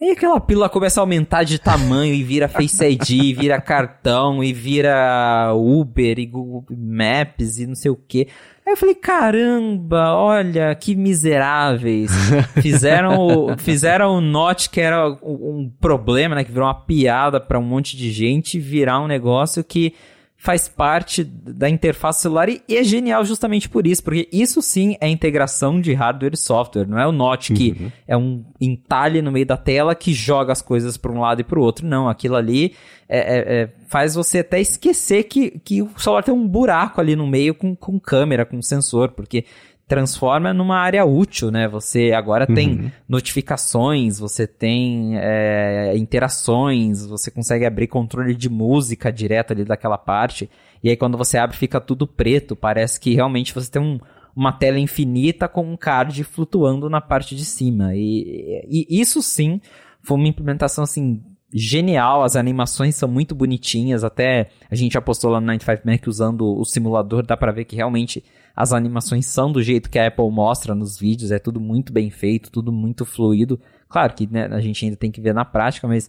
[0.00, 4.52] E aquela pílula começa a aumentar de tamanho e vira Face ID, vira cartão e
[4.52, 8.28] vira Uber e Google Maps e não sei o que.
[8.64, 12.12] Aí eu falei, caramba, olha que miseráveis.
[12.60, 17.58] Fizeram o, fizeram o Note que era um problema, né, que virou uma piada para
[17.58, 19.94] um monte de gente, virar um negócio que
[20.36, 25.08] faz parte da interface celular e, é genial justamente por isso, porque isso sim é
[25.08, 27.92] integração de hardware e software, não é o Note que uhum.
[28.06, 31.44] é um entalhe no meio da tela que joga as coisas para um lado e
[31.44, 32.74] para o outro, não, aquilo ali
[33.08, 37.16] é, é, é, faz você até esquecer que, que o celular tem um buraco ali
[37.16, 39.44] no meio com, com câmera, com sensor, porque
[39.88, 41.68] transforma numa área útil, né?
[41.68, 42.90] Você agora tem uhum.
[43.08, 50.50] notificações, você tem é, interações, você consegue abrir controle de música direto ali daquela parte.
[50.82, 53.98] E aí quando você abre fica tudo preto, parece que realmente você tem um,
[54.34, 57.94] uma tela infinita com um card flutuando na parte de cima.
[57.94, 59.60] E, e isso sim
[60.02, 61.22] foi uma implementação assim
[61.54, 66.44] genial, as animações são muito bonitinhas, até a gente apostou lá no 95 Mac usando
[66.44, 68.22] o simulador, dá para ver que realmente
[68.56, 72.08] as animações são do jeito que a Apple mostra nos vídeos, é tudo muito bem
[72.10, 73.60] feito, tudo muito fluido.
[73.86, 76.08] Claro que né, a gente ainda tem que ver na prática, mas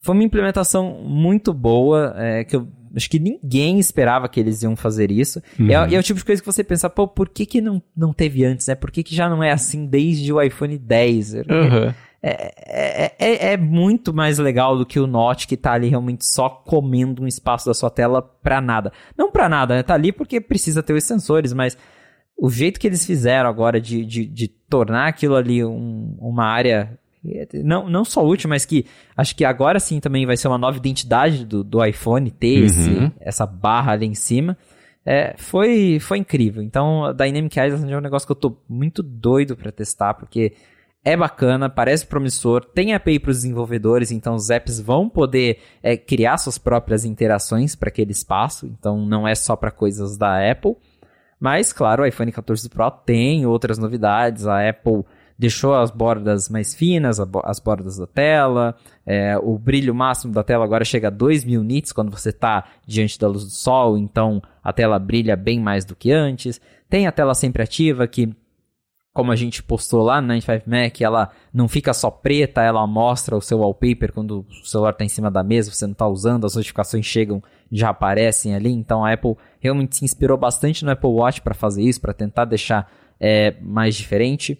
[0.00, 4.74] foi uma implementação muito boa, é, que eu acho que ninguém esperava que eles iam
[4.74, 5.40] fazer isso.
[5.58, 5.70] Uhum.
[5.70, 8.12] É, é, o tipo de coisa que você pensa, pô, por que, que não, não
[8.12, 8.74] teve antes, né?
[8.74, 11.34] Por que, que já não é assim desde o iPhone 10?
[11.34, 11.94] Uhum.
[12.28, 16.26] É, é, é, é, muito mais legal do que o Note que tá ali realmente
[16.26, 18.92] só comendo um espaço da sua tela pra nada.
[19.16, 19.82] Não pra nada, né?
[19.84, 21.78] Tá ali porque precisa ter os sensores, mas
[22.36, 26.98] o jeito que eles fizeram agora de, de, de tornar aquilo ali um, uma área
[27.64, 28.86] não, não só útil, mas que
[29.16, 32.64] acho que agora sim também vai ser uma nova identidade do, do iPhone ter uhum.
[32.66, 34.56] esse, essa barra ali em cima.
[35.04, 36.60] É, foi, foi incrível.
[36.60, 40.54] Então, a Dynamic Island é um negócio que eu tô muito doido para testar, porque
[41.06, 45.96] é bacana, parece promissor, tem API para os desenvolvedores, então os apps vão poder é,
[45.96, 50.74] criar suas próprias interações para aquele espaço, então não é só para coisas da Apple.
[51.38, 55.04] Mas, claro, o iPhone 14 Pro tem outras novidades, a Apple
[55.38, 58.74] deixou as bordas mais finas, as bordas da tela,
[59.06, 63.16] é, o brilho máximo da tela agora chega a 2000 nits quando você está diante
[63.16, 66.60] da luz do sol, então a tela brilha bem mais do que antes.
[66.90, 68.34] Tem a tela sempre ativa que
[69.16, 73.34] como a gente postou lá no 95 Mac, ela não fica só preta, ela mostra
[73.34, 76.44] o seu wallpaper quando o celular está em cima da mesa, você não está usando,
[76.44, 78.70] as notificações chegam, já aparecem ali.
[78.70, 82.44] Então a Apple realmente se inspirou bastante no Apple Watch para fazer isso, para tentar
[82.44, 84.58] deixar é, mais diferente.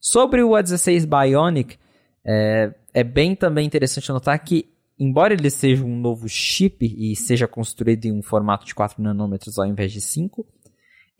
[0.00, 1.76] Sobre o A16 Bionic,
[2.24, 7.46] é, é bem também interessante notar que, embora ele seja um novo chip e seja
[7.46, 10.46] construído em um formato de 4 nanômetros ao invés de 5,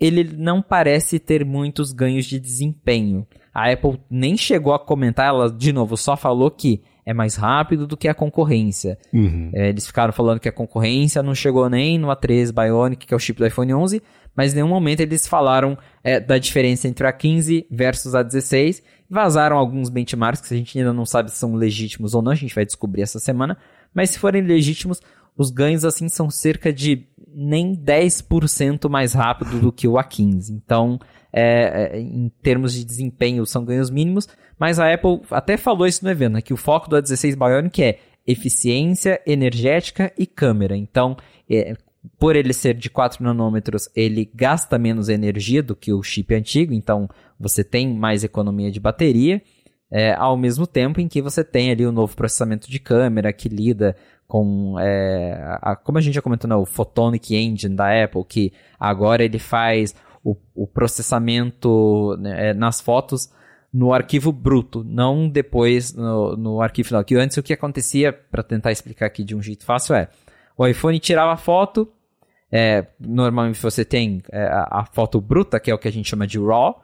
[0.00, 3.26] ele não parece ter muitos ganhos de desempenho.
[3.52, 7.86] A Apple nem chegou a comentar, ela de novo só falou que é mais rápido
[7.86, 8.98] do que a concorrência.
[9.12, 9.50] Uhum.
[9.54, 13.16] É, eles ficaram falando que a concorrência não chegou nem no A13 Bionic, que é
[13.16, 14.02] o chip do iPhone 11,
[14.36, 18.82] mas em nenhum momento eles falaram é, da diferença entre a 15 versus a 16.
[19.08, 22.36] Vazaram alguns benchmarks que a gente ainda não sabe se são legítimos ou não, a
[22.36, 23.56] gente vai descobrir essa semana.
[23.94, 25.00] Mas se forem legítimos,
[25.34, 30.50] os ganhos assim são cerca de nem 10% mais rápido do que o A15.
[30.50, 30.98] Então,
[31.32, 34.28] é, é, em termos de desempenho, são ganhos mínimos.
[34.58, 37.82] Mas a Apple até falou isso no evento, né, que o foco do A16 Bionic
[37.82, 40.76] é eficiência energética e câmera.
[40.76, 41.16] Então,
[41.48, 41.74] é,
[42.18, 46.74] por ele ser de 4 nanômetros, ele gasta menos energia do que o chip antigo,
[46.74, 49.42] então você tem mais economia de bateria,
[49.90, 53.48] é, ao mesmo tempo em que você tem ali o novo processamento de câmera que
[53.48, 53.96] lida
[54.28, 58.52] com, é, a, como a gente já comentou, né, o Photonic Engine da Apple, que
[58.78, 63.32] agora ele faz o, o processamento né, é, nas fotos
[63.72, 67.04] no arquivo bruto, não depois no, no arquivo final.
[67.04, 70.08] Que antes o que acontecia, para tentar explicar aqui de um jeito fácil, é
[70.56, 71.90] o iPhone tirava a foto,
[72.50, 76.08] é, normalmente você tem é, a, a, foto bruta, que é o que a gente
[76.08, 76.82] chama de RAW,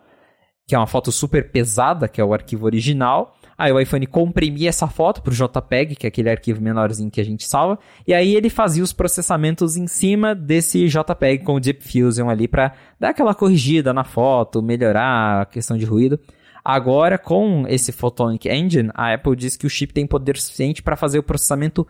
[0.66, 3.34] que é uma foto super pesada, que é o arquivo original.
[3.56, 7.20] Aí o iPhone comprimia essa foto para o JPEG, que é aquele arquivo menorzinho que
[7.20, 11.60] a gente salva, e aí ele fazia os processamentos em cima desse JPEG com o
[11.60, 16.18] Deep Fusion ali para dar aquela corrigida na foto, melhorar a questão de ruído.
[16.64, 20.96] Agora, com esse Photonic Engine, a Apple diz que o chip tem poder suficiente para
[20.96, 21.86] fazer o processamento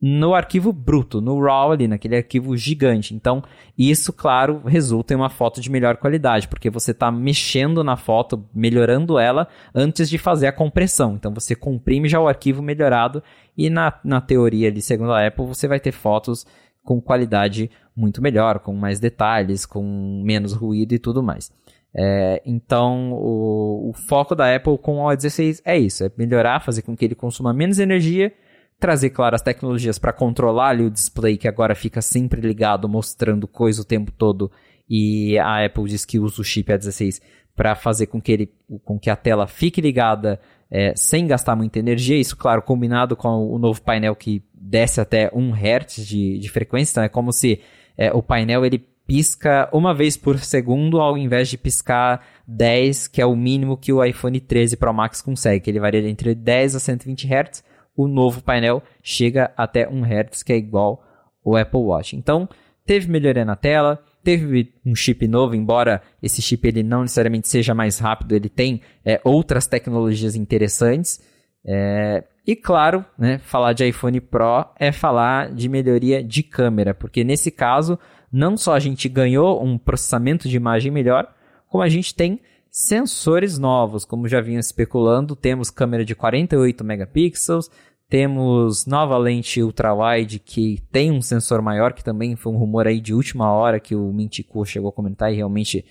[0.00, 3.14] no arquivo bruto, no RAW ali, naquele arquivo gigante.
[3.14, 3.42] Então,
[3.76, 8.44] isso, claro, resulta em uma foto de melhor qualidade, porque você está mexendo na foto,
[8.54, 11.14] melhorando ela antes de fazer a compressão.
[11.14, 13.22] Então, você comprime já o arquivo melhorado
[13.56, 16.44] e na, na teoria ali, segundo a Apple, você vai ter fotos
[16.84, 21.50] com qualidade muito melhor, com mais detalhes, com menos ruído e tudo mais.
[21.96, 26.82] É, então, o, o foco da Apple com o A16 é isso, é melhorar, fazer
[26.82, 28.32] com que ele consuma menos energia
[28.78, 33.46] trazer, claro, as tecnologias para controlar ali o display, que agora fica sempre ligado, mostrando
[33.46, 34.50] coisa o tempo todo.
[34.88, 37.20] E a Apple diz que usa o chip A16
[37.56, 38.52] para fazer com que, ele,
[38.84, 40.40] com que a tela fique ligada
[40.70, 42.18] é, sem gastar muita energia.
[42.18, 46.92] Isso, claro, combinado com o novo painel que desce até 1 Hz de, de frequência.
[46.92, 47.60] Então, é como se
[47.96, 53.20] é, o painel ele pisca uma vez por segundo ao invés de piscar 10, que
[53.20, 56.76] é o mínimo que o iPhone 13 Pro Max consegue, que ele varia entre 10
[56.76, 61.02] a 120 Hz o novo painel chega até 1 Hz, que é igual
[61.44, 62.16] o Apple Watch.
[62.16, 62.48] Então,
[62.84, 67.74] teve melhoria na tela, teve um chip novo, embora esse chip ele não necessariamente seja
[67.74, 71.22] mais rápido, ele tem é, outras tecnologias interessantes.
[71.66, 77.22] É, e claro, né, falar de iPhone Pro é falar de melhoria de câmera, porque
[77.24, 77.98] nesse caso,
[78.32, 81.32] não só a gente ganhou um processamento de imagem melhor,
[81.68, 82.40] como a gente tem
[82.76, 87.70] Sensores novos, como já vinha especulando, temos câmera de 48 megapixels,
[88.08, 93.00] temos nova lente ultra-wide que tem um sensor maior, que também foi um rumor aí
[93.00, 95.84] de última hora que o Mintico chegou a comentar e realmente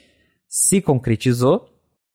[0.46, 1.70] se concretizou.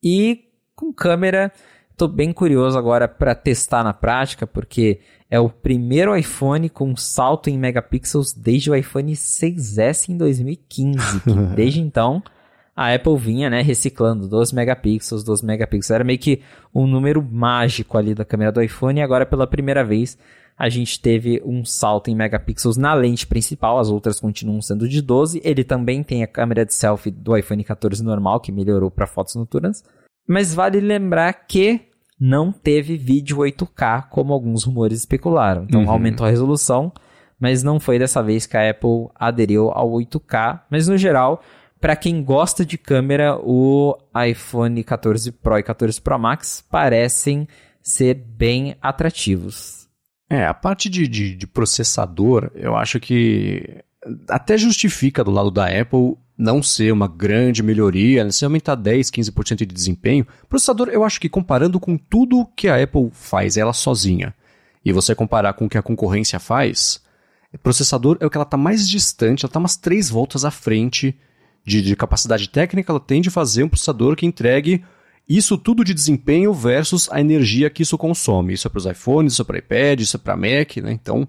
[0.04, 0.44] E
[0.76, 1.50] com câmera,
[1.90, 5.00] estou bem curioso agora para testar na prática, porque
[5.30, 11.32] é o primeiro iPhone com salto em megapixels desde o iPhone 6S em 2015, que
[11.56, 12.22] desde então
[12.78, 15.90] a Apple vinha, né, reciclando 12 megapixels, 12 megapixels.
[15.90, 16.42] Era meio que
[16.72, 20.16] um número mágico ali da câmera do iPhone e agora pela primeira vez
[20.56, 25.02] a gente teve um salto em megapixels na lente principal, as outras continuam sendo de
[25.02, 25.40] 12.
[25.42, 29.34] Ele também tem a câmera de selfie do iPhone 14 normal, que melhorou para fotos
[29.34, 29.82] noturnas.
[30.24, 31.80] Mas vale lembrar que
[32.20, 35.64] não teve vídeo 8K, como alguns rumores especularam.
[35.64, 35.90] Então uhum.
[35.90, 36.92] aumentou a resolução,
[37.40, 40.60] mas não foi dessa vez que a Apple aderiu ao 8K.
[40.70, 41.42] Mas no geral,
[41.80, 43.96] para quem gosta de câmera, o
[44.28, 47.46] iPhone 14 Pro e 14 Pro Max parecem
[47.82, 49.88] ser bem atrativos.
[50.28, 53.82] É, a parte de, de, de processador, eu acho que
[54.28, 59.56] até justifica do lado da Apple não ser uma grande melhoria, se aumentar 10, 15%
[59.56, 60.26] de desempenho.
[60.48, 64.34] Processador, eu acho que comparando com tudo que a Apple faz ela sozinha,
[64.84, 67.02] e você comparar com o que a concorrência faz,
[67.62, 71.18] processador é o que ela está mais distante, ela está umas 3 voltas à frente
[71.64, 74.84] de, de capacidade técnica, ela tem de fazer um processador que entregue
[75.28, 78.54] isso tudo de desempenho versus a energia que isso consome.
[78.54, 80.92] Isso é para os iPhones, isso é para iPad, isso é para Mac, né?
[80.92, 81.28] Então,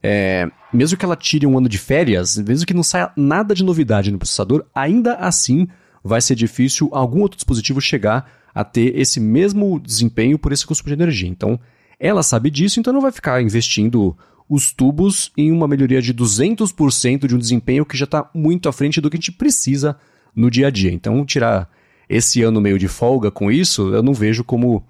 [0.00, 3.64] é, mesmo que ela tire um ano de férias, mesmo que não saia nada de
[3.64, 5.66] novidade no processador, ainda assim
[6.02, 10.88] vai ser difícil algum outro dispositivo chegar a ter esse mesmo desempenho por esse consumo
[10.88, 11.28] de energia.
[11.28, 11.58] Então,
[11.98, 14.16] ela sabe disso, então não vai ficar investindo
[14.50, 18.72] os tubos em uma melhoria de 200% de um desempenho que já está muito à
[18.72, 19.96] frente do que a gente precisa
[20.34, 20.90] no dia a dia.
[20.90, 21.70] Então, tirar
[22.08, 24.84] esse ano meio de folga com isso, eu não vejo como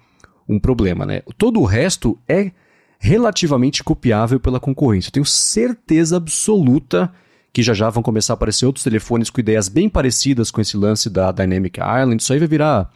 [0.49, 1.21] um problema, né?
[1.37, 2.51] Todo o resto é,
[2.97, 5.09] relativamente copiável pela concorrência.
[5.09, 7.13] Eu tenho certeza absoluta
[7.53, 10.75] que já já vão começar a aparecer outros telefones com ideias bem parecidas com esse
[10.75, 12.19] lance da Dynamic Island.
[12.19, 12.89] Isso aí vai virar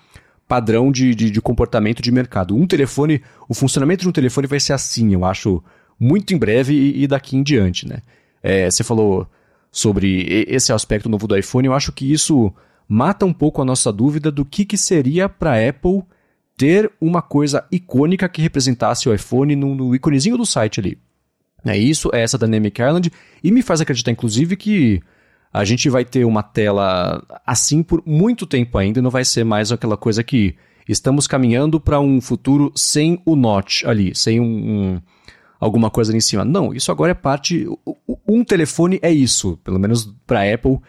[0.47, 2.55] padrão de, de, de, comportamento de mercado.
[2.55, 5.63] Um telefone, o funcionamento de um telefone vai ser assim, eu acho,
[5.99, 7.99] muito em breve e, e daqui em diante, né?
[8.41, 9.27] É, você falou
[9.71, 12.53] sobre esse aspecto novo do iPhone, eu acho que isso
[12.87, 16.03] mata um pouco a nossa dúvida do que, que seria para a Apple
[16.55, 20.97] ter uma coisa icônica que representasse o iPhone no, no íconezinho do site ali.
[21.65, 23.11] É isso, é essa Dynamic Island,
[23.43, 25.01] e me faz acreditar, inclusive, que
[25.51, 29.43] a gente vai ter uma tela assim por muito tempo ainda, e não vai ser
[29.43, 30.55] mais aquela coisa que
[30.87, 35.01] estamos caminhando para um futuro sem o notch ali, sem um, um,
[35.65, 36.45] alguma coisa ali em cima.
[36.45, 37.67] Não, isso agora é parte.
[38.27, 40.79] Um telefone é isso, pelo menos para a Apple,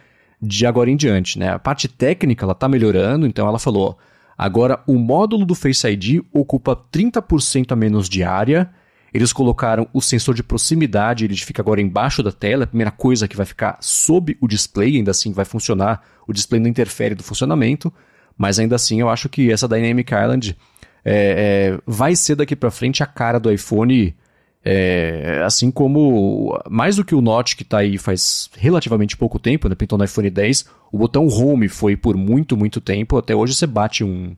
[0.40, 1.39] de agora em diante.
[1.39, 1.51] Né?
[1.51, 3.98] A parte técnica ela está melhorando, então ela falou.
[4.39, 8.70] Agora, o módulo do Face ID ocupa 30% a menos de área
[9.16, 13.27] eles colocaram o sensor de proximidade, ele fica agora embaixo da tela, a primeira coisa
[13.27, 17.23] que vai ficar sob o display, ainda assim vai funcionar, o display não interfere do
[17.23, 17.90] funcionamento,
[18.36, 20.57] mas ainda assim eu acho que essa Dynamic Island
[21.03, 24.15] é, é, vai ser daqui para frente a cara do iPhone,
[24.69, 29.69] é, assim como mais do que o Note que está aí faz relativamente pouco tempo,
[29.69, 33.55] né, pintou no iPhone 10, o botão Home foi por muito, muito tempo, até hoje
[33.55, 34.35] você bate um,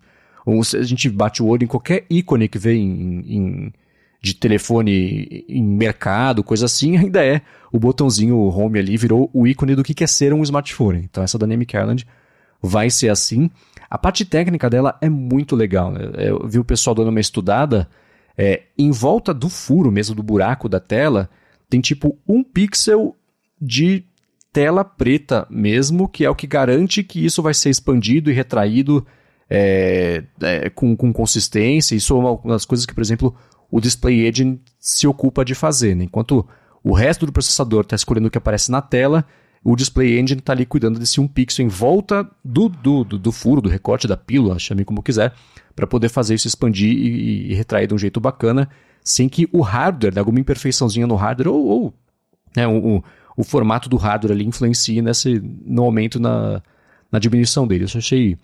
[0.47, 3.73] um a gente bate o olho em qualquer ícone que vem em, em
[4.21, 7.41] de telefone em mercado, coisa assim, ainda é
[7.73, 11.05] o botãozinho home ali, virou o ícone do que é ser um smartphone.
[11.05, 12.07] Então essa Dynamic Island
[12.61, 13.51] vai ser assim.
[13.89, 15.91] A parte técnica dela é muito legal.
[15.91, 16.01] Né?
[16.17, 17.89] Eu vi o pessoal dando uma estudada.
[18.41, 21.29] É, em volta do furo mesmo, do buraco da tela,
[21.69, 23.17] tem tipo um pixel
[23.61, 24.05] de
[24.53, 29.05] tela preta mesmo, que é o que garante que isso vai ser expandido e retraído
[29.51, 31.97] é, é, com, com consistência.
[31.97, 33.35] Isso é uma das coisas que, por exemplo,
[33.71, 35.97] o Display Agent se ocupa de fazer.
[35.97, 36.05] Né?
[36.05, 36.47] Enquanto
[36.83, 39.25] o resto do processador está escolhendo o que aparece na tela,
[39.71, 43.31] o Display Engine está ali cuidando desse um pixel em volta do, do, do, do,
[43.31, 45.35] furo, do recorte da pílula, chame como quiser,
[45.77, 48.67] para poder fazer isso expandir e, e, retrair de um jeito bacana,
[49.05, 51.95] sem que o hardware, né, alguma imperfeiçãozinha no hardware, ou, ou
[52.57, 53.05] né, o,
[53.37, 56.63] o, formato do hardware ali influencie nesse, no aumento na,
[57.13, 57.85] na diminuição dele.
[57.85, 58.39] Isso eu achei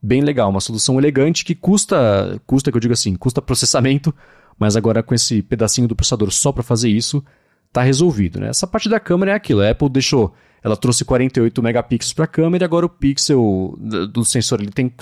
[0.00, 4.14] bem legal, uma solução elegante que custa, custa que eu digo assim, custa processamento,
[4.56, 7.24] mas agora com esse pedacinho do processador só para fazer isso,
[7.72, 8.50] tá resolvido, né?
[8.50, 10.32] Essa parte da câmera é aquilo, a Apple deixou,
[10.62, 13.76] ela trouxe 48 megapixels para a câmera e agora o pixel
[14.12, 14.92] do sensor ele tem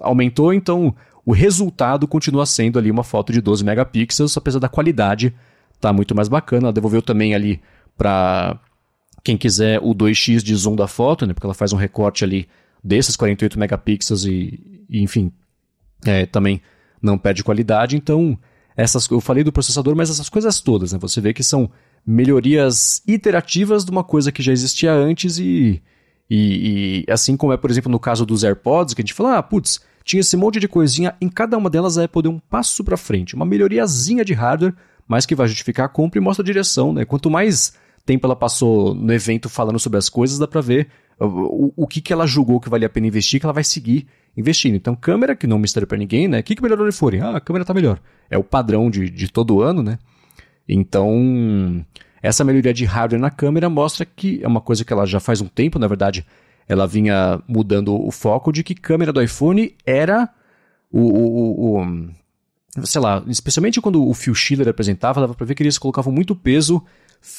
[0.00, 0.94] aumentou, então
[1.24, 5.34] o resultado continua sendo ali uma foto de 12 megapixels, apesar da qualidade
[5.80, 6.66] tá muito mais bacana.
[6.66, 7.60] Ela devolveu também ali
[7.96, 8.60] para
[9.24, 11.34] quem quiser o 2x de zoom da foto, né?
[11.34, 12.48] Porque ela faz um recorte ali
[12.82, 15.32] desses 48 megapixels e, e enfim,
[16.04, 16.62] é, também
[17.02, 17.96] não perde qualidade.
[17.96, 18.38] Então,
[18.76, 20.98] essas, eu falei do processador, mas essas coisas todas, né?
[21.00, 21.68] Você vê que são
[22.06, 25.82] melhorias iterativas de uma coisa que já existia antes e,
[26.30, 29.38] e, e, assim como é, por exemplo, no caso dos AirPods, que a gente fala,
[29.38, 32.38] ah, putz, tinha esse monte de coisinha, em cada uma delas a Apple deu um
[32.38, 34.74] passo para frente, uma melhoriazinha de hardware,
[35.08, 37.04] mas que vai justificar a compra e mostra a direção, né?
[37.04, 37.74] Quanto mais
[38.04, 40.88] tempo ela passou no evento falando sobre as coisas, dá para ver
[41.18, 44.06] o, o que, que ela julgou que valia a pena investir, que ela vai seguir
[44.36, 44.76] investindo.
[44.76, 46.40] Então, câmera, que não é um mistério para ninguém, né?
[46.40, 47.20] O que, que melhorou no iPhone?
[47.20, 48.00] Ah, a câmera tá melhor.
[48.30, 49.98] É o padrão de, de todo ano, né?
[50.68, 51.84] Então,
[52.22, 55.40] essa melhoria de hardware na câmera mostra que é uma coisa que ela já faz
[55.40, 56.26] um tempo, na verdade,
[56.68, 60.28] ela vinha mudando o foco de que câmera do iPhone era
[60.90, 65.62] o, o, o sei lá, especialmente quando o Phil Schiller apresentava, dava para ver que
[65.62, 66.82] eles colocavam muito peso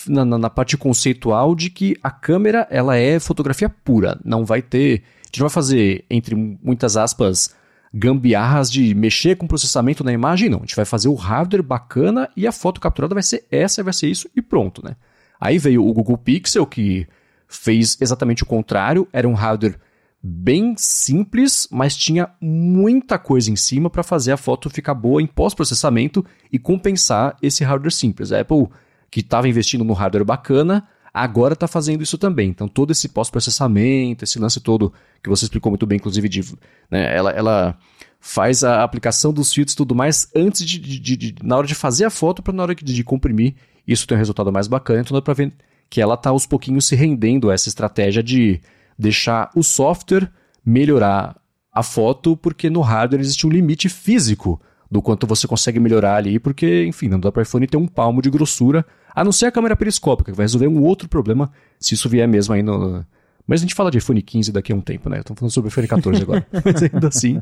[0.08, 4.62] na, na, na, parte conceitual de que a câmera ela é fotografia pura, não vai
[4.62, 7.54] ter a gente não vai fazer, entre muitas aspas,
[7.98, 10.60] gambiarras de mexer com processamento na imagem, não.
[10.60, 13.94] A gente vai fazer o hardware bacana e a foto capturada vai ser essa, vai
[13.94, 14.96] ser isso e pronto, né?
[15.40, 17.08] Aí veio o Google Pixel, que
[17.48, 19.80] fez exatamente o contrário, era um hardware
[20.22, 25.28] bem simples, mas tinha muita coisa em cima para fazer a foto ficar boa em
[25.28, 28.32] pós-processamento e compensar esse hardware simples.
[28.32, 28.68] A Apple,
[29.10, 30.88] que estava investindo no hardware bacana,
[31.24, 32.50] agora está fazendo isso também.
[32.50, 36.42] Então, todo esse pós-processamento, esse lance todo que você explicou muito bem, inclusive, de,
[36.90, 37.78] né, ela, ela
[38.20, 41.76] faz a aplicação dos filtros e tudo mais antes de, de, de, na hora de
[41.76, 43.56] fazer a foto para na hora de, comprimir.
[43.88, 45.02] Isso tem um resultado mais bacana.
[45.02, 45.54] Então, dá para ver
[45.90, 48.62] que ela está aos pouquinhos se rendendo a essa estratégia de
[48.98, 50.30] deixar o software
[50.66, 51.38] melhorar
[51.72, 56.40] a foto, porque no hardware existe um limite físico do quanto você consegue melhorar ali,
[56.40, 58.86] porque, enfim, não dá para iPhone ter um palmo de grossura
[59.18, 62.28] a não ser a câmera periscópica, que vai resolver um outro problema se isso vier
[62.28, 63.04] mesmo aí no.
[63.48, 65.18] Mas a gente fala de iPhone 15 daqui a um tempo, né?
[65.18, 66.46] Estamos falando sobre o iPhone 14 agora.
[66.64, 67.42] Mas ainda assim,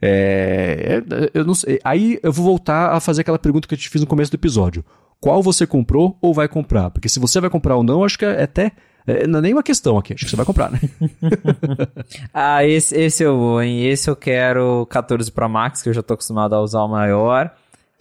[0.00, 1.78] É, é, eu não sei.
[1.84, 4.36] Aí eu vou voltar a fazer aquela pergunta que eu te fiz no começo do
[4.36, 4.82] episódio.
[5.20, 6.88] Qual você comprou ou vai comprar?
[6.88, 8.72] Porque se você vai comprar ou não, acho que é até.
[9.06, 10.80] É, não é nem uma questão aqui, acho que você vai comprar, né?
[12.32, 13.84] ah, esse, esse eu vou, hein?
[13.86, 17.52] Esse eu quero 14 Pro Max, que eu já tô acostumado a usar o maior.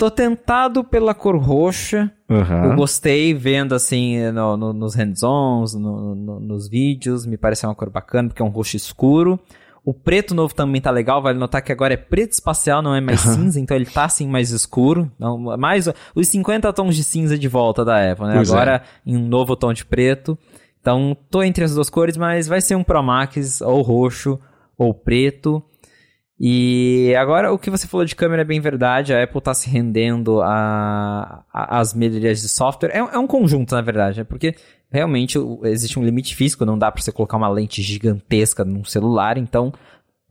[0.01, 2.11] Tô tentado pela cor roxa.
[2.27, 2.71] Uhum.
[2.71, 7.23] Eu gostei vendo assim no, no, nos hands-ons, no, nos vídeos.
[7.23, 9.39] Me parece uma cor bacana, porque é um roxo escuro.
[9.85, 12.99] O preto novo também tá legal, vale notar que agora é preto espacial, não é
[12.99, 13.33] mais uhum.
[13.35, 15.11] cinza, então ele tá assim mais escuro.
[15.19, 18.33] Não, mais os 50 tons de cinza de volta da Apple, né?
[18.37, 18.81] Pois agora é.
[19.05, 20.35] em um novo tom de preto.
[20.79, 24.39] Então tô entre as duas cores, mas vai ser um Pro Max ou roxo
[24.75, 25.63] ou preto.
[26.43, 29.69] E agora o que você falou de câmera é bem verdade, a Apple está se
[29.69, 32.89] rendendo às melhorias de software.
[32.89, 34.23] É, é, um conjunto, na verdade, né?
[34.23, 34.55] porque
[34.91, 39.37] realmente existe um limite físico, não dá para você colocar uma lente gigantesca num celular,
[39.37, 39.71] então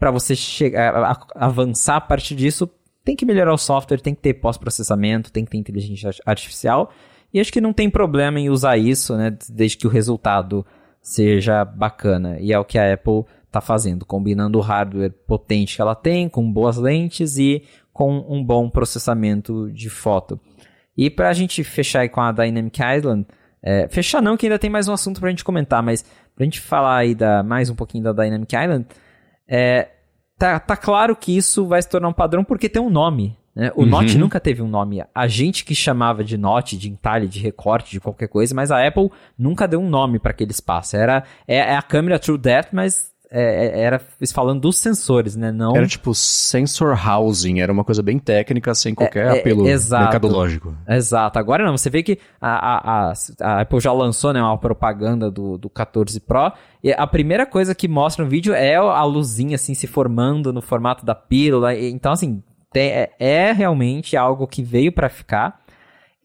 [0.01, 2.69] para você chegar, avançar a partir disso,
[3.05, 6.91] tem que melhorar o software, tem que ter pós-processamento, tem que ter inteligência artificial,
[7.33, 10.67] e acho que não tem problema em usar isso, né, desde que o resultado
[11.01, 15.83] seja bacana, e é o que a Apple está fazendo, combinando o hardware potente que
[15.83, 20.41] ela tem, com boas lentes e com um bom processamento de foto.
[20.97, 23.27] E para a gente fechar aí com a Dynamic Island,
[23.63, 26.03] é, fechar não, que ainda tem mais um assunto para a gente comentar, mas
[26.35, 28.87] para a gente falar aí da, mais um pouquinho da Dynamic Island,
[29.47, 29.89] é,
[30.39, 33.37] tá, tá claro que isso vai se tornar um padrão porque tem um nome.
[33.55, 33.73] Né?
[33.75, 33.89] O uhum.
[33.89, 35.03] Note nunca teve um nome.
[35.15, 38.87] A gente que chamava de Note, de entalhe, de recorte, de qualquer coisa, mas a
[38.87, 40.97] Apple nunca deu um nome para aquele espaço.
[40.97, 44.01] Era é, é, a câmera True Depth, mas é, é, era
[44.33, 45.53] falando dos sensores, né?
[45.53, 45.77] Não...
[45.77, 50.03] Era tipo sensor housing, era uma coisa bem técnica, sem qualquer é, é apelo exato,
[50.03, 50.77] mercadológico.
[50.89, 51.39] Exato.
[51.39, 55.57] Agora não, você vê que a, a, a, Apple já lançou né, uma propaganda do,
[55.57, 56.53] do 14 Pro,
[56.83, 60.61] e a primeira coisa que mostra no vídeo é a luzinha assim se formando no
[60.61, 61.73] formato da pílula.
[61.79, 62.43] Então, assim,
[62.75, 65.61] é, é realmente algo que veio para ficar.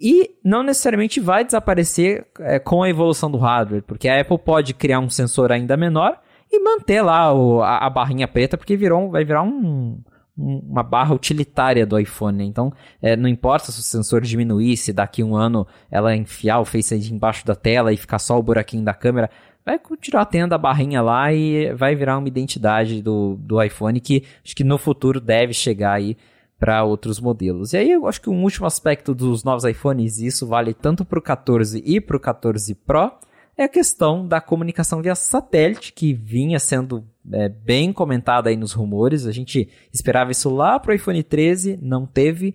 [0.01, 4.73] E não necessariamente vai desaparecer é, com a evolução do hardware, porque a Apple pode
[4.73, 6.19] criar um sensor ainda menor
[6.55, 9.99] e manter lá o, a, a, barrinha preta, porque virou, vai virar um,
[10.37, 12.37] um, uma barra utilitária do iPhone.
[12.37, 12.43] Né?
[12.45, 12.71] Então,
[13.01, 16.95] é, não importa se o sensor diminuir, se daqui um ano ela enfiar o Face
[16.95, 19.29] ID embaixo da tela e ficar só o buraquinho da câmera,
[19.65, 24.23] vai continuar tendo a barrinha lá e vai virar uma identidade do, do iPhone que
[24.43, 26.15] acho que no futuro deve chegar aí
[26.59, 27.73] para outros modelos.
[27.73, 31.03] E aí eu acho que um último aspecto dos novos iPhones, e isso vale tanto
[31.03, 33.11] para o 14 e para o 14 Pro,
[33.57, 38.73] é a questão da comunicação via satélite, que vinha sendo é, bem comentada aí nos
[38.73, 39.25] rumores.
[39.25, 42.53] A gente esperava isso lá para o iPhone 13, não teve.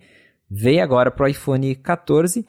[0.49, 2.45] Veio agora para o iPhone 14.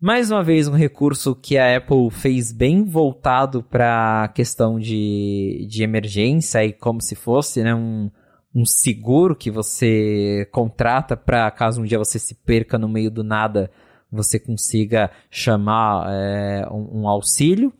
[0.00, 5.66] Mais uma vez, um recurso que a Apple fez bem voltado para a questão de,
[5.68, 8.10] de emergência e como se fosse né, um,
[8.54, 13.22] um seguro que você contrata para caso um dia você se perca no meio do
[13.22, 13.70] nada,
[14.10, 17.72] você consiga chamar é, um, um, auxílio.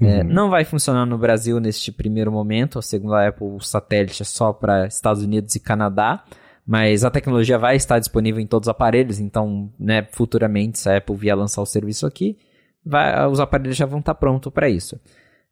[0.00, 0.10] É, uhum.
[0.10, 4.24] É, não vai funcionar no Brasil neste primeiro momento, segundo a Apple, o satélite é
[4.24, 6.24] só para Estados Unidos e Canadá,
[6.66, 10.96] mas a tecnologia vai estar disponível em todos os aparelhos, então, né, futuramente, se a
[10.96, 12.36] Apple vier lançar o serviço aqui,
[12.84, 15.00] vai, os aparelhos já vão estar prontos para isso.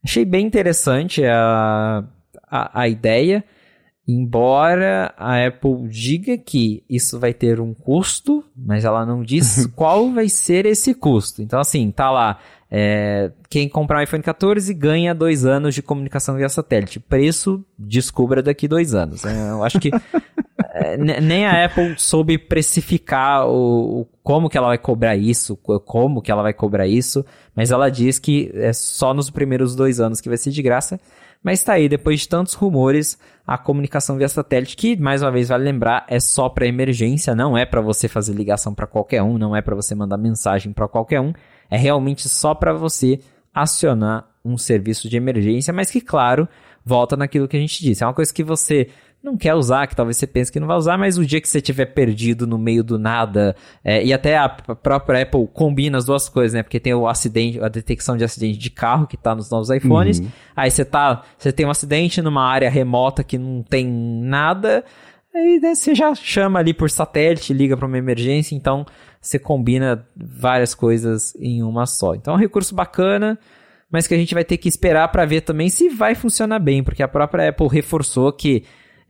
[0.04, 2.04] Achei bem interessante a,
[2.50, 3.42] a, a ideia,
[4.06, 10.10] embora a Apple diga que isso vai ter um custo, mas ela não diz qual
[10.12, 11.42] vai ser esse custo.
[11.42, 12.38] Então, assim, tá lá
[12.76, 16.98] é, quem comprar um iPhone 14 ganha dois anos de comunicação via satélite.
[16.98, 19.24] Preço, descubra daqui dois anos.
[19.24, 19.92] É, eu acho que
[20.74, 26.20] é, nem a Apple soube precificar o, o, como que ela vai cobrar isso, como
[26.20, 27.24] que ela vai cobrar isso,
[27.54, 30.98] mas ela diz que é só nos primeiros dois anos que vai ser de graça.
[31.44, 35.50] Mas tá aí, depois de tantos rumores, a comunicação via satélite, que mais uma vez
[35.50, 39.36] vale lembrar, é só para emergência, não é para você fazer ligação para qualquer um,
[39.36, 41.32] não é para você mandar mensagem para qualquer um
[41.70, 43.20] é realmente só para você
[43.52, 46.48] acionar um serviço de emergência, mas que, claro,
[46.84, 48.02] volta naquilo que a gente disse.
[48.02, 48.88] É uma coisa que você
[49.24, 51.48] não quer usar, que talvez você pense que não vai usar, mas o dia que
[51.48, 56.04] você estiver perdido no meio do nada, é, e até a própria Apple combina as
[56.04, 56.62] duas coisas, né?
[56.62, 60.20] Porque tem o acidente, a detecção de acidente de carro que tá nos novos iPhones.
[60.20, 60.28] Uhum.
[60.54, 64.84] Aí você tá, você tem um acidente numa área remota que não tem nada,
[65.34, 68.84] aí né, você já chama ali por satélite, liga para uma emergência, então
[69.18, 72.14] você combina várias coisas em uma só.
[72.14, 73.38] Então é um recurso bacana,
[73.90, 76.84] mas que a gente vai ter que esperar para ver também se vai funcionar bem,
[76.84, 78.64] porque a própria Apple reforçou que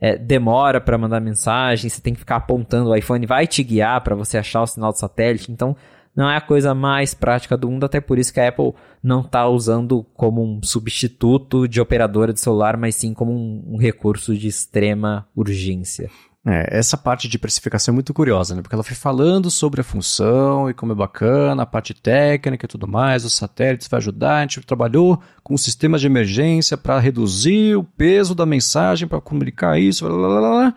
[0.05, 4.01] é, demora para mandar mensagem, você tem que ficar apontando, o iPhone vai te guiar
[4.01, 5.75] para você achar o sinal do satélite, então
[6.15, 9.21] não é a coisa mais prática do mundo, até por isso que a Apple não
[9.21, 14.35] está usando como um substituto de operadora de celular, mas sim como um, um recurso
[14.35, 16.07] de extrema urgência.
[16.47, 18.61] É, essa parte de precificação é muito curiosa, né?
[18.61, 22.69] Porque ela foi falando sobre a função e como é bacana, a parte técnica e
[22.69, 27.75] tudo mais, os satélites vai ajudar, a gente trabalhou com sistemas de emergência para reduzir
[27.75, 30.75] o peso da mensagem, para comunicar isso, blá, blá, blá,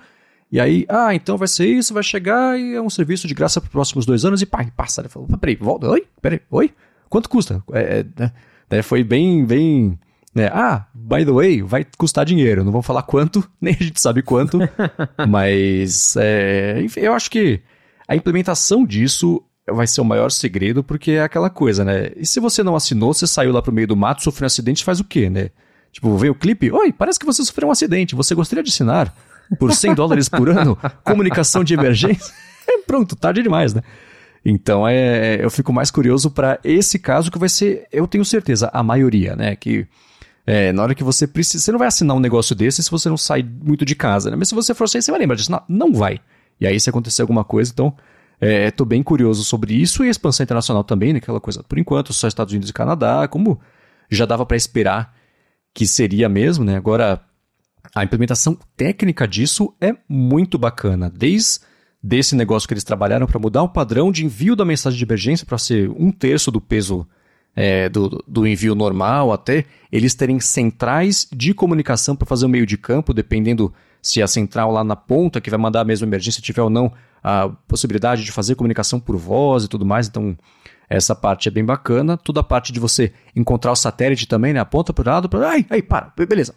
[0.51, 3.61] e aí, ah, então vai ser isso, vai chegar e é um serviço de graça
[3.61, 5.03] para os próximos dois anos e pá, e passa.
[5.03, 6.73] Ele falou, peraí, volta, oi, peraí, oi?
[7.11, 7.63] Quanto custa?
[7.73, 8.31] É, é,
[8.71, 8.83] né?
[8.83, 9.99] foi bem, bem
[10.35, 10.51] né?
[10.53, 12.65] Ah, by the way, vai custar dinheiro.
[12.65, 14.59] Não vou falar quanto, nem a gente sabe quanto.
[15.29, 17.61] mas, é, enfim, eu acho que
[18.07, 22.11] a implementação disso vai ser o maior segredo, porque é aquela coisa, né?
[22.17, 24.85] E se você não assinou, você saiu lá pro meio do mato, sofreu um acidente,
[24.85, 25.51] faz o quê, né?
[25.93, 29.15] Tipo, vem o clipe, oi, parece que você sofreu um acidente, você gostaria de assinar
[29.59, 32.33] por 100 dólares por ano comunicação de emergência?
[32.87, 33.83] Pronto, tarde demais, né?
[34.45, 38.71] Então é, eu fico mais curioso para esse caso que vai ser, eu tenho certeza,
[38.73, 39.57] a maioria, né?
[39.57, 39.87] Que
[40.51, 41.63] é, na hora que você precisa.
[41.63, 44.37] Você não vai assinar um negócio desse se você não sai muito de casa, né?
[44.37, 45.53] Mas se você for sair, você vai lembrar disso.
[45.53, 46.21] Não, não vai.
[46.59, 47.95] E aí, se acontecer alguma coisa, então.
[48.41, 51.19] É, tô bem curioso sobre isso e a expansão internacional também, né?
[51.19, 53.61] Aquela coisa, por enquanto, só Estados Unidos e Canadá, como
[54.09, 55.13] já dava para esperar
[55.75, 56.77] que seria mesmo, né?
[56.77, 57.21] Agora,
[57.93, 61.11] a implementação técnica disso é muito bacana.
[61.11, 61.61] Desde
[62.01, 65.45] desse negócio que eles trabalharam para mudar o padrão de envio da mensagem de emergência
[65.45, 67.07] para ser um terço do peso
[67.61, 72.65] é, do, do envio normal até eles terem centrais de comunicação para fazer o meio
[72.65, 76.41] de campo, dependendo se a central lá na ponta, que vai mandar a mesma emergência,
[76.41, 80.07] tiver ou não a possibilidade de fazer comunicação por voz e tudo mais.
[80.07, 80.39] Então,
[80.89, 82.17] essa parte é bem bacana.
[82.17, 84.61] Toda a parte de você encontrar o satélite também, né?
[84.61, 85.51] Aponta para o lado, para.
[85.51, 86.55] Ai, ai, para, beleza.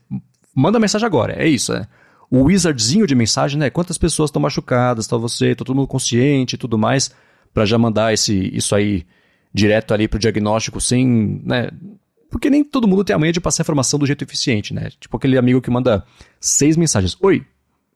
[0.53, 1.33] Manda mensagem agora.
[1.33, 1.87] É isso, né?
[2.29, 3.71] O wizardzinho de mensagem, né?
[3.71, 7.09] Quantas pessoas estão machucadas, está você, está todo mundo consciente e tudo mais,
[7.51, 9.03] para já mandar esse, isso aí
[9.53, 11.69] direto ali pro diagnóstico sem, né?
[12.29, 14.89] Porque nem todo mundo tem a manha de passar informação do jeito eficiente, né?
[14.99, 16.03] Tipo aquele amigo que manda
[16.39, 17.17] seis mensagens.
[17.21, 17.45] Oi,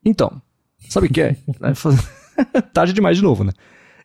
[0.03, 0.41] então,
[0.89, 1.35] sabe o que é?
[1.59, 1.73] Né,
[2.73, 3.53] tarde demais de novo, né?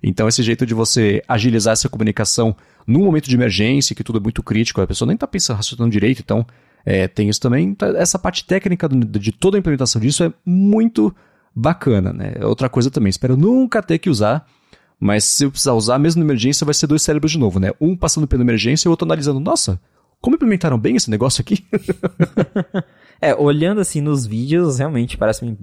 [0.03, 2.57] Então, esse jeito de você agilizar essa comunicação
[2.87, 5.93] num momento de emergência, que tudo é muito crítico, a pessoa nem tá pensando, raciocinando
[5.93, 6.47] direito, então
[6.85, 7.69] é, tem isso também.
[7.69, 11.15] Então, essa parte técnica de toda a implementação disso é muito
[11.55, 12.35] bacana, né?
[12.43, 14.47] Outra coisa também, espero nunca ter que usar
[15.01, 17.71] mas se eu precisar usar, mesmo na emergência, vai ser dois cérebros de novo, né?
[17.81, 19.81] Um passando pela emergência e o outro analisando, nossa,
[20.21, 21.65] como implementaram bem esse negócio aqui?
[23.19, 25.57] é, olhando assim nos vídeos, realmente parece,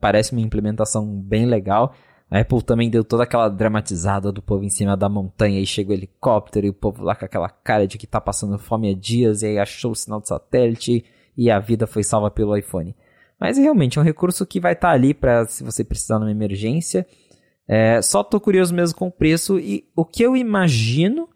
[0.00, 1.92] parece uma implementação bem legal.
[2.30, 5.90] A Apple também deu toda aquela dramatizada do povo em cima da montanha e chega
[5.90, 8.94] o helicóptero e o povo lá com aquela cara de que tá passando fome há
[8.94, 11.04] dias e aí achou o sinal de satélite
[11.36, 12.94] e a vida foi salva pelo iPhone.
[13.38, 16.30] Mas realmente é um recurso que vai estar tá ali para se você precisar numa
[16.30, 17.06] emergência.
[17.68, 21.28] É, só tô curioso mesmo com o preço e o que eu imagino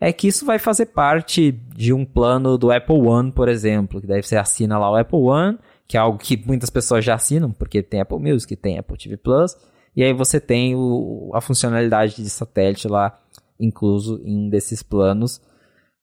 [0.00, 4.06] é que isso vai fazer parte de um plano do Apple One, por exemplo, que
[4.06, 7.52] daí você assina lá o Apple One, que é algo que muitas pessoas já assinam,
[7.52, 9.56] porque tem Apple Music, tem Apple TV Plus,
[9.94, 13.18] e aí você tem o, a funcionalidade de satélite lá
[13.62, 15.40] incluso em desses planos.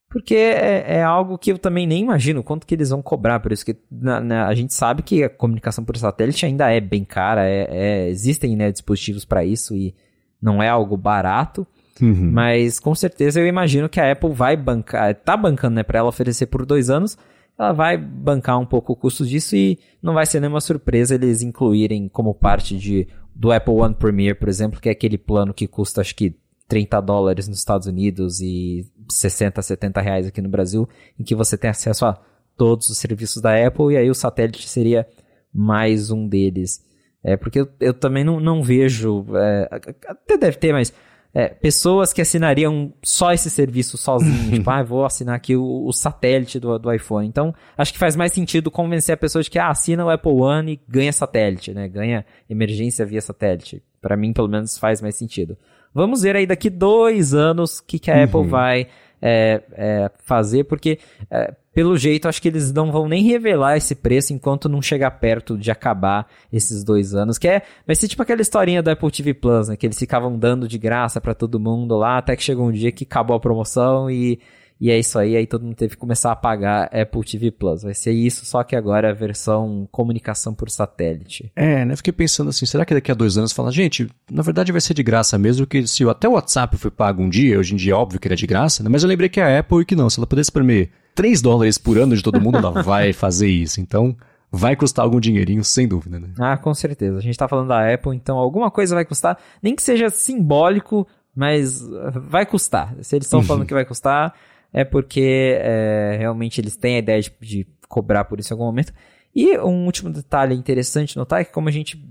[0.09, 3.39] Porque é, é, algo que eu também nem imagino quanto que eles vão cobrar.
[3.39, 6.79] Por isso que na, na, a gente sabe que a comunicação por satélite ainda é
[6.81, 7.47] bem cara.
[7.47, 9.93] É, é existem né, dispositivos para isso e
[10.41, 11.65] não é algo barato.
[12.01, 12.31] Uhum.
[12.31, 16.09] Mas com certeza eu imagino que a Apple vai bancar, tá bancando né, para ela
[16.09, 17.15] oferecer por dois anos.
[17.57, 21.43] Ela vai bancar um pouco o custo disso e não vai ser nenhuma surpresa eles
[21.43, 25.67] incluírem como parte de, do Apple One Premier, por exemplo, que é aquele plano que
[25.67, 26.35] custa acho que
[26.69, 30.87] 30 dólares nos Estados Unidos e 60, 70 reais aqui no Brasil,
[31.19, 32.19] em que você tem acesso a
[32.57, 35.07] todos os serviços da Apple e aí o satélite seria
[35.53, 36.85] mais um deles.
[37.23, 39.69] É, porque eu, eu também não, não vejo, é,
[40.07, 40.93] até deve ter, mas
[41.33, 45.91] é, pessoas que assinariam só esse serviço sozinho, tipo, ah, vou assinar aqui o, o,
[45.91, 47.27] satélite do, do iPhone.
[47.27, 50.31] Então, acho que faz mais sentido convencer a pessoa de que, ah, assina o Apple
[50.31, 51.87] One e ganha satélite, né?
[51.87, 53.83] Ganha emergência via satélite.
[54.01, 55.57] Para mim, pelo menos, faz mais sentido.
[55.93, 58.23] Vamos ver aí daqui dois anos o que, que a uhum.
[58.23, 58.87] Apple vai
[59.21, 60.99] é, é, fazer, porque
[61.29, 65.11] é, pelo jeito acho que eles não vão nem revelar esse preço enquanto não chegar
[65.11, 67.37] perto de acabar esses dois anos.
[67.37, 69.75] Que é, vai ser tipo aquela historinha do Apple TV Plus, né?
[69.75, 72.91] Que eles ficavam dando de graça para todo mundo lá, até que chegou um dia
[72.91, 74.39] que acabou a promoção e
[74.79, 77.83] e é isso aí, aí todo mundo teve que começar a pagar Apple TV Plus.
[77.83, 81.51] Vai ser isso, só que agora é a versão comunicação por satélite.
[81.53, 81.95] É, né?
[81.97, 84.93] Fiquei pensando assim, será que daqui a dois anos fala, gente, na verdade vai ser
[84.93, 87.91] de graça mesmo, que se até o WhatsApp foi pago um dia, hoje em dia
[87.91, 88.89] é óbvio que é de graça, né?
[88.89, 91.77] Mas eu lembrei que a Apple e que não, se ela pudesse espremer 3 dólares
[91.77, 93.81] por ano de todo mundo, ela vai fazer isso.
[93.81, 94.15] Então,
[94.49, 96.29] vai custar algum dinheirinho, sem dúvida, né?
[96.39, 97.17] Ah, com certeza.
[97.17, 101.05] A gente tá falando da Apple, então alguma coisa vai custar, nem que seja simbólico,
[101.35, 101.83] mas
[102.29, 102.95] vai custar.
[103.01, 104.33] Se eles estão falando que vai custar,
[104.71, 108.65] é porque é, realmente eles têm a ideia de, de, cobrar por isso em algum
[108.65, 108.93] momento.
[109.35, 112.01] E um último detalhe interessante notar é que, como a gente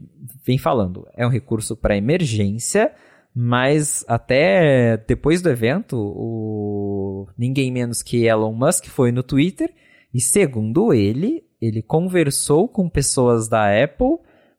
[0.45, 2.93] vem falando, é um recurso para emergência,
[3.35, 9.73] mas até depois do evento, o ninguém menos que Elon Musk foi no Twitter
[10.13, 14.19] e, segundo ele, ele conversou com pessoas da Apple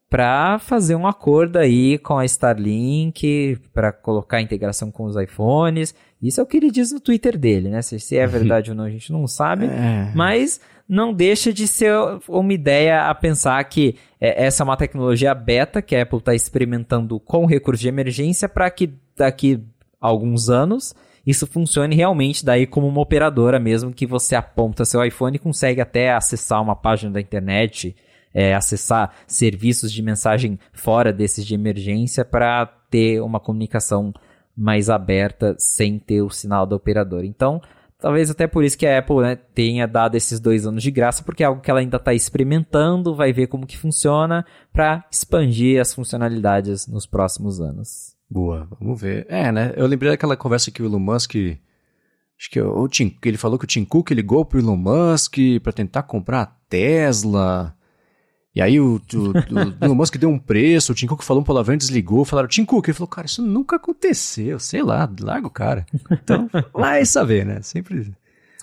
[0.10, 5.94] para fazer um acordo aí com a Starlink, para colocar integração com os iPhones.
[6.22, 7.82] Isso é o que ele diz no Twitter dele, né?
[7.82, 9.66] Se, se é verdade ou não, a gente não sabe.
[9.66, 10.12] É.
[10.14, 11.94] Mas não deixa de ser
[12.28, 16.34] uma ideia a pensar que é, essa é uma tecnologia beta que a Apple está
[16.34, 19.64] experimentando com recurso de emergência para que daqui
[20.02, 25.04] a alguns anos isso funcione realmente daí como uma operadora mesmo que você aponta seu
[25.06, 27.96] iPhone e consegue até acessar uma página da internet,
[28.34, 34.12] é, acessar serviços de mensagem fora desses de emergência para ter uma comunicação
[34.60, 37.26] mais aberta sem ter o sinal da operadora.
[37.26, 37.62] Então,
[38.00, 41.22] Talvez até por isso que a Apple né, tenha dado esses dois anos de graça,
[41.22, 45.82] porque é algo que ela ainda está experimentando, vai ver como que funciona para expandir
[45.82, 48.16] as funcionalidades nos próximos anos.
[48.30, 49.26] Boa, vamos ver.
[49.28, 49.74] É, né?
[49.76, 51.36] Eu lembrei daquela conversa que o Elon Musk.
[51.36, 55.74] Acho que o Tim, ele falou que o Tim Cook ligou pro Elon Musk para
[55.74, 57.76] tentar comprar a Tesla.
[58.56, 61.46] E aí o, o, o Elon Musk deu um preço, o Tim Cook falou um
[61.46, 62.26] palavrão e desligou.
[62.26, 65.86] Falaram, Tim Cook, ele falou, cara, isso nunca aconteceu, sei lá, larga o cara.
[66.12, 67.62] Então, vai saber, né?
[67.62, 68.12] Sempre.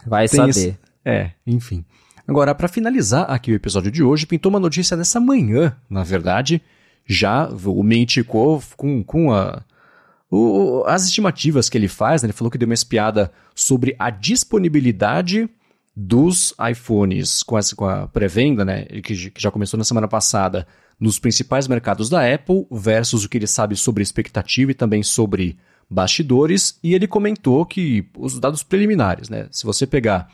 [0.06, 0.50] Vai saber.
[0.50, 0.78] Esse...
[1.04, 1.84] É, enfim.
[2.26, 6.60] Agora, para finalizar aqui o episódio de hoje, pintou uma notícia nessa manhã, na verdade.
[7.06, 9.62] Já o Menticou com, com a,
[10.28, 12.26] o, as estimativas que ele faz, né?
[12.26, 15.48] ele falou que deu uma espiada sobre a disponibilidade
[15.96, 20.66] dos iPhones com, essa, com a pré-venda, né, que, que já começou na semana passada,
[21.00, 25.56] nos principais mercados da Apple, versus o que ele sabe sobre expectativa e também sobre
[25.88, 30.28] bastidores, e ele comentou que os dados preliminares, né, se você pegar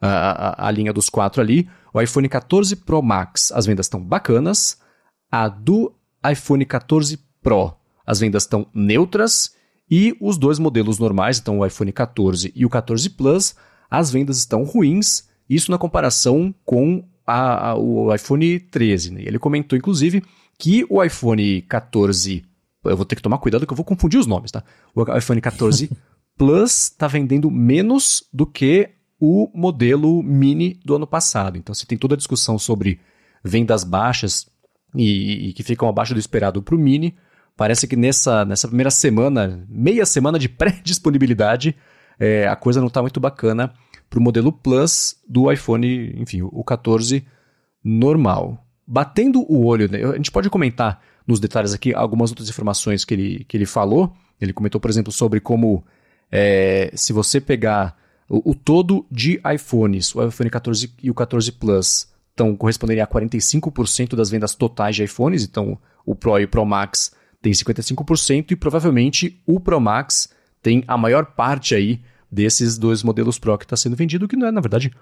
[0.00, 4.00] a, a, a linha dos quatro ali, o iPhone 14 Pro Max, as vendas estão
[4.00, 4.78] bacanas,
[5.30, 5.92] a do
[6.30, 7.74] iPhone 14 Pro,
[8.06, 9.56] as vendas estão neutras,
[9.90, 13.56] e os dois modelos normais, então o iPhone 14 e o 14 Plus,
[13.90, 19.12] as vendas estão ruins, isso na comparação com a, a, o iPhone 13.
[19.12, 19.22] Né?
[19.24, 20.22] Ele comentou, inclusive,
[20.58, 22.44] que o iPhone 14.
[22.84, 24.62] Eu vou ter que tomar cuidado que eu vou confundir os nomes, tá?
[24.94, 25.90] O iPhone 14
[26.38, 28.90] Plus está vendendo menos do que
[29.20, 31.58] o modelo mini do ano passado.
[31.58, 33.00] Então você tem toda a discussão sobre
[33.42, 34.46] vendas baixas
[34.94, 37.16] e, e que ficam abaixo do esperado para o mini.
[37.56, 41.74] Parece que nessa, nessa primeira semana, meia semana de pré-disponibilidade,
[42.18, 43.72] é, a coisa não está muito bacana
[44.08, 47.24] para o modelo Plus do iPhone, enfim, o 14
[47.84, 48.64] normal.
[48.86, 53.14] Batendo o olho, né, a gente pode comentar nos detalhes aqui algumas outras informações que
[53.14, 54.14] ele, que ele falou.
[54.40, 55.84] Ele comentou, por exemplo, sobre como
[56.32, 57.96] é, se você pegar
[58.28, 63.06] o, o, todo de iPhones, o iPhone 14 e o 14 Plus, então corresponderiam a
[63.06, 67.12] 45% das vendas totais de iPhones, então o Pro e o Pro Max
[67.42, 70.30] tem 55% e provavelmente o Pro Max
[70.68, 71.98] tem a maior parte aí
[72.30, 74.92] desses dois modelos Pro que está sendo vendido, que não é, na verdade,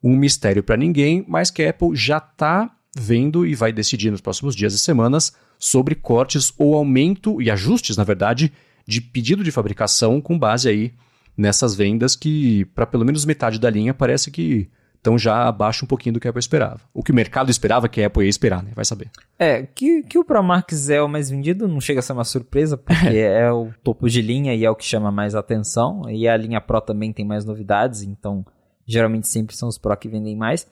[0.00, 4.20] um mistério para ninguém, mas que a Apple já está vendo e vai decidir nos
[4.20, 8.52] próximos dias e semanas sobre cortes ou aumento e ajustes, na verdade,
[8.86, 10.94] de pedido de fabricação com base aí
[11.36, 14.68] nessas vendas que, para pelo menos metade da linha, parece que
[15.06, 16.80] então já abaixa um pouquinho do que a Apple esperava.
[16.92, 18.72] O que o mercado esperava que a Apple ia esperar, né?
[18.74, 19.08] Vai saber.
[19.38, 22.24] É, que, que o Pro Max é o mais vendido não chega a ser uma
[22.24, 26.10] surpresa, porque é o topo de linha e é o que chama mais atenção.
[26.10, 28.44] E a linha Pro também tem mais novidades, então
[28.84, 30.66] geralmente sempre são os Pro que vendem mais.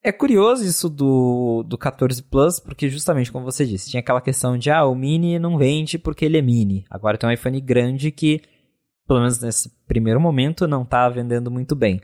[0.00, 4.56] É curioso isso do, do 14 Plus, porque justamente como você disse, tinha aquela questão
[4.56, 6.84] de ah, o Mini não vende porque ele é Mini.
[6.88, 8.42] Agora tem um iPhone grande que,
[9.08, 12.00] pelo menos nesse primeiro momento, não está vendendo muito bem.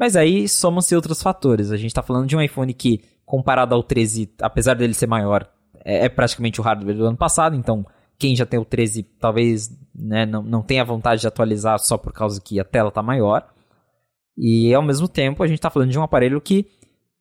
[0.00, 1.70] Mas aí somam-se outros fatores.
[1.70, 5.46] A gente está falando de um iPhone que, comparado ao 13, apesar dele ser maior,
[5.84, 7.84] é, é, praticamente o hardware do ano passado, então
[8.18, 12.14] quem já tem o 13 talvez né, não, não tenha vontade de atualizar só por
[12.14, 13.46] causa que a tela está maior.
[14.38, 16.66] E ao mesmo tempo a gente está falando de um aparelho que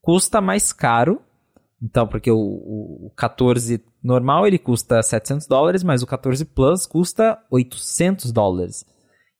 [0.01, 1.21] custa mais caro.
[1.83, 7.37] Então, porque o, o 14 normal ele custa 700 dólares, mas o 14 Plus custa
[7.51, 8.85] 800 dólares.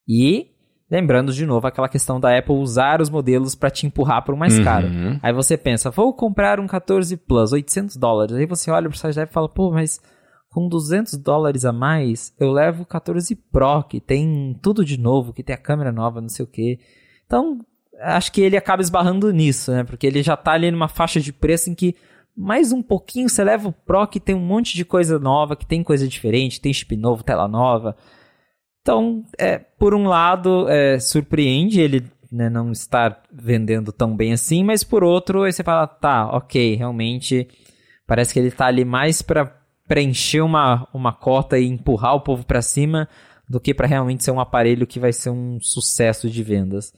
[0.06, 0.52] E
[0.90, 4.38] Lembrando de novo aquela questão da Apple usar os modelos para te empurrar para o
[4.38, 4.64] mais uhum.
[4.64, 4.88] caro.
[5.22, 8.36] Aí você pensa, vou comprar um 14 Plus, 800 dólares.
[8.36, 10.02] Aí você olha para o site da Apple e fala, pô, mas
[10.50, 15.32] com 200 dólares a mais, eu levo o 14 Pro, que tem tudo de novo,
[15.32, 16.80] que tem a câmera nova, não sei o quê.
[17.26, 17.60] Então,
[18.02, 19.84] acho que ele acaba esbarrando nisso, né?
[19.84, 21.96] Porque ele já tá ali numa faixa de preço em que
[22.36, 25.66] mais um pouquinho você leva o Pro, que tem um monte de coisa nova, que
[25.66, 27.96] tem coisa diferente, tem chip novo, tela nova.
[28.90, 34.64] Então, é, por um lado, é, surpreende ele né, não estar vendendo tão bem assim,
[34.64, 37.48] mas por outro, aí você fala, tá, ok, realmente
[38.08, 39.46] parece que ele tá ali mais para
[39.88, 43.08] preencher uma, uma cota e empurrar o povo para cima
[43.48, 46.92] do que para realmente ser um aparelho que vai ser um sucesso de vendas.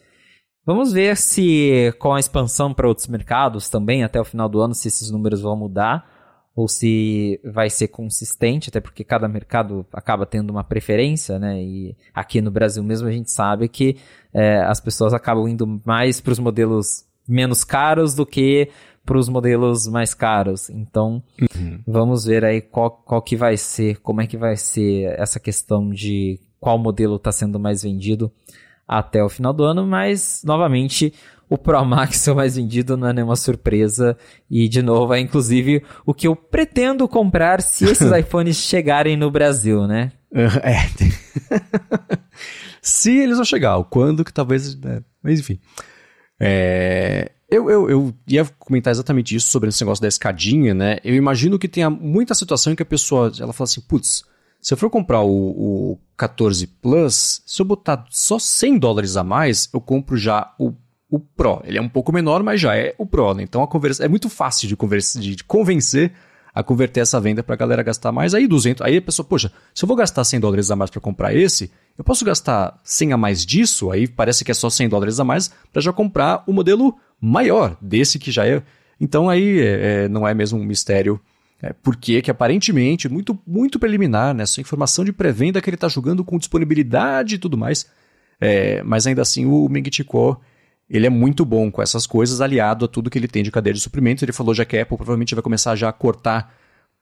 [0.66, 4.74] Vamos ver se com a expansão para outros mercados também até o final do ano
[4.74, 6.10] se esses números vão mudar
[6.56, 11.61] ou se vai ser consistente, até porque cada mercado acaba tendo uma preferência, né?
[11.61, 13.98] E aqui no Brasil mesmo a gente sabe que
[14.34, 18.69] é, as pessoas acabam indo mais para os modelos menos caros do que
[19.06, 20.69] para os modelos mais caros.
[20.69, 21.23] Então,
[21.56, 21.80] uhum.
[21.88, 25.90] vamos ver aí qual, qual que vai ser, como é que vai ser essa questão
[25.90, 28.32] de qual modelo está sendo mais vendido
[28.88, 31.14] até o final do ano, mas novamente
[31.52, 34.18] o Pro Max é o mais vendido, não é nenhuma surpresa.
[34.49, 39.30] E, de novo, é inclusive o que eu pretendo comprar se esses iPhones chegarem no
[39.30, 40.14] Brasil, né?
[40.34, 40.88] É.
[42.82, 44.80] se eles vão chegar, o quando que talvez.
[44.80, 45.03] Né?
[45.22, 45.60] Mas enfim.
[46.40, 50.99] É, eu, eu, eu ia comentar exatamente isso sobre esse negócio da escadinha, né?
[51.03, 54.23] Eu imagino que tenha muita situação em que a pessoa ela fala assim, putz,
[54.61, 55.30] se eu for comprar o,
[55.91, 60.73] o 14 Plus, se eu botar só 100 dólares a mais, eu compro já o,
[61.12, 61.62] o Pro.
[61.66, 63.44] Ele é um pouco menor, mas já é o Pro, né?
[63.44, 66.14] Então a conversa é muito fácil de, conversa, de convencer
[66.56, 68.34] a converter essa venda para a galera gastar mais.
[68.34, 71.02] Aí 200, aí a pessoa, poxa, se eu vou gastar 100 dólares a mais para
[71.02, 73.92] comprar esse, eu posso gastar 100 a mais disso?
[73.92, 77.78] Aí parece que é só 100 dólares a mais para já comprar o modelo maior
[77.82, 78.64] desse que já é.
[79.00, 81.20] Então aí é, é, não é mesmo um mistério
[81.62, 84.46] é, porque que aparentemente, muito, muito preliminar, né?
[84.46, 87.86] Só informação de pré-venda que ele está jogando com disponibilidade e tudo mais.
[88.40, 90.42] É, mas ainda assim, o Ming Chico,
[90.92, 93.74] ele é muito bom com essas coisas, aliado a tudo que ele tem de cadeia
[93.74, 94.22] de suprimentos.
[94.22, 96.54] Ele falou já que a Apple provavelmente vai começar já a cortar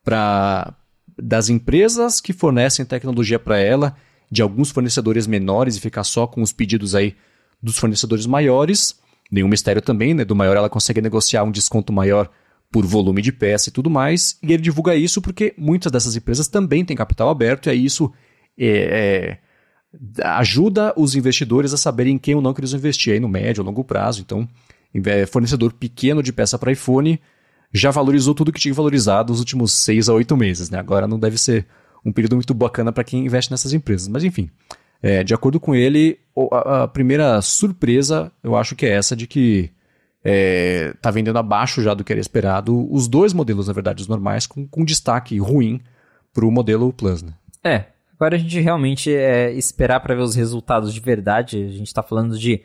[0.03, 0.75] para
[1.17, 3.95] das empresas que fornecem tecnologia para ela,
[4.31, 7.15] de alguns fornecedores menores e ficar só com os pedidos aí
[7.61, 8.95] dos fornecedores maiores.
[9.31, 10.23] Nenhum mistério também, né?
[10.23, 12.29] Do maior ela consegue negociar um desconto maior
[12.71, 14.37] por volume de peça e tudo mais.
[14.43, 18.13] E ele divulga isso porque muitas dessas empresas também têm capital aberto e aí isso
[18.57, 19.37] é, é,
[20.23, 23.65] ajuda os investidores a saberem quem ou não que eles investir aí no médio ou
[23.65, 24.21] longo prazo.
[24.21, 24.47] Então,
[25.27, 27.19] fornecedor pequeno de peça para iPhone
[27.71, 30.69] já valorizou tudo que tinha valorizado nos últimos seis a oito meses.
[30.69, 30.79] Né?
[30.79, 31.65] Agora não deve ser
[32.05, 34.07] um período muito bacana para quem investe nessas empresas.
[34.07, 34.49] Mas enfim,
[35.01, 36.19] é, de acordo com ele,
[36.51, 39.71] a, a primeira surpresa eu acho que é essa de que
[40.23, 42.91] é, tá vendendo abaixo já do que era esperado.
[42.91, 45.81] Os dois modelos, na verdade, os normais, com, com destaque ruim
[46.33, 47.21] para o modelo Plus.
[47.21, 47.33] Né?
[47.63, 47.85] É,
[48.19, 51.63] agora a gente realmente é esperar para ver os resultados de verdade.
[51.63, 52.63] A gente está falando de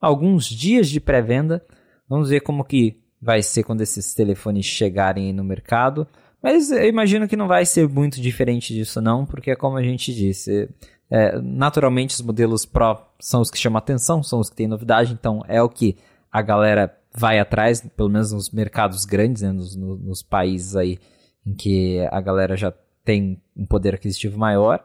[0.00, 1.62] alguns dias de pré-venda.
[2.08, 6.06] Vamos ver como que vai ser quando esses telefones chegarem no mercado.
[6.42, 9.82] Mas eu imagino que não vai ser muito diferente disso não, porque é como a
[9.82, 10.68] gente disse,
[11.10, 15.12] é, naturalmente os modelos Pro são os que chamam atenção, são os que têm novidade,
[15.12, 15.96] então é o que
[16.30, 20.98] a galera vai atrás, pelo menos nos mercados grandes, né, nos, nos países aí
[21.46, 22.72] em que a galera já
[23.04, 24.84] tem um poder aquisitivo maior.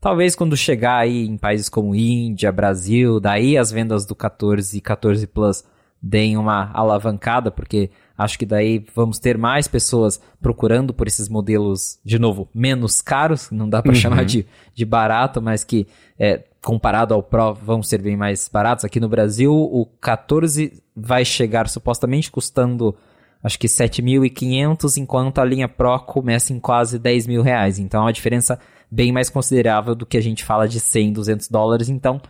[0.00, 4.80] Talvez quando chegar aí em países como Índia, Brasil, daí as vendas do 14 e
[4.80, 5.62] 14 Plus
[6.02, 11.98] deem uma alavancada, porque acho que daí vamos ter mais pessoas procurando por esses modelos,
[12.02, 13.98] de novo, menos caros, não dá para uhum.
[13.98, 15.86] chamar de, de barato, mas que
[16.18, 18.86] é, comparado ao Pro vão ser bem mais baratos.
[18.86, 22.96] Aqui no Brasil, o 14 vai chegar supostamente custando
[23.42, 27.78] acho que 7.500, enquanto a linha Pro começa em quase 10 mil reais.
[27.78, 28.58] Então é uma diferença
[28.90, 31.88] bem mais considerável do que a gente fala de 100, 200 dólares.
[31.88, 32.20] Então,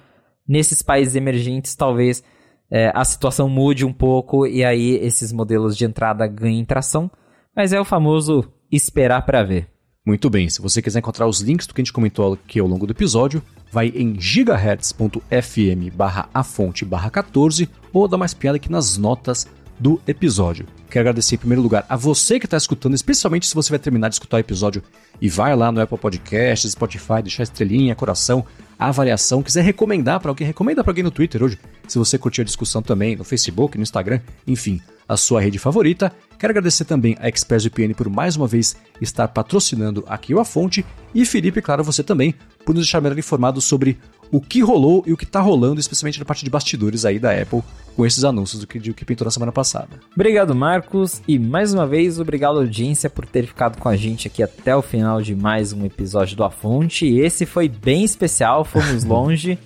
[0.47, 2.23] nesses países emergentes, talvez
[2.71, 7.11] é, a situação mude um pouco e aí esses modelos de entrada ganhem tração.
[7.55, 9.69] Mas é o famoso esperar para ver.
[10.07, 12.67] Muito bem, se você quiser encontrar os links do que a gente comentou aqui ao
[12.67, 18.57] longo do episódio, vai em gigahertz.fm barra a fonte barra 14 ou dá mais piada
[18.57, 19.47] aqui nas notas
[19.81, 20.67] do episódio.
[20.91, 24.09] Quero agradecer em primeiro lugar a você que está escutando, especialmente se você vai terminar
[24.09, 24.83] de escutar o episódio
[25.21, 28.45] e vai lá no Apple Podcasts, Spotify, deixar estrelinha, coração,
[28.79, 31.59] avaliação, quiser recomendar para alguém, recomenda para alguém no Twitter hoje,
[31.89, 36.13] se você curtiu a discussão também, no Facebook, no Instagram, enfim, a sua rede favorita.
[36.39, 40.85] Quero agradecer também a ExpressVPN por mais uma vez estar patrocinando aqui o A Fonte
[41.15, 42.35] e Felipe, claro, você também,
[42.65, 43.99] por nos deixar melhor informados sobre
[44.31, 47.33] o que rolou e o que está rolando, especialmente na parte de bastidores aí da
[47.33, 47.63] Apple,
[47.97, 50.01] com esses anúncios do que, que pintou na semana passada.
[50.15, 54.43] Obrigado, Marcos, e mais uma vez, obrigado audiência por ter ficado com a gente aqui
[54.43, 57.07] até o final de mais um episódio do A Fonte.
[57.07, 59.59] Esse foi bem especial, fomos longe,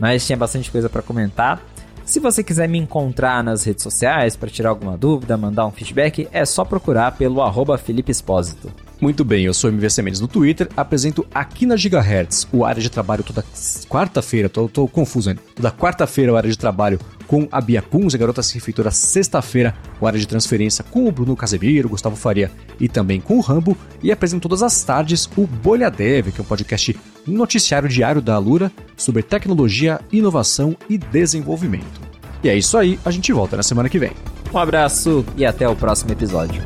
[0.00, 1.62] mas tinha bastante coisa para comentar.
[2.04, 6.26] Se você quiser me encontrar nas redes sociais para tirar alguma dúvida, mandar um feedback,
[6.32, 8.72] é só procurar pelo arroba Felipe Espósito.
[9.00, 12.90] Muito bem, eu sou MVC Mendes no Twitter, apresento aqui na Gigahertz o área de
[12.90, 13.44] trabalho toda
[13.88, 16.98] quarta-feira, tô, tô confuso ainda, toda quarta-feira o área de trabalho
[17.28, 21.36] com a Bia Kunz, a Garota Feitura, sexta-feira o área de transferência com o Bruno
[21.36, 22.50] Casemiro, Gustavo Faria
[22.80, 26.42] e também com o Rambo, e apresento todas as tardes o Bolha Dev, que é
[26.42, 32.00] um podcast noticiário diário da Alura sobre tecnologia, inovação e desenvolvimento.
[32.42, 34.12] E é isso aí, a gente volta na semana que vem.
[34.52, 36.62] Um abraço e até o próximo episódio.